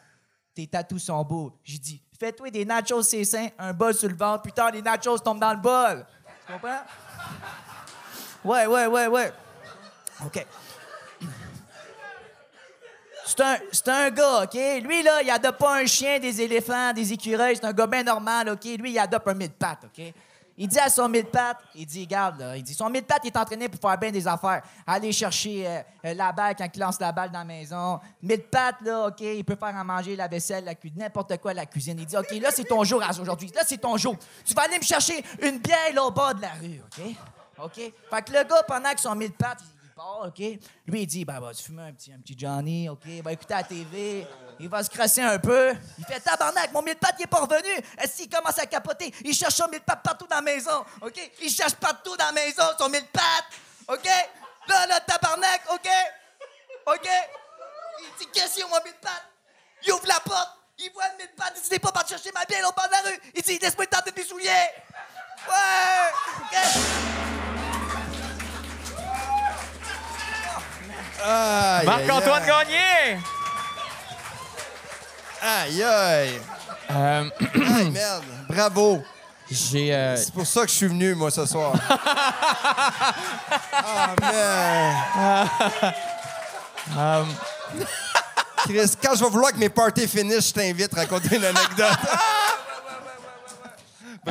tes 0.54 0.66
tatous 0.66 1.04
sont 1.04 1.22
beaux. 1.24 1.58
J'ai 1.64 1.78
dit, 1.78 2.02
fais-toi 2.20 2.50
des 2.50 2.66
nachos 2.66 3.02
ses 3.02 3.24
seins, 3.24 3.48
un 3.58 3.72
bol 3.72 3.94
sur 3.94 4.10
le 4.10 4.16
ventre, 4.16 4.42
putain, 4.42 4.70
les 4.72 4.82
nachos 4.82 5.20
tombent 5.20 5.40
dans 5.40 5.54
le 5.54 5.60
bol. 5.60 6.04
Tu 6.46 6.52
comprends? 6.52 6.80
Ouais, 8.44 8.66
ouais, 8.66 8.86
ouais, 8.88 9.06
ouais. 9.06 9.32
OK. 10.26 10.46
C'est 13.28 13.88
un, 13.88 14.06
un 14.06 14.10
gars, 14.10 14.42
OK? 14.44 14.54
Lui, 14.54 15.02
là, 15.02 15.22
il 15.22 15.30
adopte 15.30 15.58
pas 15.58 15.80
un 15.80 15.86
chien, 15.86 16.18
des 16.18 16.40
éléphants, 16.40 16.92
des 16.94 17.12
écureuils. 17.12 17.56
C'est 17.56 17.66
un 17.66 17.72
gars 17.72 17.86
bien 17.86 18.02
normal, 18.02 18.48
OK? 18.48 18.64
Lui, 18.64 18.92
il 18.92 18.98
adopte 18.98 19.28
un 19.28 19.34
mille 19.34 19.50
pattes, 19.50 19.84
OK? 19.84 20.14
Il 20.60 20.66
dit 20.66 20.78
à 20.78 20.88
son 20.88 21.08
mille 21.08 21.26
pattes, 21.26 21.58
il 21.74 21.86
dit, 21.86 22.02
regarde, 22.02 22.40
là, 22.40 22.56
il 22.56 22.64
dit, 22.64 22.74
son 22.74 22.90
mille 22.90 23.04
pattes, 23.04 23.20
il 23.22 23.28
est 23.28 23.36
entraîné 23.36 23.68
pour 23.68 23.80
faire 23.80 23.96
bien 23.96 24.10
des 24.10 24.26
affaires. 24.26 24.62
Aller 24.86 25.12
chercher 25.12 25.68
euh, 25.68 25.80
euh, 26.06 26.14
la 26.14 26.32
balle 26.32 26.56
quand 26.56 26.66
il 26.74 26.80
lance 26.80 26.98
la 26.98 27.12
balle 27.12 27.30
dans 27.30 27.38
la 27.38 27.44
maison. 27.44 28.00
Mille 28.20 28.42
pattes, 28.42 28.80
là, 28.80 29.06
OK, 29.06 29.20
il 29.20 29.44
peut 29.44 29.56
faire 29.56 29.76
à 29.76 29.84
manger 29.84 30.16
la 30.16 30.26
vaisselle, 30.26 30.64
la 30.64 30.74
cuisine, 30.74 30.98
n'importe 30.98 31.36
quoi 31.36 31.54
la 31.54 31.66
cuisine. 31.66 31.96
Il 32.00 32.06
dit, 32.06 32.16
OK, 32.16 32.30
là, 32.40 32.48
c'est 32.50 32.64
ton 32.64 32.82
jour 32.82 33.00
aujourd'hui. 33.20 33.52
Là, 33.54 33.60
c'est 33.64 33.78
ton 33.78 33.96
jour. 33.96 34.16
Tu 34.44 34.52
vas 34.54 34.62
aller 34.62 34.78
me 34.78 34.82
chercher 34.82 35.22
une 35.42 35.58
bière, 35.58 35.94
là, 35.94 36.02
au 36.02 36.10
bas 36.10 36.34
de 36.34 36.42
la 36.42 36.50
rue, 36.60 36.80
OK? 36.86 37.04
OK? 37.62 37.74
Fait 37.74 38.22
que 38.22 38.32
le 38.32 38.42
gars, 38.42 38.62
pendant 38.66 38.92
que 38.92 39.00
son 39.00 39.14
mille 39.14 39.32
pattes, 39.32 39.60
il 39.62 39.77
il 39.77 39.77
part, 39.98 40.26
OK? 40.28 40.38
Lui, 40.86 41.02
il 41.02 41.06
dit, 41.06 41.24
ben, 41.24 41.40
va 41.40 41.52
se 41.52 41.62
fumer 41.62 41.82
un 41.82 41.92
petit, 41.92 42.12
un 42.12 42.20
petit 42.20 42.36
Johnny, 42.38 42.88
OK? 42.88 43.04
Va 43.22 43.32
écouter 43.32 43.54
la 43.54 43.64
TV. 43.64 44.26
Il 44.60 44.68
va 44.68 44.82
se 44.84 44.90
crasser 44.90 45.22
un 45.22 45.38
peu. 45.38 45.74
Il 45.98 46.04
fait 46.04 46.20
tabarnak, 46.20 46.72
mon 46.72 46.82
mille 46.82 46.96
pattes, 46.96 47.16
il 47.18 47.24
est 47.24 47.26
pas 47.26 47.40
revenu. 47.40 47.84
Est-ce 47.98 48.18
qu'il 48.18 48.30
commence 48.30 48.58
à 48.58 48.66
capoter? 48.66 49.12
Il 49.24 49.34
cherche 49.34 49.54
son 49.54 49.68
mille 49.68 49.80
pattes 49.80 50.02
partout 50.02 50.26
dans 50.28 50.36
la 50.36 50.42
maison, 50.42 50.84
OK? 51.00 51.32
Il 51.42 51.50
cherche 51.50 51.74
partout 51.74 52.16
dans 52.16 52.26
la 52.26 52.32
maison 52.32 52.62
son 52.78 52.88
mille 52.88 53.06
pattes, 53.06 53.58
OK? 53.88 54.06
Là, 54.68 54.86
là, 54.86 55.00
tabarnak, 55.00 55.62
OK? 55.72 55.88
OK? 56.86 57.08
Il 58.00 58.18
dit, 58.20 58.26
qu'est-ce 58.32 58.54
qu'il 58.54 58.62
y 58.62 58.66
a, 58.66 58.68
mon 58.68 58.84
mille 58.84 58.94
pattes? 59.02 59.26
Il 59.84 59.92
ouvre 59.92 60.06
la 60.06 60.20
porte. 60.20 60.50
Il 60.78 60.92
voit 60.92 61.08
le 61.08 61.16
mille 61.18 61.34
pattes. 61.36 61.54
Il 61.56 61.62
dit, 61.62 61.68
t'es 61.70 61.78
pas 61.80 61.90
parti 61.90 62.10
chercher 62.10 62.30
ma 62.32 62.44
bière 62.44 62.68
au 62.68 62.72
bord 62.72 62.86
de 62.86 62.92
la 62.92 63.10
rue. 63.10 63.20
Il 63.34 63.42
dit, 63.42 63.58
laisse-moi 63.58 63.86
tenter 63.86 64.12
tes 64.12 64.22
souliers. 64.22 64.70
Ouais! 65.48 66.12
OK? 66.40 67.17
Aïe, 71.24 71.86
Marc-Antoine 71.86 72.42
aïe, 72.42 72.48
Gagné! 72.48 73.18
Aïe, 75.42 75.82
aïe. 75.82 76.40
Euh, 76.90 77.24
Aïe, 77.76 77.90
merde. 77.90 78.24
Bravo. 78.48 79.02
J'ai. 79.50 79.94
euh, 79.94 80.16
C'est 80.16 80.32
pour 80.32 80.46
ça 80.46 80.62
que 80.62 80.68
je 80.68 80.74
suis 80.74 80.86
venu, 80.88 81.14
moi, 81.14 81.30
ce 81.30 81.46
soir. 81.46 81.72
Ah, 83.80 84.14
man. 84.20 85.48
euh, 86.96 87.24
Chris, 88.64 88.92
quand 89.02 89.14
je 89.14 89.24
vais 89.24 89.30
vouloir 89.30 89.52
que 89.52 89.58
mes 89.58 89.68
parties 89.68 90.08
finissent, 90.08 90.48
je 90.48 90.52
t'invite 90.54 90.92
à 90.96 91.00
raconter 91.00 91.36
une 91.36 91.44
anecdote. 91.44 91.86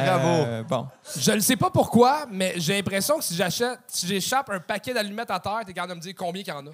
Bravo. 0.05 0.27
euh, 0.27 0.63
bon. 0.63 0.87
Je 1.17 1.31
ne 1.31 1.39
sais 1.39 1.55
pas 1.55 1.69
pourquoi, 1.69 2.25
mais 2.29 2.53
j'ai 2.57 2.75
l'impression 2.75 3.17
que 3.17 3.23
si 3.23 3.35
j'achète, 3.35 3.79
si 3.87 4.07
j'échappe 4.07 4.49
un 4.49 4.59
paquet 4.59 4.93
d'allumettes 4.93 5.31
à 5.31 5.39
terre, 5.39 5.61
t'es 5.65 5.73
capable 5.73 5.93
de 5.93 5.97
me 5.97 6.01
dire 6.01 6.13
combien 6.17 6.43
qu'il 6.43 6.53
y 6.53 6.55
en 6.55 6.65
a. 6.65 6.69
Ouais, 6.69 6.73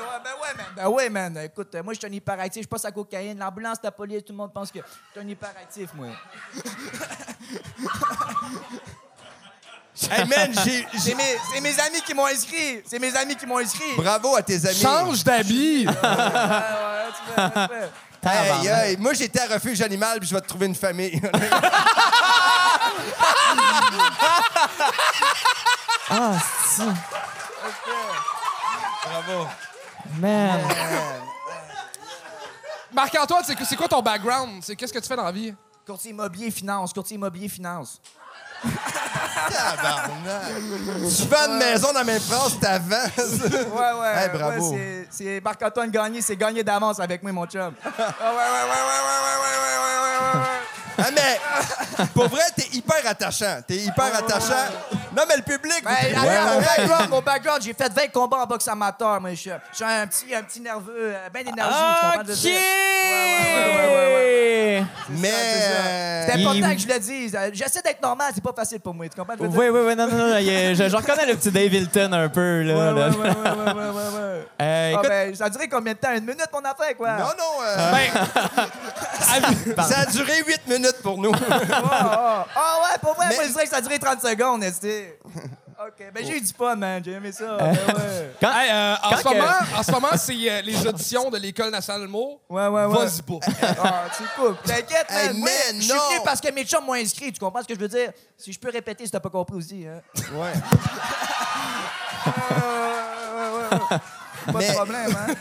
ouais, 0.00 0.20
ben 0.22 0.30
ouais, 0.42 0.54
man. 0.56 0.66
Ben 0.76 0.88
ouais, 0.88 1.08
man. 1.08 1.38
Écoute, 1.44 1.74
euh, 1.74 1.82
moi, 1.82 1.94
je 1.94 1.98
suis 1.98 2.06
un 2.08 2.12
hyperactif, 2.12 2.62
je 2.64 2.68
passe 2.68 2.84
à 2.84 2.92
cocaïne. 2.92 3.38
L'ambulance, 3.38 3.78
la 3.82 3.90
police, 3.90 4.22
tout 4.24 4.32
le 4.32 4.36
monde 4.38 4.52
pense 4.52 4.70
que 4.70 4.78
je 4.80 5.20
suis 5.20 5.26
un 5.26 5.28
hyperactif, 5.28 5.90
moi. 5.94 6.08
Hey, 10.10 10.24
man, 10.28 10.52
j'ai. 10.64 10.86
j'ai- 10.92 10.98
C'est 10.98 11.14
mes, 11.14 11.36
c'est 11.52 11.60
mes 11.60 11.80
amis 11.80 12.00
qui 12.06 12.14
m'ont 12.14 12.26
inscrit. 12.26 12.82
C'est 12.86 12.98
mes 13.00 13.14
amis 13.16 13.34
qui 13.34 13.46
m'ont 13.46 13.58
inscrit. 13.58 13.96
Bravo 13.96 14.36
à 14.36 14.42
tes 14.42 14.64
amis. 14.64 14.78
Change 14.78 15.24
d'habit! 15.24 15.86
Ouais, 15.86 15.92
ouais, 15.92 17.08
tu 17.10 17.34
fais, 17.34 17.50
tu 17.50 17.74
fais. 17.74 17.90
Hey, 18.24 18.66
hey, 18.66 18.96
moi, 18.96 19.14
j'étais 19.14 19.40
à 19.40 19.46
refuge 19.54 19.80
animal, 19.80 20.18
puis 20.18 20.28
je 20.28 20.34
vais 20.34 20.40
te 20.40 20.48
trouver 20.48 20.66
une 20.66 20.74
famille. 20.74 21.20
Ah, 26.10 26.38
si. 26.66 26.82
Bravo. 29.04 29.46
Man. 30.18 30.60
Marc-Antoine, 32.92 33.42
c'est 33.46 33.64
c'est 33.64 33.76
quoi 33.76 33.88
ton 33.88 34.00
background? 34.00 34.62
C'est 34.62 34.74
qu'est-ce 34.74 34.92
que 34.92 34.98
tu 34.98 35.06
fais 35.06 35.16
dans 35.16 35.24
la 35.24 35.32
vie? 35.32 35.54
Courtier 35.86 36.10
immobilier 36.12 36.50
finance, 36.50 36.92
courtier 36.94 37.16
immobilier 37.16 37.48
finance. 37.48 38.00
Tabarnak. 39.50 40.42
Tu 41.16 41.22
vends 41.24 41.46
une 41.52 41.58
maison 41.58 41.88
dans 41.92 41.98
la 42.00 42.04
même 42.04 42.20
phrase, 42.20 42.58
t'avances. 42.60 43.40
Ouais, 43.50 44.00
ouais. 44.00 44.14
Hey, 44.22 44.28
bravo. 44.32 44.70
ouais, 44.72 45.06
c'est- 45.10 45.24
c'est 45.24 45.40
Marc-Antoine 45.44 45.90
Gagné, 45.90 46.20
c'est 46.22 46.36
gagné 46.36 46.62
d'avance 46.62 47.00
avec 47.00 47.22
moi, 47.22 47.32
mon 47.32 47.46
chum. 47.46 47.72
Ah, 47.84 47.88
ouais, 47.88 47.94
ouais, 47.94 48.00
ouais, 48.00 48.02
ouais, 48.02 49.00
ouais, 49.04 49.18
ouais, 49.20 49.38
ouais, 49.42 49.58
ouais, 49.62 49.78
ouais, 49.82 49.98
ouais, 50.02 50.40
ouais. 50.40 50.46
Ah, 51.00 51.10
mais 51.14 52.06
pour 52.14 52.28
vrai, 52.28 52.42
t'es 52.56 52.66
hyper 52.76 53.06
attachant. 53.06 53.60
T'es 53.66 53.76
hyper 53.76 54.14
attachant. 54.16 54.66
Non, 55.18 55.24
mais 55.28 55.36
le 55.36 55.42
public, 55.42 55.82
Ben, 55.84 56.14
mon 56.14 56.60
background, 56.60 57.10
mon 57.10 57.20
background, 57.22 57.60
j'ai 57.62 57.74
fait 57.74 57.92
20 57.92 58.06
combats 58.12 58.36
en 58.38 58.46
boxe 58.46 58.68
amateur, 58.68 59.20
moi. 59.20 59.30
Je 59.30 59.34
suis 59.36 59.50
je 59.72 59.76
suis 59.76 59.84
un 59.84 60.06
petit, 60.06 60.32
un 60.34 60.42
petit 60.44 60.60
nerveux, 60.60 60.94
euh, 60.96 61.28
ben 61.34 61.44
d'énergie, 61.44 61.74
tu 61.74 62.06
comprends? 62.06 62.22
Mais. 65.10 65.32
euh, 65.32 66.26
C'est 66.26 66.32
important 66.34 66.68
Il- 66.68 66.76
que 66.76 66.82
je 66.82 66.88
le 66.88 66.98
dise. 67.00 67.34
Euh, 67.34 67.50
J'essaie 67.52 67.80
d'être 67.82 68.02
normal, 68.02 68.30
c'est 68.34 68.42
pas 68.44 68.52
facile 68.54 68.80
pour 68.80 68.94
moi, 68.94 69.08
tu 69.08 69.16
comprends? 69.18 69.34
Oui, 69.40 69.48
oui, 69.68 69.80
oui, 69.86 69.96
non, 69.96 70.06
non, 70.06 70.16
non. 70.16 70.38
je, 70.38 70.86
je 70.88 70.96
reconnais 70.96 71.26
le 71.26 71.34
petit 71.36 71.50
Dave 71.50 71.72
Hilton 71.72 72.12
un 72.12 72.28
peu, 72.28 72.62
là. 72.62 72.74
Ouais, 72.74 73.00
là. 73.00 73.08
ouais, 73.08 73.16
ouais, 73.16 73.90
ouais. 73.90 74.46
Euh, 74.60 74.90
Ah, 74.90 74.90
écoute, 74.92 75.08
ben, 75.08 75.34
ça 75.34 75.44
a 75.46 75.50
duré 75.50 75.68
combien 75.68 75.94
de 75.94 75.98
temps? 75.98 76.12
Une 76.12 76.20
minute, 76.24 76.48
mon 76.52 76.60
affaire, 76.60 76.96
quoi? 76.96 77.12
Non, 77.12 77.24
non. 77.38 77.62
euh, 77.64 77.92
Ben, 77.92 79.82
ça 79.82 79.98
a 80.00 80.06
duré 80.06 80.32
8 80.46 80.66
minutes 80.68 81.00
pour 81.02 81.18
nous. 81.18 81.32
Ah, 81.32 81.80
ah. 81.92 82.46
Ah 82.54 82.76
ouais, 82.82 82.98
pour 83.00 83.14
vrai, 83.14 83.26
Mais- 83.30 83.34
moi, 83.36 83.44
je 83.46 83.52
dirais 83.52 83.64
que 83.64 83.70
ça 83.70 83.76
a 83.76 83.80
duré 83.80 83.98
30 83.98 84.20
secondes, 84.20 84.62
est 84.62 84.84
OK, 85.86 86.12
ben 86.12 86.24
j'ai 86.26 86.36
eu 86.36 86.40
du 86.40 86.52
fun, 86.52 86.74
man. 86.76 87.00
J'ai 87.04 87.12
aimé 87.12 87.30
ça. 87.32 87.56
Ben 87.56 87.70
ouais. 87.72 88.30
quand- 88.40 88.50
Hey, 88.52 88.70
euh, 88.72 88.94
en, 89.02 89.10
Quand 89.10 89.16
ce 89.18 89.24
moment, 89.28 89.44
en 89.76 89.82
ce 89.82 89.90
moment, 89.92 90.08
c'est 90.16 90.50
euh, 90.50 90.60
les 90.62 90.86
auditions 90.86 91.30
de 91.30 91.38
l'École 91.38 91.70
nationale 91.70 92.00
de 92.02 92.06
l'humour. 92.06 92.40
Ouais, 92.48 92.66
ouais, 92.66 92.84
ouais. 92.86 93.06
Vas-y 93.06 93.22
pas. 93.22 93.46
Ah, 93.84 94.04
c'est 94.12 94.24
cool. 94.36 94.56
T'inquiète, 94.64 95.06
man. 95.10 95.18
Hey, 95.36 95.40
man, 95.40 95.50
je 95.76 95.80
suis 95.82 95.92
non. 95.92 96.08
venu 96.10 96.20
parce 96.24 96.40
que 96.40 96.50
mes 96.52 96.64
chums 96.64 96.84
m'ont 96.84 96.94
inscrit. 96.94 97.32
Tu 97.32 97.38
comprends 97.38 97.62
ce 97.62 97.68
que 97.68 97.74
je 97.74 97.80
veux 97.80 97.88
dire? 97.88 98.10
Si 98.36 98.52
je 98.52 98.58
peux 98.58 98.70
répéter 98.70 99.04
si 99.04 99.10
t'as 99.12 99.20
pas 99.20 99.30
compris 99.30 99.56
aussi. 99.56 99.86
Hein? 99.86 100.00
Ouais. 100.34 100.52
Pas 104.46 104.52
Mais- 104.58 104.68
de 104.68 104.72
problème, 104.74 105.16
hein? 105.16 105.34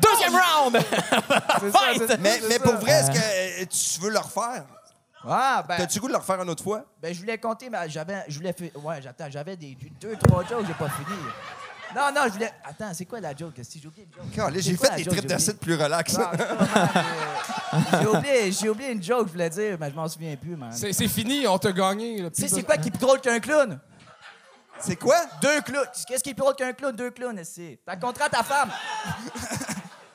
Deuxième 0.00 0.32
round! 0.34 0.78
C'est 1.60 1.70
ça, 1.72 1.80
c'est 1.96 2.06
ça, 2.06 2.16
Mais, 2.20 2.40
mais 2.48 2.58
pour 2.58 2.74
vrai, 2.76 2.92
est-ce 2.92 3.10
que 3.10 3.62
euh, 3.62 3.64
tu 3.66 4.00
veux 4.00 4.10
le 4.10 4.18
refaire? 4.18 4.64
Ah, 5.26 5.64
ben, 5.66 5.76
T'as-tu 5.76 5.96
le 5.98 6.00
goût 6.02 6.06
de 6.08 6.12
le 6.12 6.18
refaire 6.18 6.40
une 6.42 6.48
autre 6.50 6.62
fois? 6.62 6.84
ben 7.02 7.12
je 7.12 7.18
voulais 7.20 7.38
compter, 7.38 7.68
mais 7.70 7.88
j'avais. 7.88 8.24
Je 8.28 8.36
voulais 8.38 8.52
faire. 8.52 8.70
Ouais, 8.84 9.00
j'attends, 9.02 9.26
j'avais 9.30 9.56
des 9.56 9.76
deux, 10.00 10.16
trois 10.16 10.44
jokes, 10.44 10.64
j'ai 10.66 10.74
pas 10.74 10.88
fini. 10.88 11.18
Non, 11.96 12.02
non, 12.14 12.20
je 12.26 12.32
voulais. 12.34 12.52
Attends, 12.64 12.92
c'est 12.92 13.06
quoi 13.06 13.18
la 13.20 13.34
joke? 13.34 13.54
Si 13.62 13.80
j'ai 13.80 13.88
oublié 13.88 14.06
une 14.06 14.34
joke? 14.34 14.52
J'ai 14.60 14.76
fait 14.76 14.96
des 14.96 15.04
trips 15.06 15.26
d'acide 15.26 15.58
plus 15.58 15.74
relax. 15.74 16.16
Ah, 16.18 16.32
euh, 16.38 17.78
J'ai 18.00 18.06
oublié, 18.06 18.52
j'ai 18.52 18.68
oublié 18.68 18.92
une 18.92 19.02
joke, 19.02 19.26
je 19.28 19.32
voulais 19.32 19.50
dire, 19.50 19.76
mais 19.80 19.90
je 19.90 19.94
m'en 19.94 20.06
souviens 20.08 20.36
plus, 20.36 20.54
man. 20.56 20.70
Tu 20.70 20.78
C'est 20.78 20.92
c'est 20.92 21.08
fini, 21.08 21.46
on 21.46 21.58
t'a 21.58 21.72
gagné. 21.72 22.22
là. 22.22 22.28
sais, 22.32 22.48
c'est 22.48 22.62
quoi 22.62 22.76
qui 22.76 22.88
est 22.88 22.90
plus 22.90 23.00
drôle 23.00 23.20
qu'un 23.20 23.40
clown? 23.40 23.78
C'est 24.80 24.96
quoi? 24.96 25.16
Deux 25.42 25.60
clowns. 25.62 25.86
Qu'est-ce 26.06 26.22
qui 26.22 26.30
est 26.30 26.34
plus 26.34 26.42
drôle 26.42 26.54
qu'un 26.54 26.72
clown? 26.72 26.94
Deux 26.94 27.10
clowns, 27.10 27.42
c'est. 27.42 27.80
T'as 27.84 27.96
contrat 27.96 28.28
ta 28.28 28.42
femme. 28.42 28.70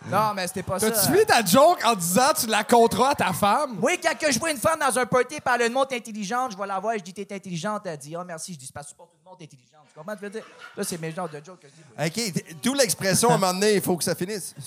Non, 0.09 0.33
mais 0.35 0.47
c'était 0.47 0.63
pas 0.63 0.79
ça. 0.79 0.91
T'as-tu 0.91 1.11
mis 1.11 1.25
ta 1.25 1.43
joke 1.43 1.79
en 1.85 1.95
disant 1.95 2.31
tu 2.39 2.47
la 2.47 2.63
compteras 2.63 3.11
à 3.11 3.15
ta 3.15 3.31
femme? 3.33 3.77
Oui, 3.81 3.99
quand 4.03 4.17
que 4.17 4.31
je 4.31 4.37
vois 4.39 4.51
une 4.51 4.57
femme 4.57 4.79
dans 4.79 4.97
un 4.99 5.05
party 5.05 5.39
parler 5.41 5.69
de 5.69 5.73
monde 5.73 5.87
intelligente, 5.91 6.51
je 6.51 6.57
vais 6.57 6.67
la 6.67 6.79
voir, 6.79 6.93
je 6.97 7.03
dis 7.03 7.13
t'es 7.13 7.33
intelligente, 7.33 7.83
elle 7.85 7.97
dit 7.97 8.15
oh 8.17 8.23
merci, 8.25 8.53
je 8.53 8.59
dis 8.59 8.65
c'est 8.65 8.73
pas 8.73 8.83
pour 8.97 9.07
tout 9.07 9.17
le 9.23 9.29
monde 9.29 9.37
t'es 9.39 9.45
intelligente. 9.45 9.69
Tu 9.93 9.99
comprends 9.99 10.13
ce 10.15 10.21
que 10.21 10.25
je 10.27 10.31
veux 10.31 10.39
dire? 10.39 10.43
Là, 10.75 10.83
c'est 10.83 10.99
mes 10.99 11.11
genres 11.11 11.29
de 11.29 11.39
jokes 11.45 11.59
que 11.59 11.67
je 11.67 11.73
dis. 12.11 12.33
OK, 12.33 12.55
d'où 12.63 12.73
l'expression 12.73 13.29
à 13.29 13.35
un 13.35 13.37
moment 13.37 13.53
donné, 13.53 13.75
il 13.75 13.81
faut 13.81 13.95
que 13.95 14.03
ça 14.03 14.15
finisse. 14.15 14.53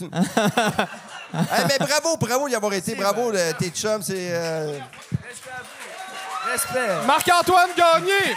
Hey, 1.32 1.64
mais 1.68 1.78
bravo, 1.84 2.16
bravo 2.16 2.48
d'y 2.48 2.54
avoir 2.54 2.72
été. 2.72 2.94
Bravo, 2.94 3.30
le- 3.32 3.52
tes 3.58 3.70
chums, 3.70 4.00
c'est. 4.02 4.28
euh, 4.30 4.78
Respect 5.28 5.50
à 5.50 5.62
vous. 5.62 6.50
Respect. 6.52 7.06
Marc-Antoine 7.06 7.70
Gagné! 7.76 8.36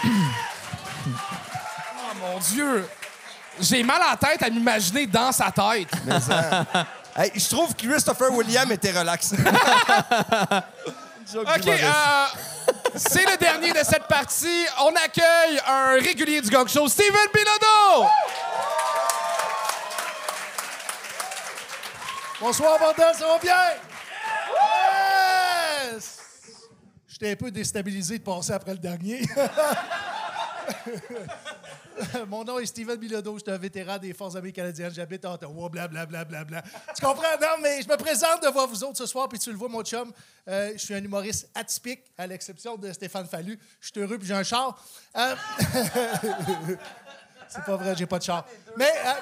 oh 1.06 2.16
mon 2.20 2.40
Dieu! 2.40 2.86
J'ai 3.62 3.84
mal 3.84 4.02
à 4.02 4.12
la 4.12 4.18
tête 4.18 4.42
à 4.44 4.50
m'imaginer 4.50 5.06
dans 5.08 5.32
sa 5.32 5.52
tête. 5.52 5.90
mais 6.06 6.20
ça- 6.20 6.66
Hey, 7.16 7.32
je 7.36 7.50
trouve 7.50 7.76
que 7.76 7.86
Christopher 7.88 8.32
William 8.32 8.72
était 8.72 8.92
relax. 8.98 9.34
OK, 11.36 11.68
euh, 11.68 12.26
c'est 12.96 13.30
le 13.30 13.36
dernier 13.38 13.72
de 13.74 13.80
cette 13.84 14.06
partie. 14.08 14.66
On 14.80 14.92
accueille 14.96 15.60
un 15.68 15.94
régulier 16.00 16.40
du 16.40 16.50
Gang 16.50 16.68
Show, 16.68 16.88
Steven 16.88 17.28
Bilodeau! 17.34 18.08
Bonsoir, 22.40 22.80
bordel, 22.80 23.14
ça 23.18 23.28
va 23.28 23.38
bien? 23.40 23.56
Yes! 25.92 26.20
J'étais 27.08 27.32
un 27.32 27.36
peu 27.36 27.52
déstabilisé 27.52 28.18
de 28.20 28.24
passer 28.24 28.54
après 28.54 28.72
le 28.72 28.78
dernier. 28.78 29.22
Mon 32.28 32.44
nom 32.44 32.60
est 32.60 32.66
Steven 32.66 32.96
Bilodeau, 32.96 33.38
je 33.38 33.44
suis 33.44 33.52
un 33.52 33.58
vétéran 33.58 33.98
des 33.98 34.14
Forces 34.14 34.36
armées 34.36 34.52
canadiennes, 34.52 34.94
j'habite 34.94 35.26
à 35.26 35.34
Ottawa, 35.34 35.70
blablabla. 35.70 36.26
Bla, 36.26 36.44
bla, 36.44 36.44
bla, 36.44 36.62
bla. 36.62 36.94
Tu 36.96 37.06
comprends? 37.06 37.38
Non, 37.42 37.62
mais 37.62 37.82
je 37.82 37.90
me 37.90 37.98
présente 37.98 38.44
devant 38.44 38.68
vous 38.68 38.84
autres 38.84 38.98
ce 38.98 39.06
soir, 39.06 39.28
puis 39.28 39.40
tu 39.40 39.52
le 39.52 39.58
vois, 39.58 39.70
mon 39.70 39.84
chum, 39.84 40.12
euh, 40.48 40.72
je 40.74 40.78
suis 40.78 40.94
un 40.94 41.04
humoriste 41.04 41.50
atypique, 41.56 42.04
à 42.18 42.28
l'exception 42.28 42.78
de 42.78 42.92
Stéphane 42.92 43.28
Fallu. 43.28 43.60
Je 43.80 43.88
suis 43.88 44.00
heureux, 44.00 44.18
puis 44.18 44.28
j'ai 44.28 44.34
un 44.34 44.44
char. 44.44 44.82
Euh, 45.18 45.36
C'est 47.50 47.64
pas 47.64 47.76
vrai, 47.76 47.96
j'ai 47.98 48.06
pas 48.06 48.20
de 48.20 48.24
char. 48.24 48.46
Mais 48.78 48.92
euh, 49.06 49.14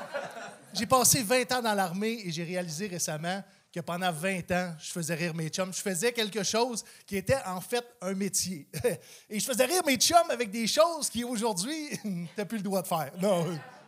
j'ai 0.74 0.86
passé 0.86 1.24
20 1.24 1.52
ans 1.54 1.62
dans 1.62 1.74
l'armée 1.74 2.22
et 2.26 2.32
j'ai 2.32 2.44
réalisé 2.44 2.88
récemment 2.88 3.42
que 3.78 3.82
pendant 3.84 4.12
20 4.12 4.52
ans, 4.52 4.74
je 4.80 4.92
faisais 4.92 5.14
rire 5.14 5.36
mes 5.36 5.50
chums. 5.50 5.72
Je 5.72 5.82
faisais 5.82 6.12
quelque 6.12 6.42
chose 6.42 6.84
qui 7.06 7.16
était 7.16 7.38
en 7.46 7.62
fait 7.62 7.86
un 8.02 8.14
métier. 8.14 8.68
Et 9.30 9.40
je 9.40 9.46
faisais 9.46 9.66
rire 9.66 9.84
mes 9.86 9.98
chums 9.98 10.32
avec 10.32 10.50
des 10.50 10.66
choses 10.66 11.10
qui 11.12 11.24
aujourd'hui, 11.24 11.92
t'as 12.36 12.46
plus 12.46 12.58
le 12.58 12.64
droit 12.64 12.82
de 12.82 12.88
faire. 12.88 13.12
Non, 13.22 13.46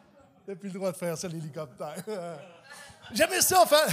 t'as 0.45 0.55
plus 0.55 0.69
le 0.69 0.75
droit 0.75 0.91
de 0.91 0.97
faire 0.97 1.17
ça, 1.17 1.27
l'hélicoptère. 1.27 2.03
J'aimais 3.11 3.41
ça 3.41 3.65
faire. 3.65 3.87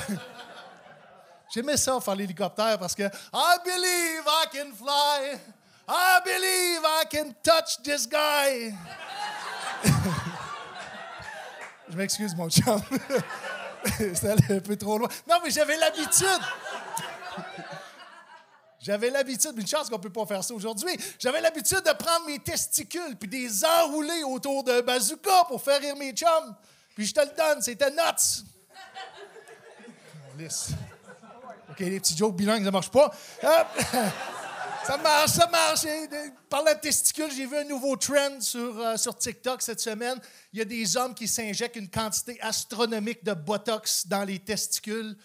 J'aimais 1.55 1.79
ça 1.79 1.99
faire 1.99 2.15
l'hélicoptère 2.15 2.79
parce 2.79 2.95
que 2.95 3.05
I 3.05 3.57
believe 3.65 4.23
I 4.27 4.47
can 4.53 4.75
fly. 4.75 5.41
I 5.89 6.21
believe 6.25 6.83
I 6.85 7.05
can 7.11 7.33
touch 7.43 7.83
this 7.83 8.07
guy. 8.07 8.75
Je 11.89 11.97
m'excuse, 11.97 12.35
mon 12.35 12.51
chum. 12.51 12.83
Allé 14.22 14.57
un 14.57 14.61
peu 14.61 14.77
trop 14.77 14.99
loin. 14.99 15.09
Non, 15.29 15.37
mais 15.42 15.51
j'avais 15.51 15.77
l'habitude. 15.77 16.40
J'avais 18.81 19.11
l'habitude, 19.11 19.53
une 19.57 19.66
chance 19.66 19.90
qu'on 19.90 19.99
peut 19.99 20.12
pas 20.12 20.27
faire 20.27 20.44
ça 20.44 20.55
aujourd'hui. 20.55 20.96
J'avais 21.18 21.40
l'habitude 21.40 21.83
de 21.83 21.92
prendre 21.92 22.27
mes 22.27 22.38
testicules 22.38 23.16
puis 23.18 23.29
des 23.29 23.64
enrouler 23.64 24.22
autour 24.22 24.62
d'un 24.62 24.81
bazooka 24.81 25.44
pour 25.49 25.61
faire 25.61 25.81
rire 25.81 25.96
mes 25.96 26.12
chums. 26.12 26.55
Puis 26.94 27.07
je 27.07 27.14
te 27.14 27.20
le 27.20 27.31
donne, 27.37 27.61
c'était 27.62 27.90
nuts. 27.90 28.44
OK, 31.70 31.81
les 31.81 32.01
petits 32.01 32.16
jokes 32.16 32.37
bilingues, 32.37 32.64
ça 32.64 32.70
marche 32.70 32.90
pas. 32.90 33.12
Hop. 33.42 33.66
Ça 34.87 34.96
marche, 34.99 35.31
ça 35.33 35.49
marche. 35.49 35.83
De- 35.83 36.31
Parlant 36.49 36.72
de 36.72 36.79
testicules, 36.79 37.31
j'ai 37.37 37.44
vu 37.46 37.57
un 37.57 37.64
nouveau 37.64 37.96
trend 37.96 38.40
sur, 38.40 38.79
euh, 38.79 38.96
sur 38.96 39.16
TikTok 39.16 39.61
cette 39.61 39.81
semaine. 39.81 40.16
Il 40.53 40.61
y 40.61 40.62
a 40.62 40.64
des 40.64 40.96
hommes 40.96 41.12
qui 41.12 41.27
s'injectent 41.27 41.75
une 41.75 41.90
quantité 41.90 42.40
astronomique 42.40 43.25
de 43.25 43.35
Botox 43.35 44.07
dans 44.07 44.22
les 44.22 44.38
testicules 44.38 45.16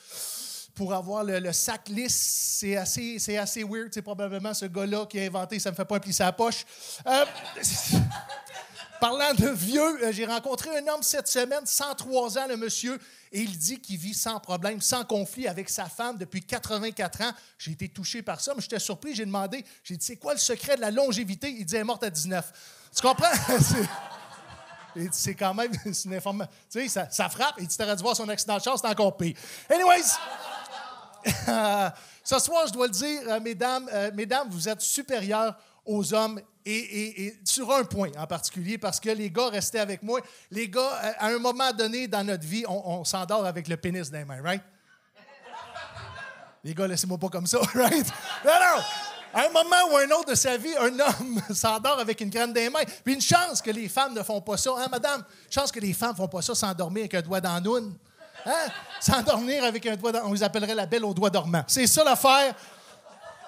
pour 0.73 0.95
avoir 0.95 1.23
le, 1.23 1.53
sac 1.53 1.89
lisse. 1.89 2.57
C'est 2.59 2.75
assez, 2.75 3.37
assez 3.37 3.63
weird. 3.63 3.89
C'est 3.93 4.01
probablement 4.01 4.55
ce 4.55 4.65
gars-là 4.65 5.05
qui 5.05 5.19
a 5.19 5.23
inventé 5.23 5.59
Ça 5.59 5.69
me 5.69 5.75
fait 5.75 5.85
pas 5.85 5.97
un 5.97 5.99
pli 5.99 6.11
sa 6.11 6.31
poche. 6.31 6.65
Euh, 7.05 7.25
Parlant 8.99 9.33
de 9.35 9.47
vieux, 9.49 10.03
euh, 10.05 10.11
j'ai 10.11 10.25
rencontré 10.25 10.75
un 10.77 10.87
homme 10.87 11.03
cette 11.03 11.27
semaine, 11.27 11.65
103 11.65 12.37
ans, 12.37 12.47
le 12.47 12.57
monsieur, 12.57 12.99
et 13.31 13.41
il 13.41 13.57
dit 13.57 13.79
qu'il 13.79 13.97
vit 13.97 14.13
sans 14.13 14.39
problème, 14.39 14.81
sans 14.81 15.05
conflit 15.05 15.47
avec 15.47 15.69
sa 15.69 15.85
femme 15.85 16.17
depuis 16.17 16.41
84 16.43 17.21
ans. 17.21 17.31
J'ai 17.57 17.71
été 17.71 17.87
touché 17.87 18.21
par 18.21 18.41
ça, 18.41 18.53
mais 18.53 18.61
j'étais 18.61 18.79
surpris. 18.79 19.15
J'ai 19.15 19.25
demandé, 19.25 19.63
j'ai 19.83 19.95
dit, 19.95 20.05
c'est 20.05 20.17
quoi 20.17 20.33
le 20.33 20.39
secret 20.39 20.75
de 20.75 20.81
la 20.81 20.91
longévité? 20.91 21.49
Il 21.49 21.65
dit, 21.65 21.75
elle 21.75 21.81
est 21.81 21.85
morte 21.85 22.03
à 22.03 22.09
19. 22.09 22.51
Tu 22.95 23.01
comprends? 23.01 23.31
C'est- 25.13 25.35
quand 25.35 25.53
même 25.53 25.71
une 25.85 26.13
information. 26.13 26.51
Tu 26.69 26.81
sais, 26.81 26.87
ça, 26.89 27.09
ça 27.09 27.29
frappe. 27.29 27.57
Et 27.61 27.65
tu 27.67 27.77
t'aurais 27.77 27.95
dû 27.95 28.03
voir 28.03 28.13
son 28.13 28.27
accident 28.27 28.57
de 28.57 28.61
char, 28.61 28.77
c'est 28.77 28.87
encore 28.87 29.15
pire. 29.15 29.37
Anyways, 29.69 30.03
ce 32.23 32.39
soir, 32.39 32.67
je 32.67 32.73
dois 32.73 32.87
le 32.87 32.91
dire, 32.91 33.21
euh, 33.29 33.39
mesdames, 33.39 33.87
euh, 33.93 34.11
mesdames, 34.13 34.49
vous 34.49 34.67
êtes 34.67 34.81
supérieures 34.81 35.55
aux 35.85 36.13
hommes 36.13 36.41
et, 36.65 37.35
sur 37.43 37.71
un 37.71 37.83
point 37.83 38.09
en 38.17 38.27
particulier, 38.27 38.77
parce 38.77 38.99
que 38.99 39.09
les 39.09 39.29
gars, 39.29 39.49
restez 39.49 39.79
avec 39.79 40.03
moi. 40.03 40.19
Les 40.49 40.69
gars, 40.69 40.81
euh, 41.03 41.11
à 41.17 41.27
un 41.27 41.39
moment 41.39 41.71
donné 41.71 42.07
dans 42.07 42.23
notre 42.23 42.45
vie, 42.45 42.63
on, 42.67 43.03
s'endort 43.03 43.45
avec 43.45 43.67
le 43.67 43.77
pénis 43.77 44.09
dans 44.11 44.17
les 44.17 44.25
mains, 44.25 44.41
right? 44.41 44.61
Les 46.63 46.73
gars, 46.73 46.87
laissez-moi 46.87 47.17
pas 47.17 47.29
comme 47.29 47.47
ça, 47.47 47.59
right? 47.73 48.07
Non, 48.45 48.51
non! 48.51 48.83
À 49.33 49.45
un 49.45 49.49
moment 49.49 49.93
ou 49.93 49.97
un 49.97 50.09
autre 50.11 50.31
de 50.31 50.35
sa 50.35 50.57
vie, 50.57 50.75
un 50.77 50.99
homme 50.99 51.41
s'endort 51.53 51.99
avec 51.99 52.19
une 52.19 52.29
graine 52.29 52.51
des 52.51 52.69
mains. 52.69 52.83
Puis 53.03 53.13
une 53.13 53.21
chance 53.21 53.61
que 53.61 53.71
les 53.71 53.87
femmes 53.87 54.13
ne 54.13 54.23
font 54.23 54.41
pas 54.41 54.57
ça. 54.57 54.71
Hein, 54.77 54.87
madame? 54.91 55.23
Chance 55.49 55.71
que 55.71 55.79
les 55.79 55.93
femmes 55.93 56.11
ne 56.11 56.17
font 56.17 56.27
pas 56.27 56.41
ça 56.41 56.53
s'endormir 56.53 57.03
avec 57.03 57.13
un 57.15 57.21
doigt 57.21 57.39
dans 57.39 57.53
la 57.53 57.61
noune. 57.61 57.95
Hein? 58.45 58.67
S'endormir 58.99 59.63
avec 59.63 59.85
un 59.85 59.95
doigt... 59.95 60.11
On 60.25 60.33
les 60.33 60.43
appellerait 60.43 60.75
la 60.75 60.85
belle 60.85 61.05
au 61.05 61.13
doigt 61.13 61.29
dormant. 61.29 61.63
C'est 61.65 61.87
ça 61.87 62.03
l'affaire. 62.03 62.53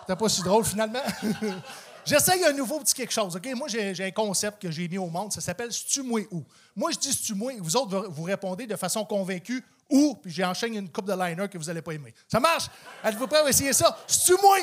C'était 0.01 0.15
pas 0.15 0.29
si 0.29 0.41
drôle, 0.41 0.63
finalement. 0.63 1.03
J'essaye 2.05 2.43
un 2.43 2.53
nouveau 2.53 2.79
petit 2.79 2.93
quelque 2.93 3.13
chose, 3.13 3.35
OK? 3.35 3.47
Moi, 3.55 3.67
j'ai 3.69 4.05
un 4.05 4.11
concept 4.11 4.61
que 4.61 4.69
j'ai 4.69 4.87
mis 4.87 4.97
au 4.97 5.07
monde. 5.07 5.31
Ça 5.31 5.41
s'appelle 5.41 5.69
«tu 5.87 6.01
moi 6.01 6.21
où». 6.31 6.43
Moi, 6.75 6.91
je 6.91 6.99
dis 6.99 7.15
«tu 7.25 7.33
moi». 7.33 7.53
Vous 7.59 7.75
autres, 7.75 8.07
vous 8.09 8.23
répondez 8.23 8.67
de 8.67 8.75
façon 8.75 9.05
convaincue 9.05 9.63
«ou», 9.89 10.15
puis 10.21 10.31
j'enchaîne 10.31 10.75
une 10.75 10.89
coupe 10.89 11.05
de 11.05 11.13
liner 11.13 11.47
que 11.47 11.57
vous 11.57 11.65
n'allez 11.65 11.81
pas 11.81 11.93
aimer. 11.93 12.13
Ça 12.27 12.39
marche? 12.39 12.65
Êtes-vous 13.03 13.27
prêts 13.27 13.39
à 13.39 13.49
essayer 13.49 13.73
ça? 13.73 13.97
«tu 14.25 14.33
moi 14.41 14.57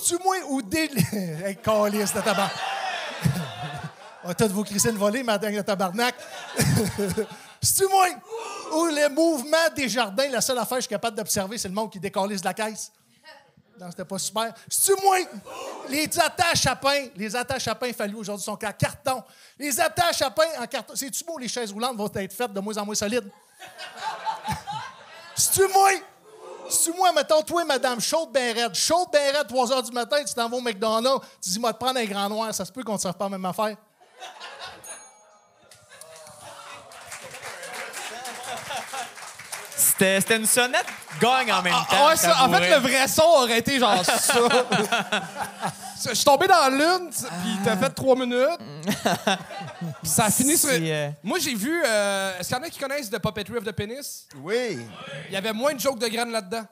tu 0.00 0.16
moi 0.22 0.36
ou 0.48 0.62
des... 0.62 0.90
hey, 1.12 1.56
calice 1.56 2.14
de 2.14 2.20
tabac. 2.20 2.50
On 4.24 4.28
va 4.28 4.34
tous 4.34 4.48
vous 4.48 4.64
crisser 4.64 4.90
une 4.90 4.96
volée, 4.96 5.22
madame 5.22 5.54
de 5.54 5.60
tabarnak. 5.60 6.14
tu 6.58 7.86
moi 7.90 8.06
ou 8.72 8.86
le 8.86 9.08
mouvement 9.14 9.68
des 9.76 9.88
jardins, 9.88 10.28
la 10.30 10.40
seule 10.40 10.58
affaire 10.58 10.78
que 10.78 10.82
je 10.82 10.86
suis 10.86 10.94
capable 10.94 11.16
d'observer, 11.16 11.58
c'est 11.58 11.68
le 11.68 11.74
monde 11.74 11.90
qui 11.90 12.00
décalise 12.00 12.40
de 12.40 12.46
la 12.46 12.54
caisse. 12.54 12.90
Non, 13.82 13.90
c'était 13.90 14.04
pas 14.04 14.18
super. 14.18 14.54
C'est-tu 14.68 15.02
moins? 15.02 15.18
Les 15.88 16.08
attaches 16.20 16.66
à 16.66 16.76
pain, 16.76 17.08
les 17.16 17.34
attaches 17.34 17.66
à 17.66 17.74
pain 17.74 17.92
fallu 17.92 18.14
aujourd'hui 18.14 18.44
sont 18.44 18.52
en 18.52 18.72
carton. 18.72 19.24
Les 19.58 19.80
attaches 19.80 20.22
à 20.22 20.30
pain 20.30 20.46
en 20.60 20.66
carton. 20.68 20.94
C'est-tu 20.94 21.24
beau, 21.24 21.36
les 21.36 21.48
chaises 21.48 21.72
roulantes 21.72 21.96
vont 21.96 22.08
être 22.14 22.32
faites 22.32 22.52
de 22.52 22.60
moins 22.60 22.78
en 22.78 22.86
moins 22.86 22.94
solides? 22.94 23.28
C'est-tu 25.34 25.66
moins? 25.72 25.98
C'est-tu 26.68 26.96
moi, 26.96 27.10
mettons, 27.12 27.42
toi, 27.42 27.64
madame, 27.64 28.00
chaude 28.00 28.30
ben 28.30 28.54
raide. 28.54 28.74
Chaude 28.76 29.08
ben 29.12 29.34
raide, 29.34 29.48
3 29.48 29.72
heures 29.72 29.82
du 29.82 29.90
matin, 29.90 30.22
tu 30.24 30.32
t'en 30.32 30.48
vas 30.48 30.56
au 30.56 30.60
McDonald's, 30.60 31.26
tu 31.42 31.50
dis, 31.50 31.58
moi, 31.58 31.72
te 31.72 31.78
prendre 31.78 31.98
un 31.98 32.04
grand 32.04 32.28
noir, 32.28 32.54
ça 32.54 32.64
se 32.64 32.70
peut 32.70 32.84
qu'on 32.84 32.94
ne 32.94 32.98
serve 32.98 33.16
pas 33.16 33.24
la 33.24 33.30
même 33.30 33.44
affaire? 33.44 33.76
C'était 40.02 40.20
c'était 40.20 40.36
une 40.36 40.46
sonnette 40.46 40.86
gagne 41.20 41.52
en 41.52 41.62
même 41.62 41.72
temps. 41.72 41.86
Ah, 41.90 42.08
ouais, 42.08 42.16
ça, 42.16 42.44
en 42.44 42.52
fait, 42.52 42.68
le 42.70 42.76
vrai 42.80 43.06
son 43.06 43.22
aurait 43.22 43.58
été 43.60 43.78
genre 43.78 44.04
ça. 44.04 44.34
Je 46.08 46.14
suis 46.14 46.24
tombé 46.24 46.48
dans 46.48 46.68
l'une, 46.70 47.08
t- 47.10 47.24
puis 47.42 47.56
t'as 47.64 47.76
fait 47.76 47.90
trois 47.90 48.16
minutes. 48.16 48.58
Puis 50.02 50.10
ça 50.10 50.24
a 50.24 50.30
fini 50.32 50.56
sur. 50.58 50.70
Euh, 50.72 51.10
Moi, 51.22 51.38
j'ai 51.40 51.54
vu. 51.54 51.80
euh, 51.86 52.40
Est-ce 52.40 52.48
qu'il 52.48 52.56
y 52.56 52.60
en 52.60 52.62
a 52.64 52.68
qui 52.68 52.78
connaissent 52.80 53.10
The 53.10 53.20
Puppetry 53.20 53.56
of 53.58 53.62
the 53.64 53.70
Penis? 53.70 54.26
Oui. 54.42 54.84
Il 55.28 55.34
y 55.34 55.36
avait 55.36 55.52
moins 55.52 55.72
de 55.74 55.78
jokes 55.78 56.00
de 56.00 56.08
graines 56.08 56.32
là-dedans. 56.32 56.64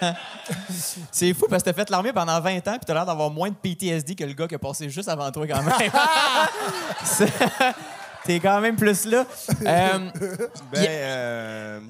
C'est 1.10 1.34
fou 1.34 1.46
parce 1.50 1.64
que 1.64 1.70
t'as 1.70 1.74
fait 1.76 1.90
l'armée 1.90 2.12
pendant 2.12 2.40
20 2.40 2.58
ans 2.68 2.76
puis 2.76 2.80
t'as 2.86 2.94
l'air 2.94 3.06
d'avoir 3.06 3.30
moins 3.30 3.48
de 3.50 3.56
PTSD 3.56 4.14
que 4.14 4.22
le 4.24 4.34
gars 4.34 4.46
qui 4.46 4.54
a 4.54 4.58
passé 4.60 4.88
juste 4.88 5.08
avant 5.08 5.28
toi 5.32 5.44
quand 5.48 5.62
même. 5.64 5.90
C'est- 7.04 7.32
T'es 8.24 8.38
quand 8.40 8.60
même 8.60 8.76
plus 8.76 9.04
là. 9.06 9.24
Euh, 9.66 9.98
Ben, 10.72 10.82
Yeah. 10.82 10.90
euh, 10.90 11.80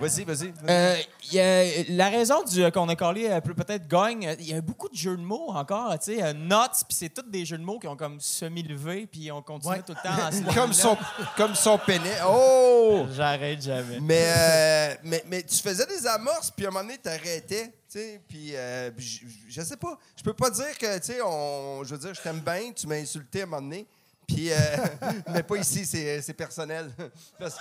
Vas-y, 0.00 0.24
vas-y. 0.24 0.52
euh, 0.68 0.96
il 1.26 1.34
y 1.34 1.40
a- 1.40 1.84
la 1.90 2.08
raison 2.08 2.42
du, 2.42 2.70
qu'on 2.72 2.88
a 2.88 2.96
collé 2.96 3.28
euh, 3.28 3.40
peut- 3.40 3.54
peut-être 3.54 3.86
gagne, 3.86 4.26
euh, 4.28 4.34
il 4.38 4.46
y 4.48 4.54
a 4.54 4.60
beaucoup 4.60 4.88
de 4.88 4.96
jeux 4.96 5.16
de 5.16 5.22
mots 5.22 5.50
encore, 5.50 5.98
tu 5.98 6.16
sais, 6.16 6.22
euh, 6.22 6.32
nuts, 6.32 6.84
puis 6.88 6.96
c'est 6.96 7.10
tous 7.10 7.22
des 7.30 7.44
jeux 7.44 7.58
de 7.58 7.62
mots 7.64 7.78
qui 7.78 7.86
ont 7.86 7.96
comme 7.96 8.18
semi-levé, 8.20 9.06
puis 9.06 9.30
on 9.30 9.42
continue 9.42 9.74
Ouais. 9.74 9.82
tout 9.82 9.92
le 9.92 10.02
temps 10.02 10.26
en 10.26 10.30
se 10.50 10.54
comme, 10.54 10.72
son, 10.72 10.96
comme 11.36 11.54
son 11.54 11.78
pénis. 11.78 12.08
Oh! 12.26 13.06
J'arrête 13.12 13.62
jamais. 13.62 14.00
Mais, 14.00 14.24
euh, 14.26 14.94
mais, 15.04 15.22
mais 15.26 15.42
tu 15.42 15.56
faisais 15.56 15.86
des 15.86 16.06
amorces, 16.06 16.50
puis 16.50 16.64
à 16.64 16.68
un 16.68 16.72
moment 16.72 16.84
donné, 16.84 16.98
t'arrêtais. 16.98 17.66
Tu 17.92 17.98
sais, 17.98 18.20
puis 18.28 18.54
euh, 18.54 18.90
je, 18.96 19.18
je 19.48 19.62
sais 19.62 19.76
pas. 19.76 19.98
Je 20.16 20.22
peux 20.22 20.32
pas 20.32 20.48
dire 20.50 20.78
que, 20.78 20.98
tu 20.98 21.06
sais, 21.06 21.20
on- 21.22 21.82
je 21.84 21.94
veux 21.94 21.98
dire, 22.00 22.14
je 22.14 22.20
t'aime 22.20 22.38
bien, 22.40 22.70
tu 22.72 22.86
m'as 22.86 22.94
insulté 22.96 23.40
à 23.40 23.42
un 23.42 23.46
moment 23.46 23.62
donné. 23.62 23.86
Puis, 24.34 24.52
euh, 24.52 24.56
mais 25.32 25.42
pas 25.42 25.56
ici, 25.56 25.84
c'est 25.84 26.22
c'est 26.22 26.34
personnel. 26.34 26.90
Parce, 27.38 27.56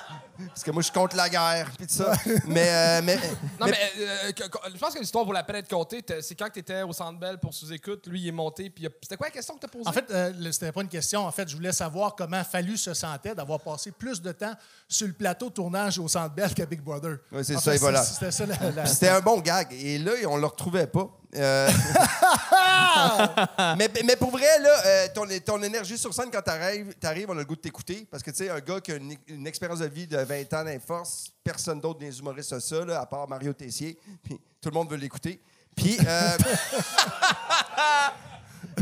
parce 0.48 0.64
que 0.64 0.72
moi, 0.72 0.82
je 0.82 0.86
suis 0.86 0.94
contre 0.94 1.16
la 1.16 1.30
guerre, 1.30 1.72
puis 1.78 1.88
tout 1.88 1.94
ça. 1.94 2.12
Mais, 2.46 2.70
euh, 2.70 3.02
mais, 3.04 3.16
Non, 3.60 3.66
mais- 3.66 3.72
mais, 3.72 3.78
euh, 4.00 4.32
que- 4.34 4.44
que- 4.48 4.72
je 4.74 4.78
pense 4.78 4.94
que 4.94 5.00
l'histoire 5.00 5.26
vaut 5.26 5.32
la 5.32 5.44
peine 5.44 5.58
d'être 5.58 5.70
contée. 5.70 6.04
C'est 6.22 6.36
quand 6.36 6.50
tu 6.52 6.60
étais 6.60 6.82
au 6.84 6.92
Centre 6.94 7.18
Bell 7.20 7.38
pour 7.38 7.54
sous-écoute, 7.54 8.08
lui, 8.08 8.22
il 8.22 8.28
est 8.28 8.32
monté, 8.32 8.70
puis 8.70 8.88
c'était 9.02 9.16
quoi 9.18 9.28
la 9.28 9.32
question 9.32 9.56
que 9.56 9.60
t'as 9.62 9.68
posée? 9.68 9.88
En 9.88 9.92
fait, 9.94 10.06
euh, 10.12 10.52
c'était 10.52 10.72
pas 10.72 10.82
une 10.82 10.88
question. 10.90 11.26
En 11.26 11.32
fait, 11.32 11.48
je 11.50 11.56
voulais 11.56 11.72
savoir 11.74 12.16
comment 12.16 12.44
Fallu 12.44 12.78
se 12.78 12.94
sentait 12.94 13.34
d'avoir 13.36 13.60
passé 13.62 13.92
plus 13.92 14.22
de 14.22 14.32
temps 14.32 14.54
sur 14.88 15.08
le 15.08 15.14
plateau 15.14 15.50
de 15.50 15.54
tournage 15.56 15.98
au 16.00 16.08
Centre 16.08 16.34
Bell 16.36 16.54
qu'à 16.54 16.66
Big 16.66 16.82
Brother. 16.82 17.18
Ouais, 17.32 17.44
c'est 17.44 17.56
ça, 17.56 17.62
fait, 17.62 17.76
et 17.76 17.80
voilà. 17.80 18.04
C'était 18.04 18.32
ça 18.32 18.46
la- 18.46 18.72
la- 18.72 18.84
Puis 18.84 18.92
C'était 18.92 19.10
un 19.10 19.22
bon 19.22 19.40
gag. 19.40 19.68
Et 19.74 19.98
là, 19.98 20.12
on 20.28 20.38
le 20.38 20.46
retrouvait 20.46 20.88
pas. 20.88 21.10
Euh, 21.36 21.70
mais, 23.78 23.90
mais 24.04 24.16
pour 24.16 24.32
vrai, 24.32 24.60
là, 24.60 24.86
euh, 24.86 25.08
ton, 25.14 25.28
ton 25.46 25.62
énergie 25.62 25.98
sur 25.98 26.14
scène, 26.14 26.30
quand 26.32 26.42
t'arrives, 26.42 26.94
t'arrives, 26.96 27.30
on 27.30 27.34
a 27.34 27.40
le 27.40 27.46
goût 27.46 27.56
de 27.56 27.62
t'écouter. 27.62 28.08
Parce 28.10 28.24
que, 28.24 28.32
tu 28.32 28.38
sais, 28.38 28.50
un 28.50 28.60
gars 28.60 28.82
qui 28.82 28.92
a 28.92 28.96
une, 28.96 29.16
une 29.28 29.48
expérience 29.48 29.80
de 29.80 29.88
vie 29.88 30.08
de 30.08 30.18
20 30.18 30.54
ans 30.54 30.64
d'inforce, 30.64 31.28
personne 31.44 31.80
d'autre 31.80 32.00
des 32.00 32.20
humoristes 32.20 32.54
a 32.54 32.60
ça, 32.60 32.84
là, 32.84 33.02
à 33.02 33.06
part 33.06 33.28
Mario 33.28 33.54
Tessier. 33.54 33.98
Puis 34.24 34.40
tout 34.62 34.70
le 34.70 34.74
monde 34.74 34.90
veut 34.90 34.98
l'écouter. 34.98 35.42
Puis. 35.76 35.98
euh, 36.06 36.38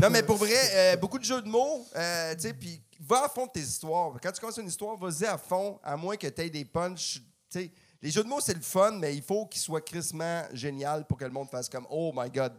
non, 0.00 0.10
mais 0.10 0.22
pour 0.22 0.36
vrai, 0.36 0.96
beaucoup 0.96 1.18
de 1.18 1.24
jeux 1.24 1.42
de 1.42 1.48
mots, 1.48 1.86
tu 1.92 1.98
sais, 2.38 2.54
puis 2.54 2.80
va 3.00 3.24
à 3.24 3.28
fond 3.28 3.46
de 3.46 3.52
tes 3.52 3.60
histoires. 3.60 4.12
Quand 4.22 4.32
tu 4.32 4.40
commences 4.40 4.58
une 4.58 4.68
histoire, 4.68 4.96
vas-y 4.96 5.24
à 5.24 5.38
fond, 5.38 5.78
à 5.82 5.96
moins 5.96 6.16
que 6.16 6.26
tu 6.26 6.42
aies 6.42 6.50
des 6.50 6.64
punchs. 6.64 7.20
Tu 7.50 7.60
sais, 7.60 7.70
les 8.00 8.10
jeux 8.10 8.22
de 8.22 8.28
mots, 8.28 8.40
c'est 8.40 8.54
le 8.54 8.60
fun, 8.60 8.92
mais 8.92 9.14
il 9.16 9.22
faut 9.22 9.46
qu'ils 9.46 9.60
soient 9.60 9.80
crissement 9.80 10.44
génial 10.52 11.06
pour 11.06 11.18
que 11.18 11.24
le 11.24 11.30
monde 11.30 11.48
fasse 11.48 11.68
comme 11.68 11.86
Oh 11.90 12.12
my 12.14 12.30
God. 12.30 12.54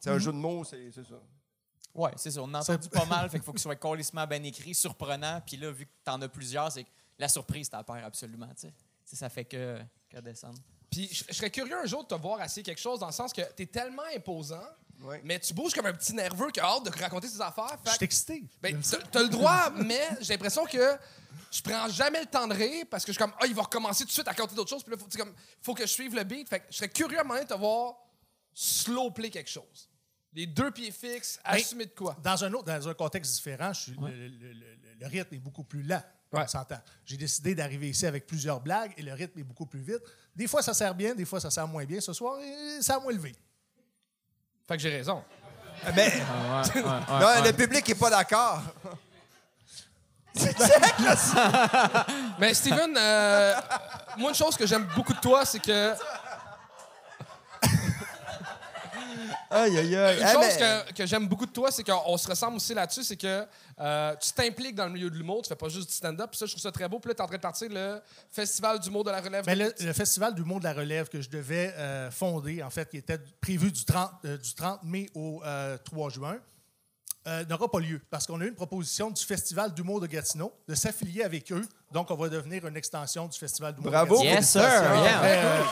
C'est 0.00 0.10
un 0.10 0.18
jeu 0.18 0.32
de 0.32 0.36
mots, 0.36 0.64
c'est 0.64 0.90
c'est 0.90 1.04
ça. 1.04 1.20
Ouais, 1.94 2.10
c'est 2.16 2.30
ça. 2.30 2.42
On 2.42 2.52
a 2.54 2.60
entendu 2.60 2.88
pas 2.88 3.04
mal, 3.04 3.28
fait 3.28 3.38
qu'il 3.38 3.44
faut 3.44 3.52
qu'il 3.52 3.60
soit 3.60 3.76
colissement 3.76 4.26
bien 4.26 4.42
écrit, 4.42 4.74
surprenant. 4.74 5.40
Puis 5.46 5.56
là, 5.56 5.70
vu 5.70 5.86
que 5.86 5.90
t'en 6.04 6.20
as 6.22 6.28
plusieurs, 6.28 6.72
c'est 6.72 6.84
que 6.84 6.90
la 7.18 7.28
surprise 7.28 7.68
peur 7.68 8.04
absolument, 8.04 8.48
tu 8.48 8.62
sais. 8.62 8.68
Tu 8.68 8.74
sais. 9.04 9.16
Ça 9.16 9.28
fait 9.28 9.44
que, 9.44 9.78
que 10.08 10.18
descendre. 10.20 10.58
Puis 10.90 11.08
je 11.10 11.24
je 11.28 11.32
serais 11.32 11.50
curieux 11.50 11.76
un 11.76 11.86
jour 11.86 12.02
de 12.02 12.08
te 12.08 12.14
voir 12.14 12.42
essayer 12.42 12.62
quelque 12.62 12.80
chose 12.80 13.00
dans 13.00 13.06
le 13.06 13.12
sens 13.12 13.32
que 13.32 13.42
t'es 13.52 13.66
tellement 13.66 14.02
imposant, 14.14 14.64
Ouais. 15.02 15.20
mais 15.24 15.38
tu 15.40 15.52
bouges 15.54 15.74
comme 15.74 15.86
un 15.86 15.92
petit 15.92 16.14
nerveux 16.14 16.50
qui 16.50 16.60
a 16.60 16.64
hâte 16.64 16.84
de 16.84 16.90
raconter 17.02 17.28
ses 17.28 17.40
affaires. 17.40 17.76
Je 17.84 17.90
suis 17.92 18.04
excité. 18.04 18.44
Ben, 18.60 18.80
t'as 19.10 19.22
le 19.22 19.28
droit, 19.28 19.70
mais 19.70 20.08
j'ai 20.20 20.34
l'impression 20.34 20.64
que 20.64 20.96
je 21.50 21.60
prends 21.62 21.88
jamais 21.88 22.20
le 22.20 22.26
temps 22.26 22.46
de 22.46 22.54
rire 22.54 22.84
parce 22.90 23.04
que 23.04 23.12
je 23.12 23.16
suis 23.18 23.22
comme, 23.22 23.32
ah, 23.40 23.46
il 23.46 23.54
va 23.54 23.62
recommencer 23.62 24.04
tout 24.04 24.08
de 24.08 24.12
suite 24.12 24.28
à 24.28 24.34
compter 24.34 24.54
d'autres 24.54 24.70
choses. 24.70 24.82
Puis 24.82 24.92
là, 24.92 24.98
faut, 24.98 25.06
tu 25.06 25.12
sais, 25.12 25.18
comme, 25.18 25.34
faut 25.60 25.74
que 25.74 25.82
je 25.82 25.92
suive 25.92 26.14
le 26.14 26.24
beat. 26.24 26.48
Fait 26.48 26.60
que 26.60 26.66
je 26.70 26.76
serais 26.76 26.88
curieux 26.88 27.18
à 27.18 27.20
un 27.20 27.24
moment 27.24 27.34
donné 27.34 27.46
de 27.46 27.52
te 27.52 27.58
voir 27.58 27.94
slow 28.54 29.10
play 29.10 29.30
quelque 29.30 29.50
chose. 29.50 29.88
Les 30.34 30.46
deux 30.46 30.70
pieds 30.70 30.90
fixes, 30.90 31.38
Ben, 31.44 31.52
assumer 31.56 31.86
de 31.86 31.90
quoi? 31.94 32.16
Dans 32.22 32.42
un, 32.44 32.52
autre, 32.54 32.64
dans 32.64 32.88
un 32.88 32.94
contexte 32.94 33.34
différent, 33.34 33.72
je 33.74 33.80
suis- 33.80 33.92
le, 34.00 34.08
le- 34.08 34.28
le- 34.28 34.52
le- 34.52 34.94
le 35.00 35.06
rythme 35.06 35.34
est 35.34 35.38
beaucoup 35.38 35.64
plus 35.64 35.82
lent. 35.82 36.02
Ouais. 36.32 36.40
On 36.44 36.46
s'entend. 36.46 36.78
J'ai 37.04 37.18
décidé 37.18 37.54
d'arriver 37.54 37.90
ici 37.90 38.06
avec 38.06 38.26
plusieurs 38.26 38.60
blagues 38.60 38.94
et 38.96 39.02
le 39.02 39.12
rythme 39.12 39.38
est 39.40 39.44
beaucoup 39.44 39.66
plus 39.66 39.82
vite. 39.82 40.00
Des 40.34 40.46
fois, 40.46 40.62
ça 40.62 40.72
sert 40.72 40.94
bien, 40.94 41.14
des 41.14 41.26
fois, 41.26 41.38
ça 41.40 41.50
sert 41.50 41.68
moins 41.68 41.84
bien. 41.84 42.00
Ce 42.00 42.14
soir, 42.14 42.38
euh, 42.40 42.80
ça 42.80 42.96
a 42.96 43.00
moins 43.00 43.12
levé. 43.12 43.34
Fait 44.68 44.76
que 44.76 44.82
j'ai 44.82 44.90
raison. 44.90 45.22
Mais 45.94 46.12
non, 46.76 47.42
le 47.44 47.52
public 47.52 47.86
n'est 47.88 47.94
pas 47.94 48.10
d'accord. 48.10 48.62
C'est 50.34 50.58
là. 50.58 52.06
Mais 52.38 52.54
Steven, 52.54 52.96
euh, 52.96 53.54
moi, 54.16 54.30
une 54.30 54.36
chose 54.36 54.56
que 54.56 54.66
j'aime 54.66 54.88
beaucoup 54.96 55.12
de 55.12 55.20
toi, 55.20 55.44
c'est 55.44 55.58
que. 55.58 55.94
Aïe, 59.52 59.78
aïe, 59.78 59.96
aïe. 59.96 60.18
Une 60.20 60.26
Eh, 60.26 60.32
chose 60.32 60.44
mais- 60.58 60.84
que, 60.86 60.92
que 60.94 61.06
j'aime 61.06 61.26
beaucoup 61.28 61.46
de 61.46 61.52
toi, 61.52 61.70
c'est 61.70 61.84
qu'on 61.84 62.16
se 62.16 62.28
ressemble 62.28 62.56
aussi 62.56 62.74
là-dessus, 62.74 63.04
c'est 63.04 63.16
que 63.16 63.46
euh, 63.80 64.14
tu 64.20 64.32
t'impliques 64.32 64.74
dans 64.74 64.86
le 64.86 64.92
milieu 64.92 65.10
de 65.10 65.16
l'humour, 65.16 65.42
tu 65.42 65.48
fais 65.48 65.56
pas 65.56 65.68
juste 65.68 65.88
du 65.88 65.94
stand-up, 65.94 66.30
puis 66.30 66.38
ça, 66.38 66.46
je 66.46 66.52
trouve 66.52 66.62
ça 66.62 66.72
très 66.72 66.88
beau. 66.88 66.98
Puis 66.98 67.08
là, 67.08 67.14
t'es 67.14 67.22
en 67.22 67.26
train 67.26 67.36
de 67.36 67.42
partir 67.42 67.68
le 67.70 68.00
Festival 68.30 68.78
d'humour 68.80 69.04
de 69.04 69.10
la 69.10 69.20
relève. 69.20 69.44
Ben, 69.44 69.58
le, 69.58 69.72
le 69.78 69.92
Festival 69.92 70.34
du 70.34 70.42
monde 70.44 70.60
de 70.60 70.64
la 70.64 70.72
relève 70.72 71.08
que 71.08 71.20
je 71.20 71.28
devais 71.30 71.74
euh, 71.76 72.10
fonder, 72.10 72.62
en 72.62 72.70
fait, 72.70 72.88
qui 72.90 72.96
était 72.96 73.18
prévu 73.40 73.70
du 73.70 73.84
30, 73.84 74.10
euh, 74.24 74.36
du 74.38 74.54
30 74.54 74.82
mai 74.84 75.08
au 75.14 75.42
euh, 75.44 75.76
3 75.84 76.10
juin, 76.10 76.38
euh, 77.28 77.44
n'aura 77.44 77.70
pas 77.70 77.78
lieu 77.78 78.00
parce 78.10 78.26
qu'on 78.26 78.40
a 78.40 78.44
eu 78.44 78.48
une 78.48 78.54
proposition 78.56 79.08
du 79.10 79.22
Festival 79.24 79.72
d'humour 79.74 80.00
de 80.00 80.06
Gatineau 80.08 80.52
de 80.66 80.74
s'affilier 80.74 81.22
avec 81.22 81.52
eux. 81.52 81.64
Donc, 81.92 82.10
on 82.10 82.16
va 82.16 82.28
devenir 82.28 82.66
une 82.66 82.76
extension 82.76 83.28
du 83.28 83.38
Festival 83.38 83.74
d'humour 83.74 83.92
Bravo. 83.92 84.18
de 84.18 84.24
Gatineau. 84.24 84.40
Yes, 84.40 84.50
sir. 84.50 84.62
Yeah. 84.62 85.64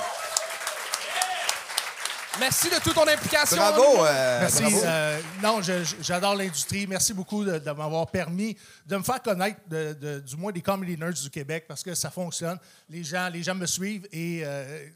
Merci 2.40 2.70
de 2.70 2.76
toute 2.82 2.94
ton 2.94 3.06
implication. 3.06 3.56
Bravo. 3.56 4.04
euh, 4.06 4.40
Merci. 4.40 4.62
bravo. 4.62 4.80
Euh, 4.84 5.20
non, 5.42 5.60
j'adore 6.00 6.34
l'industrie. 6.34 6.86
Merci 6.86 7.12
beaucoup 7.12 7.44
de, 7.44 7.58
de 7.58 7.70
m'avoir 7.70 8.06
permis 8.06 8.56
de 8.86 8.96
me 8.96 9.02
faire 9.02 9.20
connaître, 9.22 9.60
de- 9.68 9.92
de- 9.92 10.20
du 10.20 10.36
moins 10.36 10.50
des 10.52 10.62
comedy 10.62 10.96
nerds 10.96 11.12
du 11.12 11.30
Québec, 11.30 11.66
parce 11.68 11.82
que 11.82 11.94
ça 11.94 12.10
fonctionne. 12.10 12.58
Les 12.88 13.04
gens, 13.04 13.28
les 13.28 13.42
gens 13.42 13.54
me 13.54 13.66
suivent 13.66 14.08
et 14.12 14.40
euh, 14.44 14.86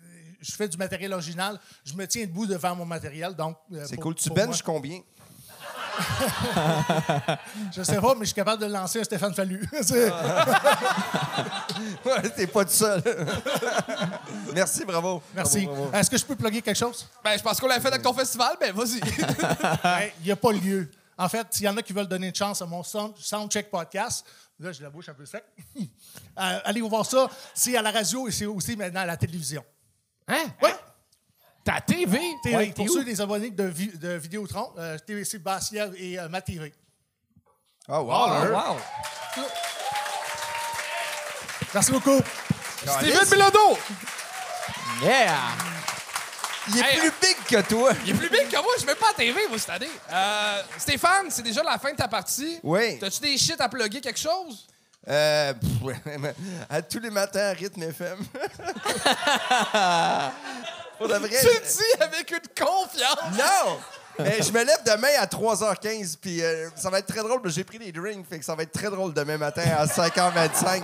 je 0.40 0.52
fais 0.52 0.68
du 0.68 0.76
matériel 0.76 1.12
original. 1.12 1.58
Je 1.84 1.94
me 1.94 2.06
tiens 2.06 2.24
debout 2.26 2.46
devant 2.46 2.74
mon 2.76 2.84
matériel. 2.86 3.34
Donc, 3.34 3.56
euh, 3.72 3.84
C'est 3.88 3.96
cool. 3.96 4.14
Tu 4.14 4.30
benches 4.30 4.62
combien? 4.62 5.00
Je 7.74 7.82
sais 7.82 8.00
pas, 8.00 8.14
mais 8.14 8.20
je 8.20 8.26
suis 8.26 8.34
capable 8.34 8.62
de 8.62 8.66
lancer 8.66 9.00
un 9.00 9.04
Stéphane 9.04 9.34
Fallu. 9.34 9.66
C'est- 9.82 10.10
Ouais, 12.04 12.28
T'es 12.36 12.46
pas 12.46 12.64
tout 12.64 12.70
seul. 12.70 13.02
Merci, 14.54 14.84
bravo. 14.84 15.22
Merci. 15.34 15.66
Bravo, 15.66 15.82
bravo. 15.84 15.96
Est-ce 15.96 16.10
que 16.10 16.18
je 16.18 16.24
peux 16.24 16.36
plugger 16.36 16.62
quelque 16.62 16.76
chose? 16.76 17.06
Ben, 17.22 17.36
je 17.36 17.42
pense 17.42 17.58
qu'on 17.60 17.66
l'a 17.66 17.80
fait 17.80 17.88
avec 17.88 18.02
ton 18.02 18.12
festival, 18.12 18.56
ben 18.60 18.72
vas-y. 18.74 19.00
Il 20.20 20.24
n'y 20.26 20.30
a 20.32 20.36
pas 20.36 20.52
lieu. 20.52 20.90
En 21.16 21.28
fait, 21.28 21.46
s'il 21.50 21.64
y 21.66 21.68
en 21.68 21.76
a 21.76 21.82
qui 21.82 21.92
veulent 21.92 22.08
donner 22.08 22.28
une 22.28 22.34
chance 22.34 22.60
à 22.62 22.66
mon 22.66 22.82
Sound- 22.82 23.14
Soundcheck 23.18 23.70
Podcast, 23.70 24.26
Là, 24.60 24.70
j'ai 24.70 24.84
la 24.84 24.90
bouche 24.90 25.08
un 25.08 25.14
peu 25.14 25.26
sec. 25.26 25.42
Euh, 25.76 25.82
allez 26.64 26.80
voir 26.80 27.04
ça. 27.04 27.28
C'est 27.52 27.76
à 27.76 27.82
la 27.82 27.90
radio 27.90 28.28
et 28.28 28.30
c'est 28.30 28.46
aussi 28.46 28.76
maintenant 28.76 29.00
à 29.00 29.06
la 29.06 29.16
télévision. 29.16 29.64
Hein? 30.28 30.44
Oui. 30.62 30.68
Ta 31.64 31.80
TV? 31.80 32.18
TV, 32.42 32.56
Ouais, 32.56 32.66
pour 32.72 32.86
t'es 32.86 32.92
ceux 32.92 33.04
des 33.04 33.20
abonnés 33.20 33.50
de, 33.50 33.64
Vi- 33.64 33.96
de 33.98 34.10
Vidéotron, 34.12 34.72
euh, 34.78 34.98
TVC 34.98 35.38
Bastien 35.38 35.90
et 35.96 36.18
euh, 36.18 36.28
Ma 36.28 36.40
TV. 36.42 36.72
Oh, 37.88 37.98
wow. 38.00 38.06
Oh, 38.06 38.52
wow. 38.52 38.76
Merci 41.72 41.90
beaucoup. 41.90 42.20
Steven 42.86 43.28
Bilodeau! 43.30 43.78
Yeah! 45.02 45.38
Il 46.68 46.78
est 46.78 46.82
Hey. 46.82 46.98
plus 46.98 47.12
big 47.20 47.36
que 47.48 47.60
toi. 47.68 47.90
Il 48.06 48.10
est 48.10 48.14
plus 48.18 48.30
big 48.30 48.48
que 48.48 48.56
moi, 48.56 48.72
je 48.80 48.86
mets 48.86 48.94
pas 48.94 49.10
à 49.10 49.14
TV, 49.14 49.48
moi, 49.48 49.58
cette 49.58 49.70
année. 49.70 49.88
Euh, 50.12 50.62
Stéphane, 50.78 51.26
c'est 51.30 51.42
déjà 51.42 51.62
la 51.62 51.78
fin 51.78 51.90
de 51.92 51.96
ta 51.96 52.08
partie. 52.08 52.58
Oui. 52.62 52.98
T'as-tu 52.98 53.20
des 53.20 53.36
shit 53.38 53.60
à 53.60 53.68
plugger 53.68 54.00
quelque 54.00 54.18
chose? 54.20 54.66
Euh, 55.08 55.52
pff, 55.54 55.96
à 56.70 56.80
tous 56.82 57.00
les 57.00 57.10
matins 57.10 57.50
à 57.50 57.52
Rythme 57.52 57.82
FM. 57.82 58.18
Pour 61.04 61.14
de 61.14 61.26
vrai. 61.26 61.40
Tu 61.40 61.46
le 61.46 61.60
dis 61.60 62.02
avec 62.02 62.30
une 62.30 62.64
confiance! 62.64 63.38
Non! 63.38 63.78
Mais 64.18 64.40
je 64.42 64.52
me 64.52 64.62
lève 64.64 64.78
demain 64.86 65.08
à 65.18 65.26
3h15, 65.26 66.16
puis 66.20 66.40
euh, 66.40 66.68
ça 66.76 66.88
va 66.88 67.00
être 67.00 67.06
très 67.06 67.18
drôle. 67.20 67.42
parce 67.42 67.54
que 67.54 67.60
J'ai 67.60 67.64
pris 67.64 67.78
des 67.78 67.90
drinks, 67.90 68.24
fait 68.28 68.38
que 68.38 68.44
ça 68.44 68.54
va 68.54 68.62
être 68.62 68.70
très 68.72 68.88
drôle 68.88 69.12
demain 69.12 69.38
matin 69.38 69.64
à 69.76 69.86
5h25. 69.86 70.82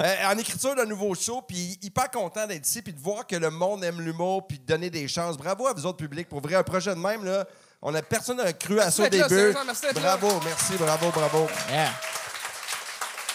Euh, 0.00 0.14
en 0.26 0.38
écriture 0.38 0.74
d'un 0.74 0.86
nouveau 0.86 1.14
show, 1.14 1.42
puis 1.46 1.78
hyper 1.82 2.10
content 2.10 2.46
d'être 2.46 2.66
ici, 2.66 2.80
puis 2.80 2.94
de 2.94 3.00
voir 3.00 3.26
que 3.26 3.36
le 3.36 3.50
monde 3.50 3.84
aime 3.84 4.00
l'humour, 4.00 4.46
puis 4.46 4.58
de 4.58 4.64
donner 4.64 4.88
des 4.88 5.06
chances. 5.06 5.36
Bravo 5.36 5.66
à 5.66 5.74
vous 5.74 5.84
autres 5.84 5.98
publics. 5.98 6.28
Pour 6.28 6.40
vrai, 6.40 6.54
un 6.54 6.62
projet 6.62 6.94
de 6.94 7.00
même, 7.00 7.24
là, 7.24 7.44
on 7.82 7.94
a 7.94 8.00
personne 8.00 8.38
n'a 8.38 8.52
cru 8.54 8.80
à 8.80 8.90
ça 8.90 9.02
au 9.02 9.04
là, 9.04 9.10
début. 9.10 9.28
sérieusement, 9.28 9.64
merci 9.66 9.82
d'être 9.82 10.02
là. 10.02 10.16
Bravo, 10.16 10.40
merci, 10.44 10.72
bravo, 10.78 11.10
bravo. 11.10 11.48
Yeah. 11.70 11.90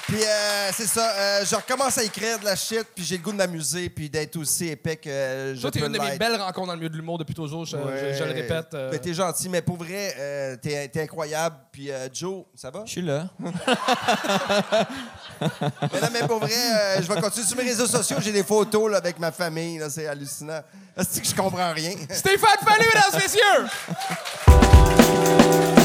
Puis 0.07 0.23
euh, 0.23 0.69
c'est 0.73 0.87
ça, 0.87 1.11
euh, 1.11 1.45
je 1.45 1.53
recommence 1.55 1.97
à 1.97 2.03
écrire 2.03 2.39
de 2.39 2.45
la 2.45 2.55
shit, 2.55 2.85
puis 2.95 3.03
j'ai 3.03 3.17
le 3.17 3.23
goût 3.23 3.33
de 3.33 3.37
m'amuser, 3.37 3.89
puis 3.89 4.09
d'être 4.09 4.37
aussi 4.37 4.69
épais 4.69 4.95
que 4.95 5.09
euh, 5.09 5.53
je 5.55 5.59
Toi, 5.61 5.69
t'es 5.71 5.79
peux 5.81 5.87
une 5.87 5.91
de 5.93 5.99
mes 5.99 6.05
l'être. 6.11 6.19
belles 6.19 6.39
rencontres 6.39 6.67
dans 6.67 6.73
le 6.73 6.79
milieu 6.79 6.89
de 6.89 6.95
l'humour 6.95 7.17
depuis 7.17 7.33
toujours, 7.35 7.65
je, 7.65 7.75
je- 7.75 8.13
je 8.17 8.23
le 8.23 8.31
répète. 8.31 8.67
euh. 8.73 8.89
Ben, 8.89 8.99
t'es 8.99 9.13
gentil, 9.13 9.49
mais 9.49 9.61
pour 9.61 9.75
vrai, 9.75 10.15
euh, 10.17 10.55
t'es, 10.61 10.87
t'es 10.87 11.01
incroyable. 11.01 11.57
Puis 11.73 11.91
euh, 11.91 12.07
Joe, 12.13 12.45
ça 12.55 12.69
va? 12.71 12.83
Je 12.85 12.91
suis 12.91 13.01
là. 13.01 13.27
Mais 15.39 16.01
non, 16.01 16.07
mais 16.11 16.25
pour 16.27 16.39
vrai, 16.39 16.51
euh, 16.55 17.01
je 17.01 17.07
vais 17.13 17.21
continuer 17.21 17.45
sur 17.45 17.57
mes 17.57 17.63
réseaux 17.63 17.85
sociaux. 17.85 18.17
J'ai 18.19 18.31
des 18.31 18.43
photos 18.43 18.89
là, 18.89 18.97
avec 18.97 19.19
ma 19.19 19.31
famille. 19.31 19.77
Là, 19.77 19.87
c'est 19.89 20.07
hallucinant. 20.07 20.61
C'est 21.07 21.21
que 21.21 21.27
je 21.27 21.35
comprends 21.35 21.73
rien? 21.73 21.91
Stéphane 22.09 22.57
Fallu, 22.65 22.85
mesdames 22.93 23.13
et 23.13 23.23
messieurs! 23.23 23.67